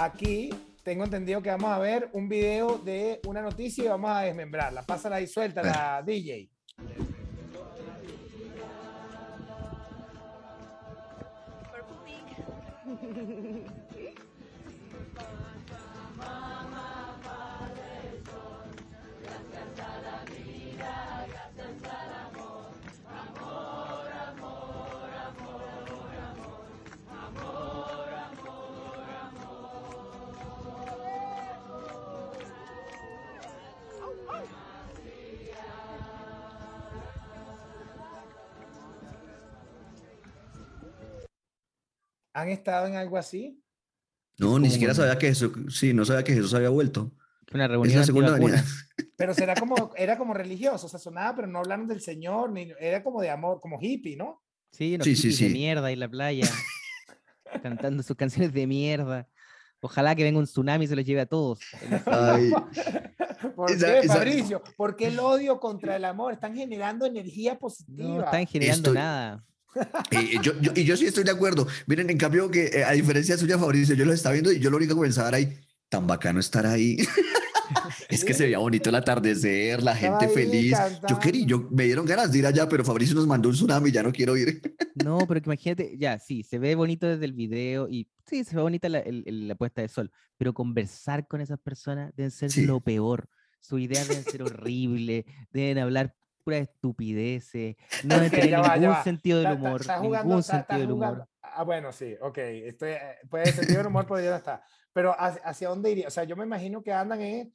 Aquí 0.00 0.48
tengo 0.82 1.04
entendido 1.04 1.42
que 1.42 1.50
vamos 1.50 1.70
a 1.70 1.78
ver 1.78 2.08
un 2.14 2.26
video 2.26 2.78
de 2.78 3.20
una 3.26 3.42
noticia 3.42 3.84
y 3.84 3.88
vamos 3.88 4.10
a 4.10 4.22
desmembrarla. 4.22 4.80
Pásala 4.82 5.16
ahí, 5.16 5.26
suéltala, 5.26 6.02
DJ. 6.06 6.48
¿Han 42.40 42.48
estado 42.50 42.86
en 42.86 42.96
algo 42.96 43.16
así? 43.16 43.62
No, 44.38 44.58
ni 44.58 44.70
siquiera 44.70 44.94
sabía 44.94 45.18
que 45.18 45.28
Jesús, 45.28 45.52
sí, 45.68 45.92
no 45.92 46.04
sabía 46.04 46.24
que 46.24 46.32
Jesús 46.32 46.54
había 46.54 46.70
vuelto. 46.70 47.12
Una 47.52 47.64
Es 47.64 47.70
reunión 47.70 47.98
la 48.00 48.06
segunda 48.06 48.32
venida. 48.32 48.64
Pero 49.16 49.34
será 49.34 49.54
como, 49.54 49.92
era 49.96 50.16
como 50.16 50.32
religioso, 50.32 50.86
o 50.86 50.88
sea, 50.88 50.98
sonaba, 50.98 51.34
pero 51.36 51.46
no 51.48 51.58
hablaron 51.58 51.86
del 51.86 52.00
Señor, 52.00 52.50
ni, 52.52 52.72
era 52.80 53.02
como 53.02 53.20
de 53.20 53.28
amor, 53.28 53.60
como 53.60 53.78
hippie, 53.78 54.16
¿no? 54.16 54.42
Sí, 54.72 54.96
Sí, 55.02 55.14
sí, 55.16 55.22
hippies 55.28 55.38
de 55.40 55.46
sí. 55.48 55.52
mierda 55.52 55.86
ahí 55.88 55.92
en 55.94 56.00
la 56.00 56.08
playa, 56.08 56.46
cantando 57.62 58.02
sus 58.02 58.16
canciones 58.16 58.52
de 58.54 58.66
mierda. 58.66 59.28
Ojalá 59.82 60.14
que 60.14 60.22
venga 60.22 60.38
un 60.38 60.44
tsunami 60.46 60.84
y 60.84 60.88
se 60.88 60.96
los 60.96 61.04
lleve 61.04 61.20
a 61.22 61.26
todos. 61.26 61.60
Ay, 62.06 62.50
¿Por 63.56 63.70
Esa- 63.72 63.86
qué, 63.86 63.98
esa- 64.00 64.14
Fabricio? 64.14 64.62
¿Por 64.76 64.96
qué 64.96 65.06
el 65.08 65.18
odio 65.18 65.58
contra 65.60 65.96
el 65.96 66.04
amor? 66.04 66.32
Están 66.32 66.54
generando 66.54 67.04
energía 67.06 67.58
positiva. 67.58 68.08
No 68.08 68.24
están 68.24 68.46
generando 68.46 68.90
Estoy- 68.90 68.94
nada. 68.94 69.44
Eh, 70.10 70.38
yo, 70.42 70.52
yo- 70.60 70.72
y 70.74 70.84
yo 70.84 70.96
sí 70.96 71.06
estoy 71.06 71.24
de 71.24 71.30
acuerdo. 71.30 71.66
Miren, 71.86 72.10
en 72.10 72.18
cambio, 72.18 72.50
que 72.50 72.66
eh, 72.66 72.84
a 72.84 72.92
diferencia 72.92 73.36
suya, 73.38 73.58
Fabricio, 73.58 73.94
yo 73.94 74.04
lo 74.04 74.12
estaba 74.12 74.32
viendo 74.32 74.50
y 74.52 74.58
yo 74.58 74.70
lo 74.70 74.76
único 74.76 74.94
que 74.96 75.02
pensaba 75.02 75.28
era 75.28 75.36
ahí, 75.38 75.56
tan 75.88 76.06
bacano 76.06 76.40
estar 76.40 76.66
ahí. 76.66 76.96
es 78.08 78.24
que 78.24 78.34
se 78.34 78.44
veía 78.44 78.58
bonito 78.58 78.88
el 78.90 78.96
atardecer, 78.96 79.82
la 79.82 79.94
gente 79.94 80.26
ahí 80.26 80.32
feliz. 80.34 80.76
Yo 81.08 81.18
quería, 81.20 81.46
yo 81.46 81.68
me 81.70 81.84
dieron 81.84 82.04
ganas 82.06 82.32
de 82.32 82.38
ir 82.38 82.46
allá, 82.46 82.68
pero 82.68 82.84
Fabricio 82.84 83.14
nos 83.14 83.26
mandó 83.26 83.48
un 83.48 83.54
tsunami, 83.54 83.90
ya 83.92 84.02
no 84.02 84.12
quiero 84.12 84.36
ir. 84.36 84.60
No, 85.04 85.18
pero 85.26 85.40
que 85.40 85.48
imagínate, 85.48 85.96
ya, 85.96 86.18
sí, 86.18 86.42
se 86.42 86.58
ve 86.58 86.74
bonito 86.74 87.06
desde 87.06 87.24
el 87.24 87.32
video 87.32 87.88
y 87.88 88.08
sí, 88.28 88.44
se 88.44 88.54
ve 88.56 88.60
bonita 88.62 88.86
la, 88.90 88.98
el- 88.98 89.48
la 89.48 89.54
puesta 89.54 89.80
de 89.80 89.88
sol, 89.88 90.10
pero 90.36 90.52
conversar 90.52 91.26
con 91.26 91.40
esas 91.40 91.58
personas 91.58 92.12
deben 92.16 92.30
ser 92.30 92.50
Sí. 92.50 92.66
lo 92.66 92.80
peor. 92.80 93.28
Sus 93.60 93.80
ideas 93.80 94.08
deben 94.08 94.24
ser 94.24 94.42
horribles, 94.42 95.24
deben 95.52 95.78
hablar 95.78 96.14
pura 96.50 96.58
estupideces, 96.58 97.76
no 98.04 98.14
deben 98.16 98.28
Ok, 98.28 98.34
tener 98.34 98.50
ya 98.50 98.60
va, 98.60 98.68
ya 98.68 98.74
ningún 98.76 98.90
va. 98.96 99.04
sentido 99.04 99.38
del 99.38 99.46
Está- 99.46 99.54
está- 99.56 99.68
humor, 99.68 99.80
está 99.80 99.98
jugando- 99.98 100.24
ningún 100.26 100.40
está- 100.40 100.56
sentido 100.58 100.80
del 100.80 100.92
humor. 100.92 101.28
Ah, 101.42 101.62
bueno, 101.64 101.92
sí, 101.92 102.14
ok. 102.20 102.38
Estoy, 102.38 102.90
eh, 102.90 103.00
puede 103.28 103.44
el 103.48 103.54
sentido 103.54 103.78
del 103.78 103.86
humor 103.86 104.06
podría 104.06 104.36
estar. 104.36 104.62
Pero 104.92 105.14
¿hacia, 105.18 105.42
hacia 105.42 105.68
dónde 105.68 105.90
iría? 105.92 106.08
O 106.08 106.10
sea, 106.10 106.24
yo 106.24 106.36
me 106.36 106.44
imagino 106.44 106.82
que 106.82 106.92
andan 106.92 107.20
en 107.20 107.52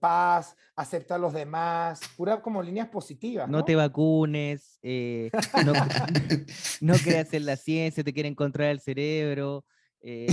paz, 0.00 0.56
acepta 0.74 1.14
a 1.16 1.18
los 1.18 1.32
demás, 1.32 2.00
pura 2.16 2.40
como 2.40 2.62
líneas 2.62 2.88
positivas. 2.88 3.48
No 3.48 3.58
No, 3.58 3.64
te 3.64 3.76
vacunes, 3.76 4.78
eh, 4.82 5.30
no, 5.64 5.72
no 6.80 6.94
creas 6.94 7.32
en 7.34 7.46
la 7.46 7.56
ciencia, 7.56 8.02
te 8.02 8.12
quieren 8.12 8.34
controlar 8.34 8.72
el 8.72 8.80
cerebro, 8.80 9.64
eh, 10.06 10.26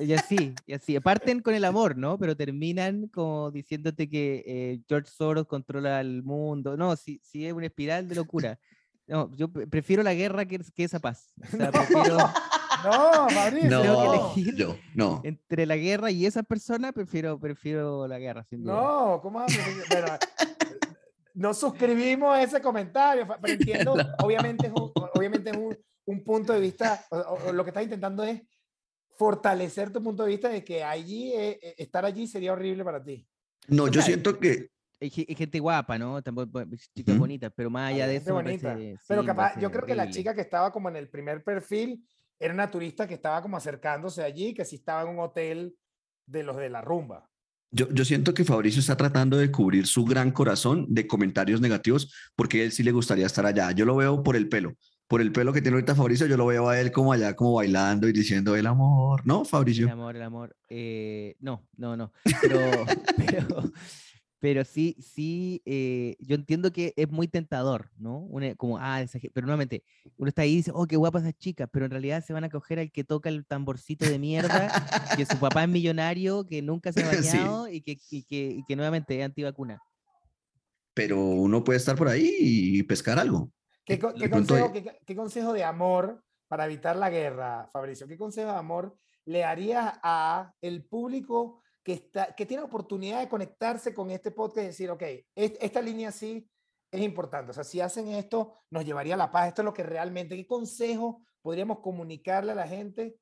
y 0.00 0.12
así, 0.14 0.54
y 0.66 0.72
así. 0.72 0.98
Parten 1.00 1.40
con 1.40 1.54
el 1.54 1.64
amor, 1.66 1.96
¿no? 1.98 2.18
Pero 2.18 2.34
terminan 2.36 3.08
como 3.08 3.50
diciéndote 3.50 4.08
que 4.08 4.42
eh, 4.46 4.80
George 4.88 5.10
Soros 5.10 5.46
controla 5.46 6.00
el 6.00 6.22
mundo. 6.22 6.76
No, 6.76 6.96
sí, 6.96 7.20
sí 7.22 7.46
es 7.46 7.52
una 7.52 7.66
espiral 7.66 8.08
de 8.08 8.14
locura. 8.14 8.58
No, 9.06 9.30
yo 9.36 9.48
pre- 9.48 9.66
prefiero 9.66 10.02
la 10.02 10.14
guerra 10.14 10.46
que, 10.46 10.58
que 10.74 10.84
esa 10.84 10.98
paz. 10.98 11.32
O 11.52 11.56
sea, 11.56 11.70
prefiero, 12.16 12.16
No, 12.84 13.28
Fabricio. 13.28 13.80
Tengo 13.82 14.00
que 14.02 14.08
No, 14.08 14.14
elegir. 14.14 14.54
yo, 14.56 14.76
no. 14.94 15.20
Entre 15.24 15.66
la 15.66 15.76
guerra 15.76 16.10
y 16.10 16.24
esa 16.26 16.42
persona, 16.42 16.90
prefiero, 16.92 17.38
prefiero 17.38 18.08
la 18.08 18.18
guerra, 18.18 18.44
sin 18.44 18.62
duda. 18.64 18.74
No, 18.80 19.20
¿cómo 19.22 19.38
vas 19.40 19.52
a 19.54 19.58
decir? 19.58 19.84
Bueno, 19.90 20.06
no 21.34 21.54
suscribimos 21.54 22.38
ese 22.38 22.60
comentario, 22.60 23.26
pero 23.40 23.52
entiendo, 23.54 23.94
obviamente 24.22 24.66
es 24.66 24.72
un, 24.72 24.90
obviamente 25.14 25.50
es 25.50 25.56
un, 25.56 25.76
un 26.06 26.24
punto 26.24 26.52
de 26.52 26.60
vista, 26.60 27.04
o- 27.10 27.38
o 27.48 27.52
lo 27.52 27.62
que 27.64 27.70
estás 27.70 27.84
intentando 27.84 28.24
es 28.24 28.40
fortalecer 29.16 29.92
tu 29.92 30.02
punto 30.02 30.24
de 30.24 30.30
vista 30.30 30.48
de 30.48 30.64
que 30.64 30.82
allí, 30.82 31.32
eh, 31.32 31.58
eh, 31.62 31.74
estar 31.78 32.04
allí 32.04 32.26
sería 32.26 32.52
horrible 32.52 32.84
para 32.84 33.02
ti. 33.02 33.26
No, 33.68 33.86
yo 33.86 33.94
sea, 34.00 34.02
siento 34.04 34.38
que 34.38 34.70
Hay, 35.00 35.12
hay 35.28 35.34
gente 35.34 35.58
guapa, 35.58 35.98
¿no? 35.98 36.22
Tampoco, 36.22 36.64
pues, 36.68 36.88
chicas 36.94 37.14
Ujú. 37.14 37.22
bonitas, 37.22 37.52
pero 37.56 37.68
más 37.70 37.92
allá 37.92 38.04
Hay 38.04 38.10
de 38.10 38.16
eso. 38.16 38.34
bonita. 38.34 38.74
parece- 38.74 38.96
Pero 39.08 39.20
sí, 39.22 39.26
capaz, 39.26 39.60
yo 39.60 39.70
creo 39.70 39.84
que 39.84 39.94
la 39.94 40.02
horrible. 40.04 40.18
chica 40.18 40.34
que 40.34 40.40
estaba 40.42 40.72
como 40.72 40.88
en 40.88 40.96
el 40.96 41.08
primer 41.08 41.42
perfil 41.42 42.04
era 42.38 42.54
una 42.54 42.70
turista 42.70 43.06
que 43.08 43.14
estaba 43.14 43.42
como 43.42 43.56
acercándose 43.56 44.22
allí, 44.22 44.54
que 44.54 44.64
sí 44.64 44.76
estaba 44.76 45.02
en 45.02 45.08
un 45.16 45.18
hotel 45.20 45.76
de 46.26 46.42
los 46.44 46.56
de 46.56 46.70
la 46.70 46.80
rumba. 46.82 47.28
Yo, 47.74 47.88
yo 47.90 48.04
siento 48.04 48.34
que 48.34 48.44
Fabricio 48.44 48.80
está 48.80 48.96
tratando 48.96 49.36
de 49.38 49.50
cubrir 49.50 49.86
su 49.86 50.04
gran 50.04 50.30
corazón 50.30 50.86
de 50.88 51.06
comentarios 51.06 51.60
negativos 51.60 52.12
porque 52.36 52.60
a 52.60 52.64
él 52.64 52.72
sí 52.72 52.82
le 52.82 52.92
gustaría 52.92 53.26
estar 53.26 53.46
allá. 53.46 53.72
Yo 53.72 53.84
lo 53.86 53.96
veo 53.96 54.22
por 54.22 54.36
el 54.36 54.48
pelo. 54.48 54.74
Por 55.12 55.20
el 55.20 55.30
pelo 55.30 55.52
que 55.52 55.60
tiene 55.60 55.74
ahorita 55.74 55.94
Fabricio, 55.94 56.26
yo 56.26 56.38
lo 56.38 56.46
veo 56.46 56.70
a 56.70 56.80
él 56.80 56.90
como 56.90 57.12
allá, 57.12 57.36
como 57.36 57.52
bailando 57.52 58.08
y 58.08 58.14
diciendo 58.14 58.56
el 58.56 58.66
amor, 58.66 59.20
¿no, 59.26 59.42
El 59.42 59.46
Fabricio? 59.46 59.92
amor, 59.92 60.16
el 60.16 60.22
amor. 60.22 60.56
Eh, 60.70 61.36
no, 61.38 61.68
no, 61.76 61.98
no. 61.98 62.14
Pero, 62.40 62.58
pero, 63.18 63.70
pero 64.38 64.64
sí, 64.64 64.96
sí, 65.00 65.60
eh, 65.66 66.16
yo 66.18 66.34
entiendo 66.34 66.72
que 66.72 66.94
es 66.96 67.10
muy 67.10 67.28
tentador, 67.28 67.90
¿no? 67.98 68.20
Una- 68.20 68.54
como, 68.54 68.78
ah, 68.78 69.02
esa 69.02 69.18
pero 69.34 69.46
nuevamente, 69.46 69.84
uno 70.16 70.30
está 70.30 70.40
ahí 70.40 70.52
y 70.52 70.56
dice, 70.56 70.70
oh, 70.72 70.86
qué 70.86 70.96
guapa 70.96 71.18
esa 71.18 71.34
chica, 71.34 71.66
pero 71.66 71.84
en 71.84 71.90
realidad 71.90 72.24
se 72.24 72.32
van 72.32 72.44
a 72.44 72.48
coger 72.48 72.78
al 72.78 72.90
que 72.90 73.04
toca 73.04 73.28
el 73.28 73.44
tamborcito 73.44 74.06
de 74.06 74.18
mierda, 74.18 74.72
que 75.22 75.26
su 75.26 75.36
papá 75.36 75.64
es 75.64 75.68
millonario, 75.68 76.46
que 76.46 76.62
nunca 76.62 76.90
se 76.90 77.02
ha 77.04 77.10
Sí. 77.22 77.36
bañado 77.36 77.68
y, 77.68 77.82
que, 77.82 77.98
y, 78.10 78.22
que, 78.22 78.46
y 78.60 78.64
que 78.66 78.76
nuevamente 78.76 79.18
es 79.18 79.26
antivacuna. 79.26 79.78
Pero 80.94 81.20
uno 81.22 81.62
puede 81.62 81.76
estar 81.76 81.96
por 81.96 82.08
ahí 82.08 82.34
y 82.40 82.82
pescar 82.84 83.18
algo. 83.18 83.50
¿Qué, 83.84 83.94
Eh, 83.94 83.98
qué 85.06 85.14
consejo, 85.14 85.52
qué, 85.52 85.52
de 85.52 85.64
amor 85.64 86.22
para 86.48 86.66
evitar 86.66 86.96
la 86.96 87.10
guerra, 87.10 87.68
Fabricio? 87.72 88.06
¿Qué 88.06 88.16
consejo 88.16 88.50
de 88.52 88.56
amor 88.58 88.96
le 89.24 89.44
harías 89.44 89.98
a 90.02 90.52
el 90.60 90.84
público 90.84 91.62
que, 91.82 91.94
está, 91.94 92.34
que 92.34 92.46
tiene 92.46 92.62
oportunidad 92.62 93.20
de 93.20 93.28
conectarse 93.28 93.94
con 93.94 94.10
este 94.10 94.30
podcast 94.30 94.64
y 94.64 94.66
decir, 94.66 94.90
ok, 94.90 95.02
es- 95.34 95.56
esta 95.60 95.80
línea 95.80 96.12
sí 96.12 96.48
es 96.90 97.00
importante? 97.00 97.50
O 97.50 97.54
sea, 97.54 97.64
si 97.64 97.80
hacen 97.80 98.08
esto, 98.08 98.54
nos 98.70 98.84
llevaría 98.84 99.14
a 99.14 99.18
la 99.18 99.30
paz. 99.32 99.48
Esto 99.48 99.62
es 99.62 99.66
lo 99.66 99.74
que 99.74 99.82
realmente, 99.82 100.36
¿qué 100.36 100.46
consejo 100.46 101.22
podríamos 101.40 101.80
comunicarle 101.80 102.52
a 102.52 102.56
la 102.56 102.68
gente 102.68 103.16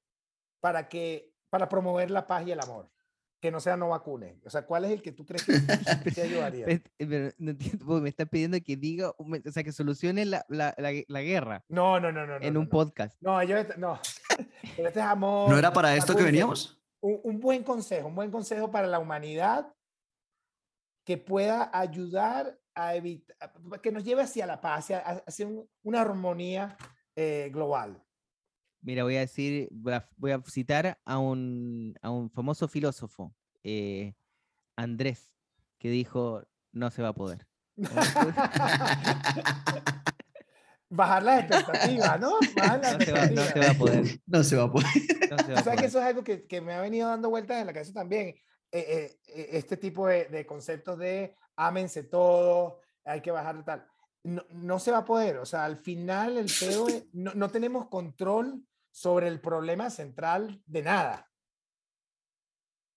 para, 0.61 0.89
que, 0.89 1.33
para 1.49 1.69
promover 1.69 2.11
la 2.11 2.27
paz 2.27 2.47
y 2.47 2.53
el 2.53 2.61
amor? 2.61 2.91
Que 3.41 3.51
no 3.51 3.59
sea 3.59 3.77
no 3.77 3.89
vacune. 3.89 4.39
O 4.45 4.51
sea, 4.51 4.67
¿cuál 4.67 4.85
es 4.85 4.91
el 4.93 5.01
que 5.01 5.13
tú 5.13 5.25
crees 5.25 5.45
que 5.47 6.11
te 6.11 6.23
ayudaría? 6.23 6.67
Pero- 6.67 6.83
pero 6.99 7.35
no 7.39 7.51
entiendo, 7.53 8.01
me 8.01 8.09
están 8.11 8.29
pidiendo 8.29 8.59
que 8.63 8.77
diga, 8.77 9.11
o 9.17 9.27
sea, 9.51 9.65
que 9.65 9.73
solucione 9.73 10.27
la, 10.27 10.45
la, 10.49 10.75
la, 10.77 10.91
la 11.09 11.23
guerra 11.23 11.65
No, 11.69 11.99
no, 11.99 12.13
no, 12.13 12.27
no. 12.27 12.39
no, 12.39 12.45
en 12.45 12.53
no, 12.55 12.61
un 12.61 12.67
no. 12.67 12.71
podcast. 12.71 13.17
No, 13.23 13.43
yo, 13.43 13.57
no. 13.79 13.99
Pero 14.77 14.89
este 14.89 15.01
es 15.01 15.07
amor. 15.07 15.49
¿No 15.51 15.59
era 15.59 15.73
para 15.73 15.97
esto 15.97 16.15
que 16.15 16.23
veníamos? 16.23 16.79
Un, 17.01 17.19
un 17.25 17.41
buen 17.41 17.63
consejo, 17.65 18.09
un 18.09 18.15
buen 18.15 18.31
consejo 18.31 18.71
para 18.71 18.87
la 18.87 18.99
humanidad 18.99 19.73
que 21.07 21.17
pueda 21.17 21.71
ayudar 21.73 22.59
a 22.75 22.95
evitar, 22.95 23.37
que 23.83 23.91
nos 23.91 24.05
lleve 24.05 24.23
hacia 24.23 24.47
la 24.47 24.61
paz, 24.61 24.85
hacia, 24.91 24.99
hacia 25.27 25.47
un- 25.47 25.69
una 25.83 26.03
armonía 26.03 26.77
eh, 27.17 27.49
global. 27.53 28.03
Mira, 28.83 29.03
voy 29.05 29.17
a 29.17 29.21
decir, 29.21 29.69
voy 29.71 29.93
a, 29.93 30.09
voy 30.17 30.31
a 30.33 30.41
citar 30.47 30.99
a 31.05 31.19
un, 31.19 31.95
a 32.03 32.11
un 32.11 32.31
famoso 32.31 32.67
filósofo, 32.69 33.35
eh, 33.63 34.15
Andrés, 34.77 35.31
que 35.79 35.91
dijo, 35.91 36.43
no 36.73 36.91
se 36.91 37.03
va 37.03 37.09
a 37.09 37.15
poder. 37.15 37.47
Bajar 40.93 41.23
las 41.23 41.45
expectativas, 41.45 42.19
¿no? 42.21 42.33
Bajar 42.57 42.81
las 42.81 42.99
No 42.99 43.05
se 43.05 43.13
va, 43.13 43.27
no 43.27 43.27
se 43.29 43.35
va 43.35 43.43
a 43.43 43.45
expectativas. 43.45 43.77
poder. 43.77 44.21
No 44.27 44.43
se 44.45 44.57
va 44.57 44.63
a 44.65 44.73
poder. 44.73 44.87
no 45.31 45.39
se 45.39 45.53
va 45.53 45.59
a 45.59 45.61
O 45.61 45.63
sea 45.65 45.73
que 45.73 45.77
poder. 45.77 45.85
eso 45.85 45.99
es 46.01 46.05
algo 46.05 46.25
que, 46.25 46.47
que 46.47 46.61
me 46.61 46.73
ha 46.75 46.81
venido 46.81 47.09
dando 47.09 47.31
vueltas 47.31 47.61
en 47.61 47.67
la 47.67 47.73
cabeza 47.73 47.93
también. 47.93 48.29
eh, 48.29 48.39
eh, 48.73 49.21
eh, 49.29 49.49
este 49.53 49.77
tipo 49.77 50.07
de, 50.09 50.25
de 50.27 50.47
conceptos 50.47 50.99
de 50.99 51.37
ámense 51.57 52.03
todos, 52.05 52.75
hay 53.05 53.21
que 53.21 53.31
bajar 53.31 53.65
tal. 53.65 53.87
No, 54.25 54.43
no 54.51 54.79
se 54.79 54.91
va 54.91 54.99
a 54.99 55.05
poder. 55.05 55.37
O 55.39 55.47
sea, 55.47 55.65
al 55.65 55.77
final 55.79 56.37
el 56.39 56.47
pedo 56.59 56.89
es- 56.89 57.05
no, 57.13 57.35
no 57.35 57.51
tenemos 57.51 57.89
control 57.89 58.65
sobre 58.91 59.29
el 59.29 59.41
problema 59.41 59.91
central 59.91 60.63
de 60.67 60.83
nada. 60.83 61.27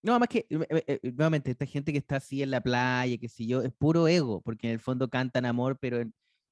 No, 0.02 0.20
más 0.20 0.28
que, 0.28 0.39
eh, 0.50 0.68
eh, 0.70 0.84
eh, 0.88 1.00
nuevamente, 1.14 1.52
esta 1.52 1.66
gente 1.66 1.94
que 1.94 2.00
está 2.00 2.18
así 2.18 2.44
en 2.44 2.52
la 2.52 2.62
playa, 2.62 3.18
que 3.18 3.30
si 3.30 3.48
yo, 3.48 3.62
es 3.62 3.72
puro 3.72 4.08
ego, 4.08 4.41
porque 4.41 4.68
en 4.68 4.74
el 4.74 4.80
fondo 4.80 5.10
cantan 5.10 5.46
amor, 5.46 5.78
pero 5.80 6.04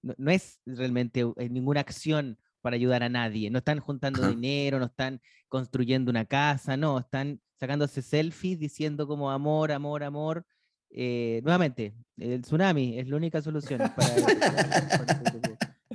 no, 0.01 0.13
no 0.17 0.31
es 0.31 0.59
realmente 0.65 1.25
eh, 1.37 1.49
ninguna 1.49 1.81
acción 1.81 2.37
para 2.61 2.75
ayudar 2.75 3.03
a 3.03 3.09
nadie. 3.09 3.49
No 3.49 3.57
están 3.59 3.79
juntando 3.79 4.27
dinero, 4.27 4.79
no 4.79 4.85
están 4.85 5.21
construyendo 5.49 6.11
una 6.11 6.25
casa, 6.25 6.77
no, 6.77 6.99
están 6.99 7.41
sacándose 7.55 8.01
selfies 8.01 8.59
diciendo 8.59 9.07
como 9.07 9.31
amor, 9.31 9.71
amor, 9.71 10.03
amor. 10.03 10.45
Eh, 10.89 11.41
nuevamente, 11.43 11.93
el 12.17 12.41
tsunami 12.41 12.99
es 12.99 13.07
la 13.07 13.15
única 13.15 13.41
solución 13.41 13.79
para... 13.95 14.15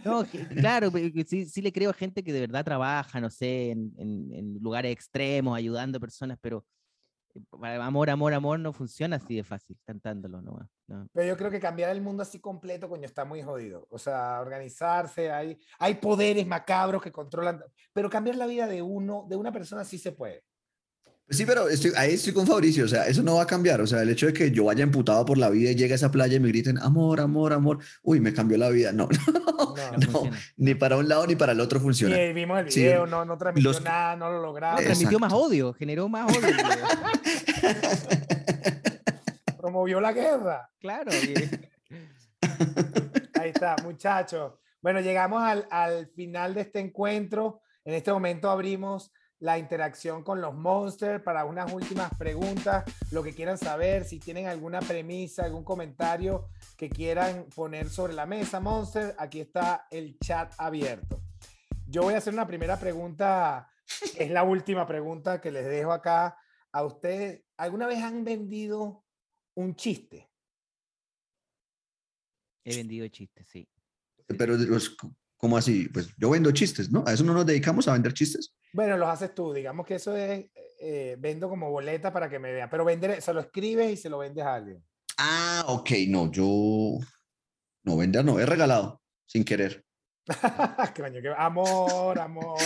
No, 0.07 0.24
que- 0.24 0.46
claro, 0.46 0.90
sí, 1.26 1.46
sí 1.46 1.61
le 1.62 1.72
creo 1.72 1.90
a 1.90 1.94
gente 1.94 2.22
que 2.22 2.32
de 2.32 2.40
verdad 2.40 2.64
trabaja, 2.64 3.20
no 3.20 3.30
sé, 3.30 3.70
en, 3.70 3.92
en- 3.98 4.32
en 4.32 4.59
lugares 4.62 4.92
extremos, 4.92 5.57
ayudando 5.57 5.98
a 5.98 6.00
personas, 6.00 6.38
pero 6.40 6.64
eh, 7.34 7.78
amor, 7.80 8.09
amor, 8.11 8.32
amor 8.32 8.59
no 8.61 8.72
funciona 8.72 9.16
así 9.16 9.36
de 9.36 9.44
fácil, 9.44 9.76
cantándolo, 9.84 10.40
¿no? 10.40 10.59
no. 10.86 11.07
Pero 11.12 11.28
yo 11.28 11.36
creo 11.36 11.50
que 11.50 11.61
cambiar 11.61 11.90
el 11.90 12.00
mundo 12.00 12.22
así 12.22 12.40
completo, 12.40 12.88
coño, 12.88 13.04
está 13.04 13.24
muy 13.24 13.42
jodido. 13.42 13.86
O 13.90 13.98
sea, 13.98 14.40
organizarse, 14.40 15.30
hay, 15.30 15.59
hay 15.78 15.94
poderes 15.94 16.46
macabros 16.46 17.02
que 17.02 17.12
controlan, 17.12 17.62
pero 17.92 18.09
cambiar 18.11 18.36
la 18.36 18.46
vida 18.46 18.66
de 18.66 18.82
uno, 18.82 19.26
de 19.28 19.36
una 19.36 19.52
persona 19.52 19.84
sí 19.84 19.98
se 19.98 20.12
puede. 20.12 20.44
Sí, 21.28 21.44
pero 21.44 21.68
estoy, 21.68 21.90
ahí 21.96 22.14
estoy 22.14 22.32
con 22.32 22.46
Fabricio, 22.46 22.84
o 22.84 22.88
sea, 22.88 23.08
eso 23.08 23.20
no 23.22 23.34
va 23.34 23.42
a 23.42 23.46
cambiar, 23.48 23.80
o 23.80 23.86
sea, 23.86 24.00
el 24.02 24.10
hecho 24.10 24.26
de 24.26 24.32
que 24.32 24.52
yo 24.52 24.64
vaya 24.66 24.84
emputado 24.84 25.24
por 25.26 25.38
la 25.38 25.50
vida 25.50 25.72
y 25.72 25.74
llegue 25.74 25.92
a 25.92 25.96
esa 25.96 26.12
playa 26.12 26.36
y 26.36 26.40
me 26.40 26.46
griten, 26.48 26.78
amor, 26.78 27.20
amor, 27.20 27.52
amor, 27.52 27.78
uy, 28.02 28.20
me 28.20 28.32
cambió 28.32 28.56
la 28.58 28.68
vida, 28.68 28.92
no, 28.92 29.08
no, 29.56 29.74
No, 30.12 30.30
ni 30.56 30.76
para 30.76 30.96
un 30.96 31.08
lado 31.08 31.26
ni 31.26 31.34
para 31.34 31.50
el 31.50 31.58
otro 31.60 31.80
funciona. 31.80 32.16
Y 32.22 32.32
vimos 32.32 32.60
el 32.60 32.70
Sí, 32.70 32.82
video, 32.82 33.06
no, 33.06 33.24
no 33.24 33.36
transmitió 33.36 33.72
los- 33.72 33.82
nada, 33.82 34.14
no 34.14 34.30
lo 34.30 34.36
No, 34.36 34.42
logramos. 34.42 34.84
transmitió 34.84 35.18
más 35.18 35.32
odio, 35.32 35.72
generó 35.74 36.08
más 36.08 36.30
odio. 36.36 36.46
promovió 39.58 40.00
la 40.00 40.12
guerra. 40.12 40.70
claro. 40.80 41.10
Ahí 43.40 43.50
está, 43.50 43.76
muchachos. 43.82 44.54
Bueno, 44.80 45.00
llegamos 45.00 45.42
al, 45.42 45.66
al 45.70 46.08
final 46.14 46.54
de 46.54 46.60
este 46.62 46.80
encuentro. 46.80 47.60
En 47.84 47.94
este 47.94 48.12
momento 48.12 48.50
abrimos 48.50 49.12
la 49.41 49.59
interacción 49.59 50.22
con 50.22 50.41
los 50.41 50.55
monsters 50.55 51.22
para 51.22 51.45
unas 51.45 51.72
últimas 51.72 52.11
preguntas, 52.16 52.84
lo 53.11 53.22
que 53.22 53.34
quieran 53.34 53.59
saber, 53.59 54.05
si 54.05 54.18
tienen 54.18 54.47
alguna 54.47 54.80
premisa, 54.80 55.45
algún 55.45 55.64
comentario 55.64 56.49
que 56.76 56.89
quieran 56.89 57.47
poner 57.55 57.89
sobre 57.91 58.14
la 58.14 58.26
mesa, 58.26 58.61
monster, 58.61 59.14
aquí 59.18 59.41
está 59.41 59.87
el 59.91 60.18
chat 60.18 60.53
abierto. 60.59 61.22
Yo 61.87 62.03
voy 62.03 62.14
a 62.14 62.18
hacer 62.18 62.32
una 62.32 62.47
primera 62.47 62.78
pregunta, 62.78 63.70
que 64.16 64.24
es 64.24 64.30
la 64.30 64.43
última 64.43 64.87
pregunta 64.87 65.41
que 65.41 65.51
les 65.51 65.66
dejo 65.66 65.93
acá 65.93 66.39
a 66.72 66.84
ustedes. 66.84 67.45
¿Alguna 67.57 67.87
vez 67.87 68.03
han 68.03 68.24
vendido 68.24 69.05
un 69.55 69.76
chiste? 69.76 70.30
He 72.64 72.76
vendido 72.76 73.07
chistes, 73.09 73.47
sí. 73.49 73.68
Pero, 74.26 74.57
pues, 74.68 74.97
¿cómo 75.37 75.57
así? 75.57 75.89
Pues 75.89 76.14
yo 76.16 76.30
vendo 76.30 76.51
chistes, 76.53 76.91
¿no? 76.91 77.05
A 77.07 77.12
eso 77.12 77.24
no 77.24 77.32
nos 77.34 77.47
dedicamos 77.47 77.87
a 77.89 77.93
vender 77.93 78.12
chistes. 78.12 78.55
Bueno, 78.72 78.97
los 78.97 79.09
haces 79.09 79.34
tú, 79.34 79.53
digamos 79.53 79.87
que 79.87 79.95
eso 79.97 80.16
es, 80.16 80.47
eh, 80.80 81.16
vendo 81.18 81.49
como 81.49 81.70
boleta 81.70 82.12
para 82.12 82.28
que 82.28 82.39
me 82.39 82.53
vean, 82.53 82.68
pero 82.70 82.84
vender, 82.84 83.20
se 83.22 83.32
lo 83.32 83.41
escribes 83.41 83.93
y 83.93 83.97
se 83.97 84.09
lo 84.11 84.18
vendes 84.18 84.45
a 84.45 84.55
alguien. 84.55 84.82
Ah, 85.18 85.64
ok, 85.68 85.91
no, 86.09 86.30
yo, 86.30 86.99
no, 87.84 87.97
vender 87.97 88.24
no, 88.24 88.39
he 88.39 88.45
regalado, 88.47 89.01
sin 89.26 89.45
querer. 89.45 89.84
Coño, 90.97 91.22
qué- 91.22 91.32
amor, 91.37 92.18
amor. 92.18 92.57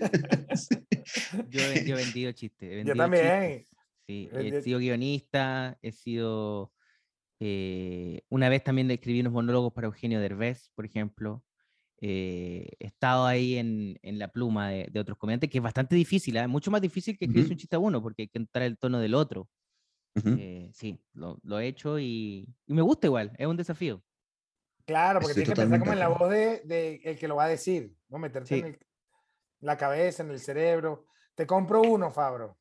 Yo, 1.48 1.60
he- 1.62 1.84
yo 1.84 1.94
he 1.96 2.04
vendido 2.04 2.30
chistes. 2.32 2.70
he 2.70 2.84
Yo 2.84 2.94
vendido 2.94 3.06
chistes, 3.06 3.20
también. 3.20 3.66
Sí, 4.06 4.28
Vendi- 4.32 4.56
he 4.56 4.62
sido 4.62 4.78
guionista, 4.78 5.78
he 5.82 5.92
sido... 5.92 6.72
eh, 7.40 8.22
una 8.28 8.48
vez 8.48 8.62
también 8.64 8.90
escribí 8.90 9.20
unos 9.20 9.32
monólogos 9.32 9.72
para 9.72 9.86
Eugenio 9.86 10.20
Derbez, 10.20 10.70
por 10.74 10.84
ejemplo. 10.84 11.42
Eh, 12.00 12.66
he 12.78 12.86
estado 12.86 13.26
ahí 13.26 13.56
en, 13.56 13.98
en 14.02 14.18
la 14.18 14.28
pluma 14.28 14.70
de, 14.70 14.88
de 14.90 15.00
otros 15.00 15.18
comediantes, 15.18 15.50
que 15.50 15.58
es 15.58 15.64
bastante 15.64 15.94
difícil, 15.94 16.36
¿ah? 16.38 16.48
mucho 16.48 16.70
más 16.70 16.80
difícil 16.80 17.18
que 17.18 17.26
escribirse 17.26 17.48
Ujú. 17.48 17.54
un 17.54 17.58
chiste 17.58 17.76
a 17.76 17.78
uno, 17.78 18.02
porque 18.02 18.22
hay 18.22 18.28
que 18.28 18.38
entrar 18.38 18.64
el 18.64 18.78
tono 18.78 18.98
del 18.98 19.14
otro. 19.14 19.48
Eh, 20.24 20.70
sí, 20.72 20.98
lo, 21.12 21.38
lo 21.42 21.60
he 21.60 21.66
hecho 21.68 21.98
y, 21.98 22.48
y 22.66 22.74
me 22.74 22.82
gusta 22.82 23.06
igual, 23.06 23.32
es 23.38 23.46
un 23.46 23.56
desafío. 23.56 24.02
Claro, 24.86 25.20
porque 25.20 25.32
Estoy 25.40 25.44
tienes 25.44 25.56
que 25.56 25.62
pensar 25.62 25.78
como 25.78 25.92
en 25.92 25.98
la 25.98 26.08
voz 26.08 26.30
de, 26.30 26.62
de 26.64 27.00
el 27.04 27.18
que 27.18 27.28
lo 27.28 27.36
va 27.36 27.44
a 27.44 27.48
decir, 27.48 27.94
¿no? 28.08 28.18
Meterte 28.18 28.58
en 28.58 28.64
Sí. 28.64 28.68
el... 28.70 28.78
la 29.60 29.76
cabeza, 29.76 30.22
en 30.22 30.30
el 30.30 30.40
cerebro. 30.40 31.06
Te 31.34 31.46
compro 31.46 31.80
uno, 31.82 32.10
Fabro. 32.10 32.58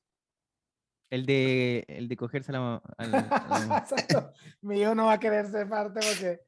El 1.10 1.26
de, 1.26 1.86
el 1.88 2.08
de 2.08 2.16
cogerse 2.16 2.52
la, 2.52 2.84
al-. 2.98 3.30
Mi 4.62 4.80
hijo 4.82 4.94
no 4.94 5.06
va 5.08 5.14
a 5.14 5.20
querer 5.20 5.48
ser 5.48 5.68
parte 5.68 6.00
porque. 6.08 6.42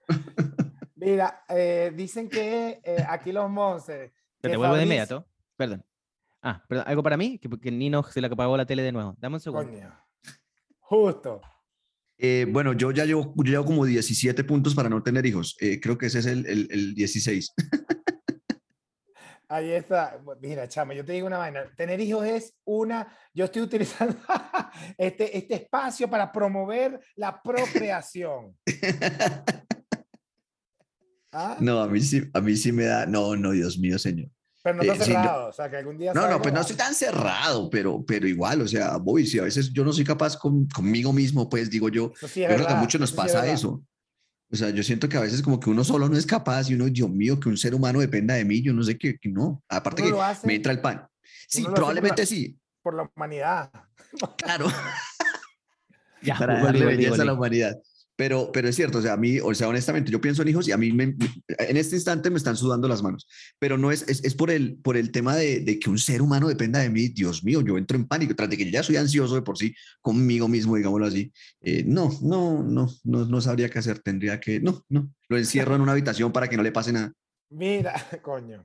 Mira, 1.01 1.43
eh, 1.49 1.91
dicen 1.95 2.29
que 2.29 2.79
eh, 2.83 3.03
aquí 3.09 3.31
los 3.31 3.49
monsters. 3.49 4.11
Te 4.39 4.47
que 4.47 4.49
devuelvo 4.49 4.75
de 4.75 4.83
inmediato. 4.83 5.25
Perdón. 5.57 5.83
Ah, 6.43 6.63
perdón, 6.67 6.85
¿algo 6.87 7.01
para 7.01 7.17
mí? 7.17 7.39
Que 7.39 7.49
porque 7.49 7.71
Nino 7.71 8.03
se 8.03 8.21
le 8.21 8.27
apagó 8.27 8.55
la 8.55 8.67
tele 8.67 8.83
de 8.83 8.91
nuevo. 8.91 9.15
Dame 9.17 9.37
un 9.37 9.39
segundo. 9.39 9.71
Coño. 9.71 9.99
Justo. 10.79 11.41
Eh, 12.19 12.45
bueno, 12.47 12.73
yo 12.73 12.91
ya 12.91 13.05
llevo, 13.05 13.33
yo 13.35 13.51
llevo 13.51 13.65
como 13.65 13.83
17 13.83 14.43
puntos 14.43 14.75
para 14.75 14.89
no 14.89 15.01
tener 15.01 15.25
hijos. 15.25 15.57
Eh, 15.59 15.79
creo 15.81 15.97
que 15.97 16.05
ese 16.05 16.19
es 16.19 16.27
el, 16.27 16.45
el, 16.45 16.67
el 16.69 16.93
16. 16.93 17.51
Ahí 19.49 19.71
está. 19.71 20.21
Mira, 20.39 20.67
chamo, 20.69 20.93
yo 20.93 21.03
te 21.03 21.13
digo 21.13 21.25
una 21.25 21.39
vaina. 21.39 21.63
Tener 21.75 21.99
hijos 21.99 22.27
es 22.27 22.53
una. 22.63 23.07
Yo 23.33 23.45
estoy 23.45 23.63
utilizando 23.63 24.15
este, 24.99 25.35
este 25.35 25.55
espacio 25.55 26.07
para 26.07 26.31
promover 26.31 26.99
la 27.15 27.41
procreación. 27.43 28.55
¿Ah? 31.31 31.57
No, 31.59 31.81
a 31.81 31.87
mí 31.87 32.01
sí, 32.01 32.21
a 32.33 32.41
mí 32.41 32.55
sí 32.57 32.71
me 32.71 32.85
da. 32.85 33.05
No, 33.05 33.35
no, 33.35 33.51
Dios 33.51 33.77
mío, 33.79 33.97
señor. 33.97 34.29
Pero 34.63 34.75
no 34.75 34.83
Eh, 34.83 34.87
está 34.91 35.05
sí, 35.05 35.11
yo- 35.11 35.17
cerrado. 35.17 35.47
O 35.49 35.53
sea, 35.53 35.69
que 35.69 35.77
algún 35.77 35.97
día. 35.97 36.13
No, 36.13 36.29
no, 36.29 36.41
pues 36.41 36.53
no 36.53 36.61
estoy 36.61 36.75
tan 36.75 36.93
cerrado, 36.93 37.69
pero, 37.69 38.03
pero 38.05 38.27
igual, 38.27 38.61
o 38.61 38.67
sea, 38.67 38.97
voy, 38.97 39.25
si 39.25 39.39
a 39.39 39.43
veces 39.43 39.71
yo 39.73 39.83
no 39.83 39.91
soy 39.93 40.03
capaz 40.03 40.37
con, 40.37 40.67
conmigo 40.67 41.11
mismo, 41.13 41.49
pues 41.49 41.69
digo 41.69 41.89
yo, 41.89 42.11
sí 42.19 42.25
es 42.25 42.35
yo 42.35 42.45
creo 42.45 42.47
que 42.47 42.53
a 42.53 42.57
verdad, 42.67 42.79
muchos 42.81 43.01
nos 43.01 43.11
eso 43.11 43.21
sí 43.21 43.27
es 43.27 43.31
pasa 43.33 43.41
verdad. 43.41 43.55
eso. 43.55 43.83
O 44.51 44.55
sea, 44.55 44.69
yo 44.69 44.83
siento 44.83 45.07
que 45.07 45.15
a 45.17 45.21
veces 45.21 45.41
como 45.41 45.59
que 45.61 45.69
uno 45.69 45.83
solo 45.85 46.09
no 46.09 46.17
es 46.17 46.25
capaz 46.25 46.69
y 46.69 46.75
uno, 46.75 46.85
Dios 46.89 47.09
mío, 47.09 47.39
que 47.39 47.47
un 47.47 47.57
ser 47.57 47.73
humano 47.73 48.01
dependa 48.01 48.33
de 48.35 48.43
mí, 48.43 48.61
yo 48.61 48.73
no 48.73 48.83
sé 48.83 48.97
qué, 48.97 49.17
que 49.17 49.29
no. 49.29 49.63
Aparte 49.69 50.03
Uno 50.03 50.17
que 50.17 50.21
hace- 50.21 50.45
me 50.45 50.55
entra 50.55 50.73
el 50.73 50.81
pan. 50.81 51.07
Sí, 51.47 51.59
hace 51.59 51.63
por 51.63 51.73
probablemente 51.75 52.21
la- 52.23 52.25
sí, 52.27 52.59
Por 52.83 52.95
la 52.95 53.09
humanidad. 53.15 53.71
claro, 54.37 54.65
Ya, 56.21 56.37
para 56.37 56.61
darle 56.61 56.85
belleza 56.85 57.21
a 57.21 57.25
la 57.25 57.33
humanidad. 57.33 57.75
Pero, 58.21 58.51
pero 58.51 58.69
es 58.69 58.75
cierto, 58.75 58.99
o 58.99 59.01
sea, 59.01 59.13
a 59.13 59.17
mí, 59.17 59.39
o 59.39 59.51
sea, 59.55 59.67
honestamente, 59.67 60.11
yo 60.11 60.21
pienso 60.21 60.43
en 60.43 60.49
hijos 60.49 60.67
y 60.67 60.71
a 60.71 60.77
mí 60.77 60.89
en 60.89 61.17
este 61.75 61.95
instante 61.95 62.29
me 62.29 62.37
están 62.37 62.55
sudando 62.55 62.87
las 62.87 63.01
manos, 63.01 63.27
pero 63.57 63.79
no 63.79 63.91
es, 63.91 64.07
es, 64.07 64.23
es 64.23 64.35
por, 64.35 64.51
el, 64.51 64.75
por 64.75 64.95
el 64.95 65.11
tema 65.11 65.35
de, 65.35 65.79
que 65.79 65.89
un 65.89 65.97
ser 65.97 66.21
humano 66.21 66.47
dependa 66.47 66.77
de 66.77 66.91
mí, 66.91 67.07
Dios 67.07 67.43
mío, 67.43 67.61
yo 67.61 67.79
entro 67.79 67.97
en 67.97 68.07
pánico, 68.07 68.35
tras 68.35 68.47
de 68.51 68.57
que 68.57 68.69
ya 68.69 68.83
soy 68.83 68.97
ansioso 68.97 69.33
de 69.33 69.41
por 69.41 69.57
sí 69.57 69.73
conmigo 70.01 70.47
mismo, 70.47 70.75
digámoslo 70.75 71.07
así. 71.07 71.33
Eh, 71.61 71.83
no, 71.83 72.11
no, 72.21 72.61
no, 72.61 72.87
no, 73.05 73.25
no 73.25 73.41
sabría 73.41 73.71
qué 73.71 73.79
hacer, 73.79 73.97
tendría 73.97 74.39
que, 74.39 74.59
no, 74.59 74.85
no, 74.87 75.11
lo 75.27 75.37
encierro 75.39 75.73
en 75.73 75.81
una 75.81 75.93
habitación 75.93 76.31
para 76.31 76.47
que 76.47 76.57
no 76.57 76.61
le 76.61 76.71
pase 76.71 76.93
nada. 76.93 77.11
Mira, 77.49 77.95
coño. 78.21 78.63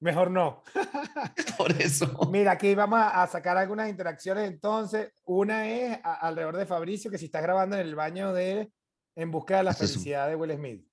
Mejor 0.00 0.30
no. 0.30 0.62
Por 1.58 1.72
eso. 1.80 2.28
Mira, 2.30 2.52
aquí 2.52 2.74
vamos 2.74 3.00
a 3.02 3.26
sacar 3.26 3.56
algunas 3.56 3.88
interacciones 3.88 4.48
entonces. 4.48 5.12
Una 5.24 5.68
es 5.68 5.98
a- 6.04 6.14
alrededor 6.26 6.56
de 6.56 6.66
Fabricio, 6.66 7.10
que 7.10 7.18
si 7.18 7.24
estás 7.26 7.42
grabando 7.42 7.76
en 7.76 7.82
el 7.82 7.94
baño 7.94 8.32
de 8.32 8.70
En 9.16 9.30
busca 9.32 9.56
de 9.56 9.64
la 9.64 9.70
Este 9.72 9.84
es 9.86 9.90
un- 9.90 9.94
felicidad 9.96 10.28
de 10.28 10.36
Will 10.36 10.52
Smith. 10.54 10.86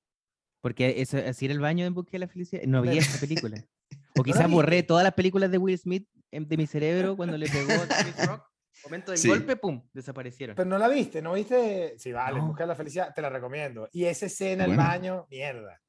Porque 0.61 0.95
eso, 1.01 1.17
así 1.19 1.45
era 1.45 1.53
el 1.53 1.59
baño 1.59 1.85
en 1.85 1.93
busca 1.93 2.11
de 2.13 2.19
la 2.19 2.27
felicidad. 2.27 2.63
No 2.65 2.81
vi 2.81 2.97
esa 2.97 3.19
película. 3.19 3.57
O 4.17 4.23
quizás 4.23 4.49
borré 4.49 4.81
todas 4.81 5.03
las 5.03 5.13
películas 5.13 5.51
de 5.51 5.57
Will 5.57 5.77
Smith 5.77 6.07
em, 6.31 6.47
de 6.47 6.55
mi 6.57 6.65
cerebro 6.65 7.17
cuando 7.17 7.37
le 7.37 7.47
pegó 7.49 7.73
a 7.73 7.85
Chris 7.85 8.25
Rock. 8.27 8.43
Momento 8.85 9.11
del 9.11 9.17
Sí. 9.19 9.27
golpe, 9.27 9.57
pum, 9.57 9.85
desaparecieron. 9.93 10.55
Pero 10.55 10.69
no 10.69 10.77
la 10.77 10.87
viste, 10.87 11.21
¿no 11.21 11.33
viste? 11.33 11.95
Sí, 11.99 12.13
vale, 12.13 12.37
En 12.37 12.43
No. 12.43 12.47
busca 12.47 12.63
de 12.63 12.67
la 12.67 12.75
felicidad, 12.75 13.13
te 13.13 13.21
la 13.21 13.29
recomiendo. 13.29 13.89
Y 13.91 14.05
esa 14.05 14.27
escena, 14.27 14.63
el 14.65 14.75
baño, 14.77 15.27
mierda. 15.29 15.81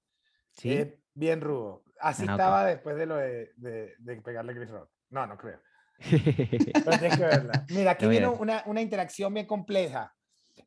Sí. 0.51 0.73
Es 0.73 0.89
bien 1.15 1.41
rudo. 1.41 1.85
Así 2.01 2.25
ok. 2.25 2.31
estaba 2.31 2.65
después 2.67 2.97
de 2.97 3.07
lo 3.07 3.17
de, 3.17 3.53
de, 3.57 3.95
de 3.99 4.23
pegarle 4.23 4.53
a 4.53 4.55
Chris 4.55 4.71
Rock. 4.71 4.91
No, 5.11 5.27
no 5.27 5.37
creo. 5.37 5.61
Pero 5.99 6.99
tienes 6.99 7.17
que 7.17 7.25
verla. 7.25 7.67
Mira, 7.71 7.93
aquí 7.93 8.07
viene 8.07 8.29
una, 8.29 8.63
una 8.67 8.81
interacción 8.81 9.33
bien 9.33 9.47
compleja. 9.47 10.15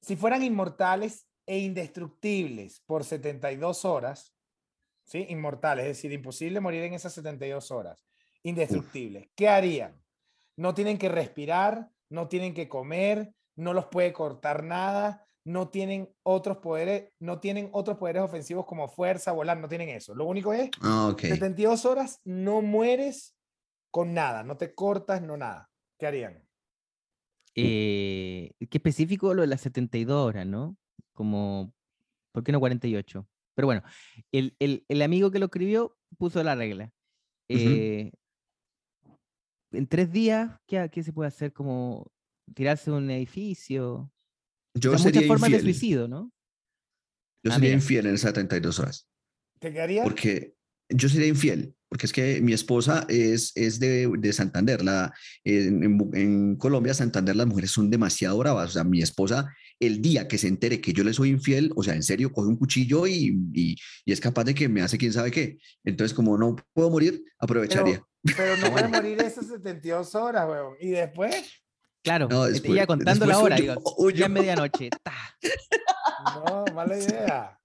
Si 0.02 0.16
fueran 0.16 0.44
inmortales 0.44 1.28
e 1.46 1.60
indestructibles 1.60 2.82
por 2.86 3.04
72 3.04 3.86
horas, 3.86 4.36
¿sí? 5.04 5.26
Inmortales, 5.30 5.86
es 5.86 5.98
decir, 5.98 6.12
imposible 6.12 6.60
morir 6.60 6.84
en 6.84 6.94
esas 6.94 7.14
72 7.14 7.72
horas. 7.72 8.06
Indestructibles. 8.44 9.30
¿Qué 9.36 9.50
harían? 9.50 10.00
No 10.56 10.74
tienen 10.74 10.98
que 10.98 11.10
respirar, 11.10 11.90
no 12.10 12.28
tienen 12.28 12.54
que 12.54 12.70
comer, 12.70 13.34
no 13.56 13.74
los 13.74 13.86
puede 13.86 14.14
cortar 14.14 14.64
nada, 14.64 15.26
no 15.50 15.70
tienen 15.70 16.14
otros 16.24 16.58
poderes, 16.58 17.12
no 17.20 17.40
tienen 17.40 17.70
otros 17.72 17.98
poderes 17.98 18.22
ofensivos 18.22 18.66
como 18.66 18.88
fuerza, 18.88 19.32
volar, 19.32 19.58
no 19.60 19.68
tienen 19.68 19.90
eso. 19.90 20.14
Lo 20.14 20.26
único 20.26 20.54
es 20.54 20.70
Ah, 20.82 21.10
ok. 21.12 21.22
72 21.22 21.86
horas 21.86 22.22
no 22.24 22.62
mueres 22.62 23.36
con 23.92 24.14
nada, 24.14 24.44
no 24.44 24.58
te 24.58 24.76
cortas, 24.76 25.22
no 25.24 25.38
nada. 25.38 25.70
¿Qué 25.98 26.06
harían? 26.06 26.44
Eh, 27.56 28.52
qué 28.70 28.78
específico 28.78 29.34
lo 29.34 29.42
de 29.42 29.48
las 29.48 29.62
72 29.62 30.16
horas, 30.28 30.46
¿no? 30.46 30.78
Como, 31.14 31.74
¿por 32.32 32.44
qué 32.44 32.52
no 32.52 32.60
48? 32.60 33.28
Pero 33.56 33.66
bueno, 33.66 33.82
el, 34.32 34.56
el- 34.60 34.86
el 34.88 35.02
amigo 35.02 35.32
que 35.32 35.40
lo 35.40 35.46
escribió 35.46 35.98
puso 36.18 36.42
la 36.44 36.56
regla. 36.56 36.92
Eh, 37.50 38.12
en 39.72 39.88
tres 39.88 40.12
días, 40.12 40.58
¿qué, 40.68 40.88
qué 40.92 41.02
se 41.04 41.12
puede 41.12 41.28
hacer? 41.28 41.52
Como 41.54 42.12
tirarse 42.54 42.92
de 42.92 42.98
un 42.98 43.10
edificio. 43.10 44.12
Yo 44.76 44.94
O 44.94 44.98
sea, 44.98 45.12
muchas 45.12 45.14
sería 45.14 45.28
formas 45.28 45.52
de 45.52 45.58
infiel. 45.58 45.62
suicidio, 45.62 46.08
¿no? 46.08 46.32
Yo 47.44 47.52
Ah, 47.52 47.56
sería 47.56 47.70
mira. 47.70 47.76
infiel 47.76 48.06
en 48.08 48.16
esas 48.16 48.30
72 48.32 48.80
horas. 48.80 49.08
¿Te 49.60 49.72
quedarías? 49.72 50.04
Porque 50.04 50.56
yo 50.90 51.08
sería 51.10 51.28
infiel, 51.28 51.76
porque 51.90 52.06
es 52.06 52.14
que 52.14 52.42
mi 52.42 52.54
esposa 52.54 53.06
es, 53.10 53.52
es 53.56 53.80
de, 53.80 54.12
de 54.18 54.34
Santander. 54.34 54.84
La, 54.84 55.14
en, 55.44 55.84
en 55.84 56.10
en 56.14 56.56
Colombia, 56.58 56.94
Santander, 56.94 57.36
las 57.36 57.48
mujeres 57.48 57.72
son 57.72 57.90
demasiado 57.90 58.38
bravas. 58.38 58.70
O 58.70 58.74
sea, 58.74 58.84
mi 58.84 59.02
esposa, 59.02 59.54
el 59.80 60.02
día 60.02 60.28
que 60.28 60.38
se 60.38 60.48
entere 60.48 60.82
que 60.82 60.94
yo 60.94 61.04
le 61.04 61.14
soy 61.14 61.30
infiel, 61.30 61.72
o 61.76 61.84
sea, 61.84 61.96
en 61.96 62.04
serio, 62.04 62.32
coge 62.32 62.48
un 62.50 62.58
cuchillo 62.58 63.08
y, 63.08 63.38
y, 63.54 63.76
y 64.06 64.12
es 64.12 64.20
capaz 64.20 64.44
de 64.46 64.54
que 64.56 64.68
me 64.70 64.82
hace 64.82 64.98
quién 64.98 65.14
sabe 65.14 65.32
qué. 65.32 65.58
Entonces, 65.84 66.14
como 66.16 66.38
no 66.38 66.56
puedo 66.74 66.90
morir, 66.90 67.24
aprovecharía. 67.40 68.04
Pero, 68.24 68.36
pero 68.38 68.58
no 68.58 68.62
puede 68.72 68.88
bueno. 68.88 68.90
morir 68.90 69.22
esas 69.22 69.48
72 69.48 70.16
horas, 70.16 70.48
weón. 70.50 70.76
Y 70.80 70.90
después, 70.90 71.34
Claro, 72.04 72.28
No, 72.30 72.46
después- 72.46 72.76
ya 72.76 72.88
contando 72.88 73.26
la 73.26 73.40
hora, 73.40 73.56
huyo, 73.56 73.76
digo, 73.76 73.96
huyo. 73.98 74.16
ya 74.18 74.26
es 74.26 74.32
medianoche. 74.32 74.90
ta. 75.04 75.14
no, 76.36 76.66
mala 76.74 76.98
idea. 76.98 77.60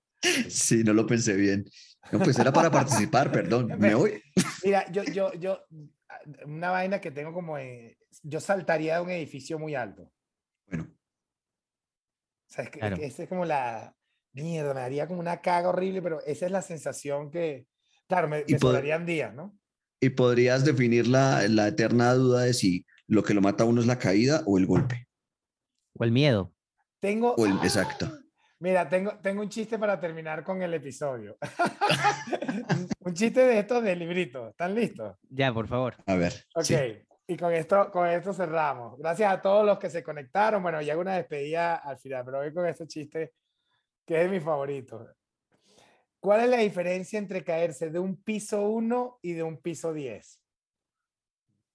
Sí, 0.49 0.83
no 0.85 0.93
lo 0.93 1.07
pensé 1.07 1.35
bien. 1.35 1.65
No, 2.13 2.19
pues 2.19 2.39
era 2.39 2.53
para 2.53 2.71
participar, 2.71 3.31
perdón. 3.31 3.69
Me 3.79 3.95
voy. 3.95 4.23
Mira, 4.65 4.91
yo, 4.91 5.03
yo, 5.05 5.33
yo, 5.35 5.61
una 6.47 6.71
vaina 6.71 7.01
que 7.01 7.11
tengo 7.11 7.33
como, 7.33 7.57
yo 8.23 8.41
saltaría 8.41 8.97
de 8.97 9.03
un 9.03 9.11
edificio 9.11 9.59
muy 9.59 9.75
alto. 9.75 10.11
Bueno, 10.67 10.85
O 10.85 12.53
sea, 12.53 12.65
es 12.65 12.71
que, 12.71 12.79
Claro. 12.81 12.97
que 12.97 13.07
esa 13.07 13.23
es 13.25 13.29
como 13.29 13.45
la 13.45 13.95
mierda, 14.33 14.75
me 14.75 14.81
daría 14.81 15.07
como 15.07 15.21
una 15.21 15.41
caga 15.41 15.69
horrible, 15.69 16.03
pero 16.03 16.21
esa 16.27 16.47
es 16.47 16.53
la 16.53 16.63
sensación 16.63 17.31
que, 17.31 17.67
claro, 18.09 18.29
me, 18.29 18.45
Y 18.47 18.55
me 18.55 18.59
sobrarían 18.59 19.07
días, 19.07 19.33
¿no? 19.35 19.57
y 20.01 20.11
podrías 20.11 20.65
definir 20.67 21.07
la, 21.07 21.47
la 21.49 21.69
eterna 21.69 22.13
duda 22.13 22.43
de 22.43 22.53
si 22.53 22.85
lo 23.07 23.23
que 23.23 23.35
lo 23.35 23.41
mata 23.41 23.65
a 23.65 23.67
uno 23.67 23.81
es 23.81 23.87
la 23.87 23.99
caída 23.99 24.43
o 24.47 24.59
el 24.59 24.67
golpe. 24.67 25.09
O 25.99 26.05
el 26.05 26.13
miedo. 26.13 26.53
Tengo. 27.01 27.35
O 27.35 27.47
el- 27.47 27.53
¡Ah! 27.53 27.61
exacto. 27.65 28.11
Mira, 28.61 28.89
tengo, 28.89 29.19
tengo 29.21 29.43
un 29.43 29.49
chiste 29.49 29.79
para 29.79 30.01
terminar 30.01 30.43
con 30.43 30.63
el 30.63 30.73
episodio. 30.75 31.37
Un- 31.41 32.89
un 33.01 33.15
chiste 33.15 33.41
de 33.41 33.59
estos 33.59 33.83
de 33.83 33.95
librito. 33.97 34.49
¿Están 34.49 34.75
listos? 34.75 35.17
Ya, 35.29 35.53
por 35.53 35.69
favor. 35.69 35.97
A 36.07 36.15
ver. 36.15 36.33
Ok. 36.55 36.65
sí. 36.65 36.77
Y 37.27 37.37
con 37.39 37.53
esto, 37.55 37.91
con 37.91 38.07
esto 38.09 38.33
cerramos. 38.35 38.99
Gracias 38.99 39.33
a 39.33 39.41
todos 39.41 39.65
los 39.65 39.79
que 39.79 39.89
se 39.91 40.03
conectaron. 40.03 40.63
Bueno, 40.63 40.81
ya 40.83 40.93
hago 40.93 41.03
una 41.03 41.17
despedida 41.17 41.77
al 41.77 41.99
final, 41.99 42.23
pero 42.25 42.39
voy 42.39 42.53
con 42.53 42.67
este 42.67 42.87
chiste 42.87 43.33
que 44.07 44.23
es 44.23 44.31
mi 44.31 44.41
favorito. 44.41 45.09
¿Cuál 46.21 46.41
es 46.43 46.49
la 46.51 46.59
diferencia 46.59 47.19
entre 47.19 47.43
caerse 47.45 47.89
de 47.91 47.99
un 47.99 48.23
piso 48.23 48.63
1 48.69 49.19
y 49.23 49.33
de 49.33 49.43
un 49.43 49.57
piso 49.59 49.93
10? 49.95 50.41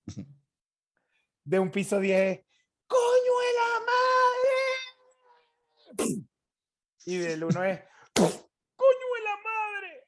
De 1.49 1.57
un 1.57 1.71
piso 1.71 1.99
10 1.99 2.19
es 2.37 2.45
¡Coño 2.85 3.33
de 3.41 3.53
la 3.57 3.69
madre! 6.05 6.21
Y 7.07 7.17
del 7.17 7.43
1 7.43 7.63
es 7.63 7.79
¡Coño 8.13 9.07
de 9.15 9.21
la 9.25 9.35
madre! 9.49 10.05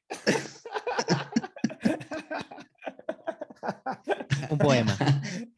Un 4.50 4.58
poema. 4.58 4.96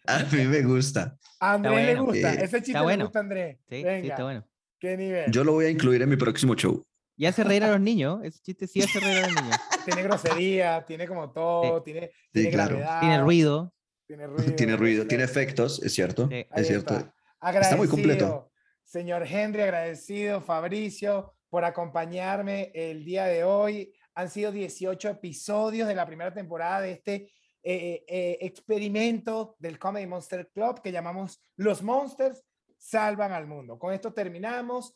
A 0.07 0.21
mí 0.33 0.45
me 0.45 0.63
gusta. 0.63 1.19
A 1.39 1.53
Andrés 1.53 1.87
le 1.87 2.01
gusta. 2.01 2.33
Eh, 2.33 2.45
Ese 2.45 2.57
chiste 2.63 2.71
está 2.71 2.79
le 2.79 2.85
bueno. 2.85 3.05
gusta 3.05 3.19
a 3.19 3.23
Andrés. 3.23 3.59
Sí, 3.69 3.83
está 3.85 4.23
bueno. 4.23 4.49
qué 4.79 4.97
nivel. 4.97 5.31
Yo 5.31 5.45
lo 5.45 5.53
voy 5.53 5.67
a 5.67 5.71
incluir 5.71 6.01
en 6.01 6.09
mi 6.09 6.17
próximo 6.17 6.55
show. 6.55 6.83
Y 7.15 7.27
hace 7.27 7.45
reír 7.45 7.63
a 7.63 7.71
los 7.73 7.81
niños. 7.81 8.21
Ese 8.25 8.41
chiste 8.41 8.67
sí 8.67 8.81
hace 8.81 9.01
reír 9.01 9.19
a 9.19 9.29
los 9.29 9.43
niños. 9.43 9.59
Tiene 9.85 10.03
grosería, 10.03 10.83
tiene 10.87 11.07
como 11.07 11.31
todo, 11.31 11.83
tiene, 11.83 12.11
tiene 12.33 12.49
claro. 12.51 12.79
gravedad. 12.79 13.01
Tiene 13.01 13.21
ruido. 13.21 13.75
Tiene 14.07 14.27
ruido. 14.27 14.55
Tiene 14.55 14.77
ruido, 14.77 15.07
tiene 15.07 15.25
efectos, 15.25 15.83
es 15.83 15.95
cierto. 15.95 16.29
Sí. 16.29 16.47
Es 16.55 16.67
cierto. 16.67 16.95
está. 16.95 17.15
Agradecido, 17.41 17.79
muy 17.79 17.89
completo. 17.89 18.51
Señor 18.83 19.27
Henry, 19.27 19.63
agradecido, 19.63 20.41
Fabricio, 20.41 21.35
por 21.49 21.65
acompañarme 21.65 22.71
el 22.75 23.05
día 23.05 23.25
de 23.25 23.45
hoy. 23.45 23.93
Han 24.15 24.31
sido 24.31 24.53
18 24.53 25.09
episodios 25.09 25.89
de 25.89 25.95
la 25.95 26.07
primera 26.07 26.33
temporada 26.33 26.81
de 26.81 26.93
este 26.93 27.33
eh, 27.63 28.05
eh, 28.07 28.39
experimento 28.43 29.57
del 29.59 29.79
Comedy 29.79 30.07
Monster 30.07 30.51
Club 30.53 30.83
que 30.83 30.93
llamamos 30.93 31.43
Los 31.57 31.83
Monsters 31.83 32.45
Salvan 32.77 33.33
al 33.33 33.47
Mundo. 33.47 33.79
Con 33.79 33.95
esto 33.95 34.13
terminamos. 34.13 34.95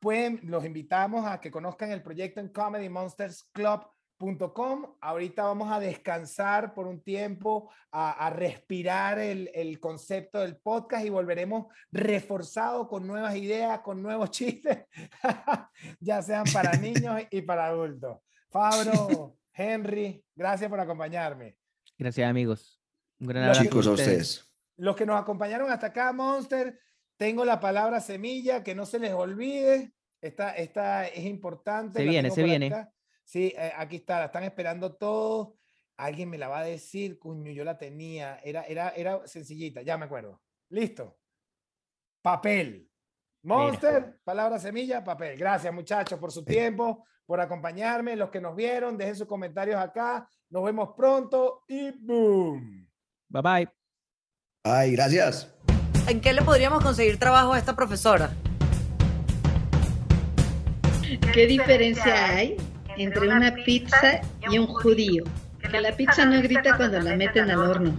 Pueden, 0.00 0.40
los 0.44 0.64
invitamos 0.64 1.24
a 1.26 1.40
que 1.40 1.50
conozcan 1.50 1.90
el 1.92 2.02
proyecto 2.02 2.40
en 2.40 2.48
comedymonstersclub.com. 2.48 3.97
Ahorita 5.00 5.44
vamos 5.44 5.70
a 5.70 5.78
descansar 5.78 6.74
por 6.74 6.88
un 6.88 7.00
tiempo, 7.00 7.70
a, 7.92 8.26
a 8.26 8.30
respirar 8.30 9.18
el, 9.20 9.48
el, 9.54 9.78
concepto 9.78 10.40
del 10.40 10.56
podcast 10.56 11.06
y 11.06 11.10
volveremos 11.10 11.66
reforzado 11.92 12.88
con 12.88 13.06
nuevas 13.06 13.36
ideas, 13.36 13.80
con 13.80 14.02
nuevos 14.02 14.30
chistes, 14.32 14.86
ya 16.00 16.20
sean 16.20 16.44
para 16.52 16.72
niños 16.72 17.22
y 17.30 17.42
para 17.42 17.66
adultos. 17.66 18.18
Fabro, 18.50 19.36
Henry, 19.54 20.24
gracias 20.34 20.68
por 20.68 20.80
acompañarme. 20.80 21.56
Gracias, 21.96 22.28
amigos. 22.28 22.80
Un 23.20 23.28
gran 23.28 23.44
abrazo. 23.44 23.62
Chicos, 23.62 23.86
a 23.86 23.92
ustedes. 23.92 24.52
Los 24.76 24.96
que 24.96 25.06
nos 25.06 25.20
acompañaron 25.20 25.70
hasta 25.70 25.88
acá, 25.88 26.12
Monster, 26.12 26.80
tengo 27.16 27.44
la 27.44 27.60
palabra 27.60 28.00
semilla, 28.00 28.64
que 28.64 28.74
no 28.74 28.84
se 28.84 28.98
les 28.98 29.12
olvide. 29.12 29.92
Esta, 30.20 30.52
esta 30.52 31.06
es 31.06 31.24
importante. 31.24 32.00
Se 32.00 32.04
viene, 32.04 32.30
se 32.30 32.42
viene. 32.42 32.66
Acá. 32.66 32.92
Sí, 33.28 33.52
eh, 33.58 33.72
aquí 33.76 33.96
está, 33.96 34.20
la 34.20 34.24
están 34.24 34.44
esperando 34.44 34.96
todos. 34.96 35.50
Alguien 35.98 36.30
me 36.30 36.38
la 36.38 36.48
va 36.48 36.60
a 36.60 36.64
decir, 36.64 37.18
cuño, 37.18 37.52
yo 37.52 37.62
la 37.62 37.76
tenía. 37.76 38.40
Era, 38.42 38.62
era, 38.62 38.88
era 38.96 39.26
sencillita, 39.26 39.82
ya 39.82 39.98
me 39.98 40.06
acuerdo. 40.06 40.40
Listo. 40.70 41.18
Papel. 42.22 42.88
Monster, 43.42 44.00
Mira. 44.00 44.16
palabra 44.24 44.58
semilla, 44.58 45.04
papel. 45.04 45.36
Gracias, 45.36 45.74
muchachos, 45.74 46.18
por 46.18 46.32
su 46.32 46.42
tiempo, 46.42 47.04
por 47.26 47.38
acompañarme. 47.38 48.16
Los 48.16 48.30
que 48.30 48.40
nos 48.40 48.56
vieron, 48.56 48.96
dejen 48.96 49.16
sus 49.16 49.26
comentarios 49.26 49.78
acá. 49.78 50.26
Nos 50.48 50.64
vemos 50.64 50.94
pronto 50.96 51.64
y 51.68 51.90
boom. 51.90 52.88
Bye 53.28 53.42
bye. 53.42 53.68
Ay, 54.64 54.92
gracias. 54.92 55.54
¿En 56.08 56.22
qué 56.22 56.32
le 56.32 56.40
podríamos 56.40 56.82
conseguir 56.82 57.18
trabajo 57.18 57.52
a 57.52 57.58
esta 57.58 57.76
profesora? 57.76 58.34
¿Qué 61.34 61.46
diferencia 61.46 62.34
hay 62.34 62.56
entre 62.98 63.28
una 63.28 63.54
pizza 63.54 64.20
y 64.50 64.58
un 64.58 64.66
judío? 64.66 65.24
Que 65.70 65.80
la 65.80 65.92
pizza 65.92 66.24
no 66.24 66.40
grita 66.40 66.76
cuando 66.76 67.00
la 67.00 67.16
meten 67.16 67.50
al 67.50 67.58
horno. 67.58 67.94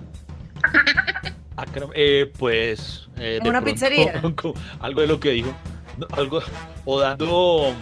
Ah, 1.60 1.66
eh, 1.94 2.32
pues. 2.38 3.10
Eh, 3.18 3.40
¿Una 3.42 3.62
pronto, 3.62 3.66
pizzería? 3.66 4.22
Algo 4.80 5.02
de 5.02 5.08
lo 5.08 5.20
que 5.20 5.32
dijo. 5.32 5.54
Algo. 6.12 6.42
O 6.86 7.00
dando. 7.00 7.74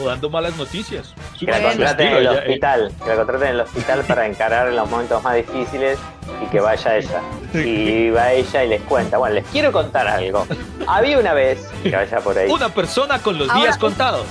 O 0.00 0.06
dando 0.06 0.30
malas 0.30 0.56
noticias. 0.56 1.14
Que 1.38 1.46
la 1.46 1.60
contraten 1.62 2.08
en 2.08 2.16
el 2.16 2.26
hospital. 2.28 2.92
Que 3.02 3.08
la 3.08 3.16
contraten 3.16 3.48
en 3.48 3.54
el 3.54 3.60
hospital 3.60 4.04
para 4.04 4.26
encarar 4.26 4.72
los 4.72 4.88
momentos 4.88 5.22
más 5.22 5.36
difíciles 5.36 5.98
y 6.44 6.46
que 6.46 6.60
vaya 6.60 6.96
ella. 6.96 7.22
Y 7.54 8.10
va 8.10 8.32
ella 8.32 8.64
y 8.64 8.68
les 8.68 8.82
cuenta. 8.82 9.18
Bueno, 9.18 9.36
les 9.36 9.46
quiero 9.46 9.72
contar 9.72 10.06
algo. 10.06 10.46
Había 10.86 11.18
una 11.18 11.32
vez, 11.32 11.68
que 11.82 11.90
vaya 11.90 12.20
por 12.20 12.38
ahí. 12.38 12.50
Una 12.50 12.68
persona 12.68 13.20
con 13.20 13.38
los 13.38 13.52
días 13.54 13.78
contados. 13.78 14.26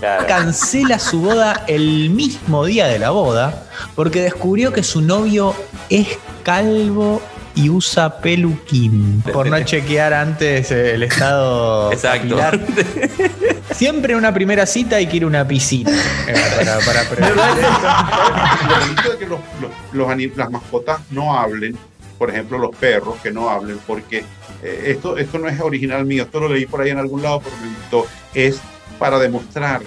Claro. 0.00 0.26
Cancela 0.26 0.98
su 0.98 1.20
boda 1.20 1.64
el 1.68 2.10
mismo 2.10 2.64
día 2.64 2.86
de 2.86 2.98
la 2.98 3.10
boda 3.10 3.64
porque 3.94 4.22
descubrió 4.22 4.72
que 4.72 4.82
su 4.82 5.02
novio 5.02 5.54
es 5.90 6.08
calvo 6.42 7.20
y 7.54 7.68
usa 7.68 8.20
peluquín. 8.20 9.22
Por 9.32 9.48
no 9.48 9.62
chequear 9.62 10.14
antes 10.14 10.70
el 10.70 11.02
estado. 11.02 11.92
Exacto. 11.92 12.36
Capilar. 12.36 12.60
Siempre 13.72 14.16
una 14.16 14.32
primera 14.32 14.66
cita 14.66 14.96
hay 14.96 15.06
que 15.06 15.18
ir 15.18 15.24
a 15.24 15.26
una 15.26 15.46
piscina. 15.46 15.90
eh, 16.26 16.34
Para, 16.86 17.04
para 17.04 17.30
de 19.10 19.18
que 19.18 19.26
los, 19.26 19.40
los, 19.60 19.70
los, 20.08 20.36
las 20.36 20.50
mascotas 20.50 21.00
no 21.10 21.36
hablen, 21.38 21.76
por 22.18 22.30
ejemplo, 22.30 22.58
los 22.58 22.74
perros 22.74 23.16
que 23.22 23.30
no 23.30 23.48
hablen, 23.50 23.78
porque 23.86 24.24
eh, 24.62 24.82
esto, 24.86 25.16
esto 25.18 25.38
no 25.38 25.48
es 25.48 25.60
original 25.60 26.04
mío, 26.04 26.24
esto 26.24 26.40
lo 26.40 26.48
leí 26.48 26.66
por 26.66 26.80
ahí 26.80 26.90
en 26.90 26.98
algún 26.98 27.22
lado, 27.22 27.40
pero 27.42 27.56
me 27.62 27.68
gustó. 27.68 28.06
Es 28.34 28.60
para 29.00 29.18
demostrar 29.18 29.80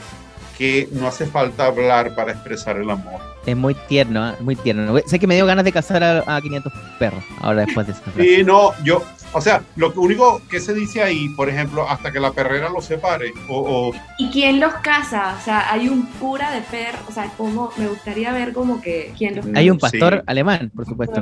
que 0.58 0.90
no 0.92 1.08
hace 1.08 1.26
falta 1.26 1.68
hablar 1.68 2.14
para 2.16 2.34
expresar 2.34 2.76
el 2.78 2.90
amor. 2.90 3.22
Es 3.46 3.56
muy 3.56 3.76
tierno, 3.88 4.30
¿eh? 4.30 4.34
muy 4.42 4.56
tierno. 4.56 4.98
Sé 5.06 5.20
que 5.20 5.28
me 5.28 5.36
dio 5.36 5.46
ganas 5.46 5.64
de 5.64 5.72
cazar 5.72 6.04
a, 6.04 6.36
a 6.36 6.42
500 6.42 6.74
perros 7.00 7.24
ahora 7.40 7.66
después 7.66 7.88
de 7.88 7.94
esta 7.94 8.12
frase. 8.12 8.36
Sí, 8.38 8.44
no, 8.44 8.72
yo, 8.84 9.04
o 9.34 9.42
sea, 9.42 9.64
lo 9.76 9.92
único 9.96 10.42
que 10.48 10.60
se 10.60 10.74
dice 10.76 11.02
ahí, 11.02 11.28
por 11.30 11.50
ejemplo, 11.50 11.90
hasta 11.90 12.12
que 12.12 12.20
la 12.20 12.32
perrera 12.32 12.70
los 12.70 12.86
separe, 12.86 13.34
o, 13.50 13.90
o... 13.90 13.94
¿Y 14.20 14.30
quién 14.30 14.60
los 14.60 14.74
caza? 14.76 15.36
O 15.40 15.42
sea, 15.44 15.72
hay 15.74 15.90
un 15.90 16.04
cura 16.20 16.52
de 16.52 16.62
perros, 16.62 17.02
o 17.10 17.12
sea, 17.12 17.30
como, 17.36 17.72
me 17.78 17.88
gustaría 17.88 18.32
ver 18.32 18.54
como 18.54 18.80
que 18.80 19.12
quién 19.18 19.36
los 19.36 19.46
Hay 19.56 19.72
un 19.72 19.80
pastor 19.80 20.18
sí. 20.18 20.22
alemán, 20.28 20.72
por 20.76 20.86
supuesto. 20.86 21.22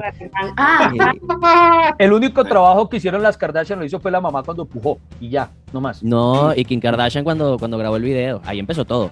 Ah, 0.57 1.95
el 1.97 2.11
único 2.11 2.43
trabajo 2.43 2.89
que 2.89 2.97
hicieron 2.97 3.23
las 3.23 3.37
Kardashian 3.37 3.79
lo 3.79 3.85
hizo 3.85 3.99
fue 3.99 4.11
la 4.11 4.19
mamá 4.19 4.43
cuando 4.43 4.65
pujó, 4.65 4.99
y 5.21 5.29
ya, 5.29 5.49
no 5.73 5.81
más. 5.81 6.03
No, 6.03 6.53
y 6.55 6.65
Kim 6.65 6.79
Kardashian 6.79 7.23
cuando, 7.23 7.57
cuando 7.57 7.77
grabó 7.77 7.95
el 7.95 8.03
video, 8.03 8.41
ahí 8.45 8.59
empezó 8.59 8.85
todo. 8.85 9.11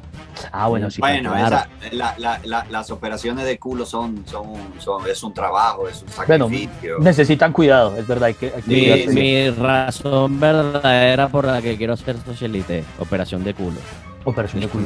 Ah, 0.52 0.68
bueno, 0.68 0.90
sí. 0.90 1.02
Bueno, 1.02 1.36
esa, 1.36 1.70
la, 1.92 2.16
la, 2.18 2.40
la, 2.44 2.66
las 2.70 2.92
operaciones 2.92 3.46
de 3.46 3.58
culo 3.58 3.86
son, 3.86 4.24
son, 4.26 4.54
son, 4.80 5.08
es 5.08 5.22
un 5.24 5.34
trabajo, 5.34 5.88
es 5.88 6.02
un 6.02 6.10
sacrificio. 6.10 6.70
Bueno, 6.82 7.04
necesitan 7.04 7.54
cuidado, 7.54 7.96
es 7.98 8.08
verdad. 8.08 8.28
Hay 8.28 8.34
que, 8.34 8.54
hay 8.56 8.62
que 8.62 9.08
mi, 9.08 9.14
mi, 9.14 9.50
razón 9.50 10.40
verdadera 10.40 11.28
por 11.30 11.46
la 11.46 11.62
que 11.62 11.78
quiero 11.78 11.96
ser 11.98 12.18
socialite, 12.26 12.84
operación 13.00 13.44
de 13.44 13.54
culo. 13.54 13.80
Operación 14.26 14.62
de 14.62 14.68
culo. 14.68 14.86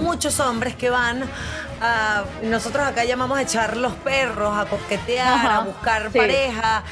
Muchos 0.00 0.40
hombres 0.40 0.74
que 0.74 0.90
van 0.90 1.22
a, 1.80 2.24
nosotros 2.42 2.84
acá 2.86 3.04
llamamos 3.04 3.38
a 3.38 3.42
echar 3.42 3.76
los 3.76 3.92
perros, 3.94 4.56
a 4.56 4.64
coquetear, 4.66 5.34
Ajá, 5.34 5.56
a 5.58 5.64
buscar 5.64 6.10
sí. 6.10 6.18
pareja. 6.18 6.82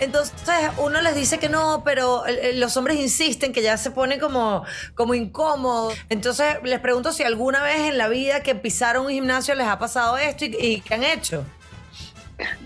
Entonces 0.00 0.70
uno 0.78 1.00
les 1.00 1.14
dice 1.14 1.38
que 1.38 1.48
no, 1.48 1.82
pero 1.84 2.24
los 2.54 2.76
hombres 2.76 2.98
insisten 2.98 3.52
que 3.52 3.62
ya 3.62 3.76
se 3.76 3.90
pone 3.92 4.18
como, 4.18 4.64
como 4.94 5.14
incómodo. 5.14 5.92
Entonces 6.08 6.56
les 6.64 6.80
pregunto 6.80 7.12
si 7.12 7.22
alguna 7.22 7.62
vez 7.62 7.80
en 7.88 7.98
la 7.98 8.08
vida 8.08 8.40
que 8.42 8.54
pisaron 8.54 9.06
un 9.06 9.12
gimnasio 9.12 9.54
les 9.54 9.66
ha 9.68 9.78
pasado 9.78 10.18
esto 10.18 10.44
y, 10.44 10.56
y 10.58 10.80
qué 10.80 10.94
han 10.94 11.04
hecho. 11.04 11.44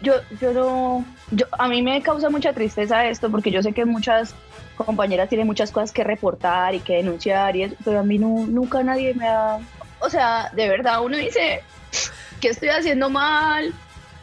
Yo, 0.02 0.14
yo 0.40 0.52
no, 0.52 1.04
yo, 1.30 1.46
a 1.58 1.68
mí 1.68 1.82
me 1.82 2.00
causa 2.00 2.30
mucha 2.30 2.52
tristeza 2.54 3.06
esto 3.06 3.30
porque 3.30 3.50
yo 3.50 3.62
sé 3.62 3.72
que 3.72 3.84
muchas 3.84 4.34
compañeras 4.76 5.28
tienen 5.28 5.46
muchas 5.46 5.70
cosas 5.70 5.92
que 5.92 6.04
reportar 6.04 6.74
y 6.74 6.80
que 6.80 6.96
denunciar 6.96 7.56
y 7.56 7.64
eso, 7.64 7.76
pero 7.84 8.00
a 8.00 8.02
mí 8.02 8.18
no, 8.18 8.46
nunca 8.46 8.82
nadie 8.82 9.14
me 9.14 9.26
ha, 9.26 9.58
o 10.00 10.10
sea, 10.10 10.50
de 10.54 10.68
verdad 10.68 11.02
uno 11.02 11.16
dice, 11.16 11.62
¿qué 12.40 12.48
estoy 12.48 12.68
haciendo 12.68 13.10
mal? 13.10 13.72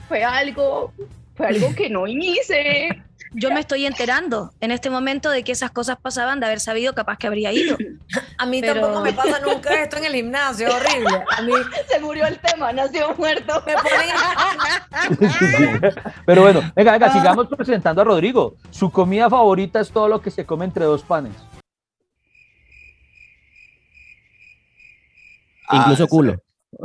Fue 0.07 0.23
algo, 0.23 0.93
fue 1.35 1.47
algo 1.47 1.73
que 1.75 1.89
no 1.89 2.07
hice. 2.07 2.89
Yo 3.33 3.51
me 3.51 3.59
estoy 3.59 3.85
enterando 3.85 4.51
en 4.59 4.71
este 4.71 4.89
momento 4.89 5.29
de 5.29 5.43
que 5.43 5.51
esas 5.51 5.71
cosas 5.71 5.97
pasaban, 6.01 6.39
de 6.39 6.45
haber 6.45 6.59
sabido, 6.59 6.93
capaz 6.93 7.17
que 7.17 7.27
habría 7.27 7.51
ido. 7.51 7.77
A 8.37 8.45
mí 8.45 8.61
Pero... 8.61 8.81
tampoco 8.81 9.01
me 9.01 9.13
pasa 9.13 9.39
nunca 9.39 9.73
esto 9.81 9.97
en 9.97 10.05
el 10.05 10.13
gimnasio, 10.13 10.67
horrible. 10.73 11.23
A 11.37 11.41
mí 11.41 11.53
se 11.89 11.99
murió 11.99 12.25
el 12.27 12.39
tema, 12.39 12.71
nació 12.71 13.13
muerto. 13.15 13.63
Me 13.65 13.73
ponen... 13.73 14.15
Pero 16.25 16.41
bueno, 16.41 16.61
venga, 16.75 16.91
venga, 16.91 17.11
sigamos 17.11 17.47
presentando 17.47 18.01
a 18.01 18.05
Rodrigo. 18.05 18.55
Su 18.69 18.91
comida 18.91 19.29
favorita 19.29 19.79
es 19.79 19.89
todo 19.91 20.07
lo 20.07 20.21
que 20.21 20.29
se 20.31 20.45
come 20.45 20.65
entre 20.65 20.85
dos 20.85 21.03
panes. 21.03 21.33
Incluso 25.71 26.07
culo. 26.07 26.35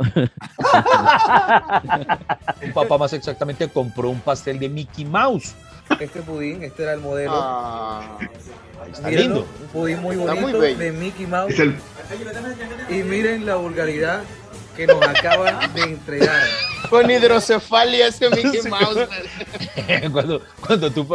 un 2.61 2.73
papá 2.73 2.97
más 2.97 3.13
exactamente 3.13 3.67
compró 3.69 4.09
un 4.09 4.19
pastel 4.19 4.59
de 4.59 4.69
Mickey 4.69 5.05
Mouse. 5.05 5.55
Este 5.99 6.21
pudín, 6.21 6.63
este 6.63 6.83
era 6.83 6.93
el 6.93 6.99
modelo. 7.01 7.31
Ah, 7.33 8.17
está 8.91 9.09
Mírenlo, 9.09 9.35
lindo. 9.35 9.47
Un 9.61 9.67
pudín 9.69 9.99
muy 10.01 10.15
bonito 10.15 10.41
muy 10.59 10.73
de 10.75 10.91
Mickey 10.91 11.25
Mouse. 11.25 11.59
El- 11.59 11.75
Y 12.89 13.03
miren 13.03 13.45
la 13.45 13.55
vulgaridad 13.55 14.23
que 14.75 14.87
nos 14.87 15.01
acaba 15.03 15.67
de 15.73 15.81
entregar. 15.81 16.41
Con 16.89 17.09
hidrocefalia 17.11 18.07
ese 18.07 18.29
Mickey 18.29 18.61
Mouse. 18.69 19.07
cuando, 20.11 20.41
cuando 20.65 20.91
tú 20.91 21.07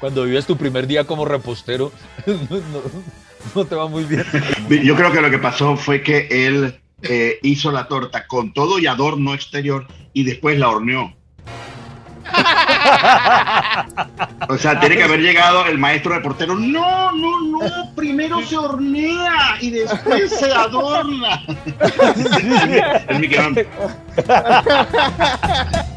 cuando 0.00 0.24
vives 0.24 0.46
tu 0.46 0.56
primer 0.56 0.86
día 0.86 1.04
como 1.04 1.24
repostero, 1.24 1.92
no, 2.26 2.34
no, 2.34 2.82
no 3.54 3.64
te 3.64 3.74
va 3.74 3.88
muy 3.88 4.04
bien. 4.04 4.24
Yo 4.84 4.94
creo 4.96 5.10
que 5.12 5.20
lo 5.22 5.30
que 5.30 5.38
pasó 5.38 5.76
fue 5.76 6.02
que 6.02 6.28
él 6.30 6.78
eh, 7.02 7.38
hizo 7.42 7.72
la 7.72 7.88
torta 7.88 8.26
con 8.26 8.52
todo 8.52 8.78
y 8.78 8.86
adorno 8.86 9.34
exterior 9.34 9.86
y 10.12 10.24
después 10.24 10.58
la 10.58 10.68
horneó. 10.68 11.14
O 14.48 14.56
sea, 14.56 14.78
tiene 14.78 14.96
que 14.96 15.02
haber 15.02 15.20
llegado 15.20 15.66
el 15.66 15.76
maestro 15.76 16.14
reportero. 16.14 16.54
No, 16.54 17.10
no, 17.12 17.40
no. 17.42 17.90
Primero 17.96 18.40
se 18.46 18.56
hornea 18.56 19.56
y 19.60 19.70
después 19.70 20.38
se 20.38 20.52
adorna. 20.52 21.42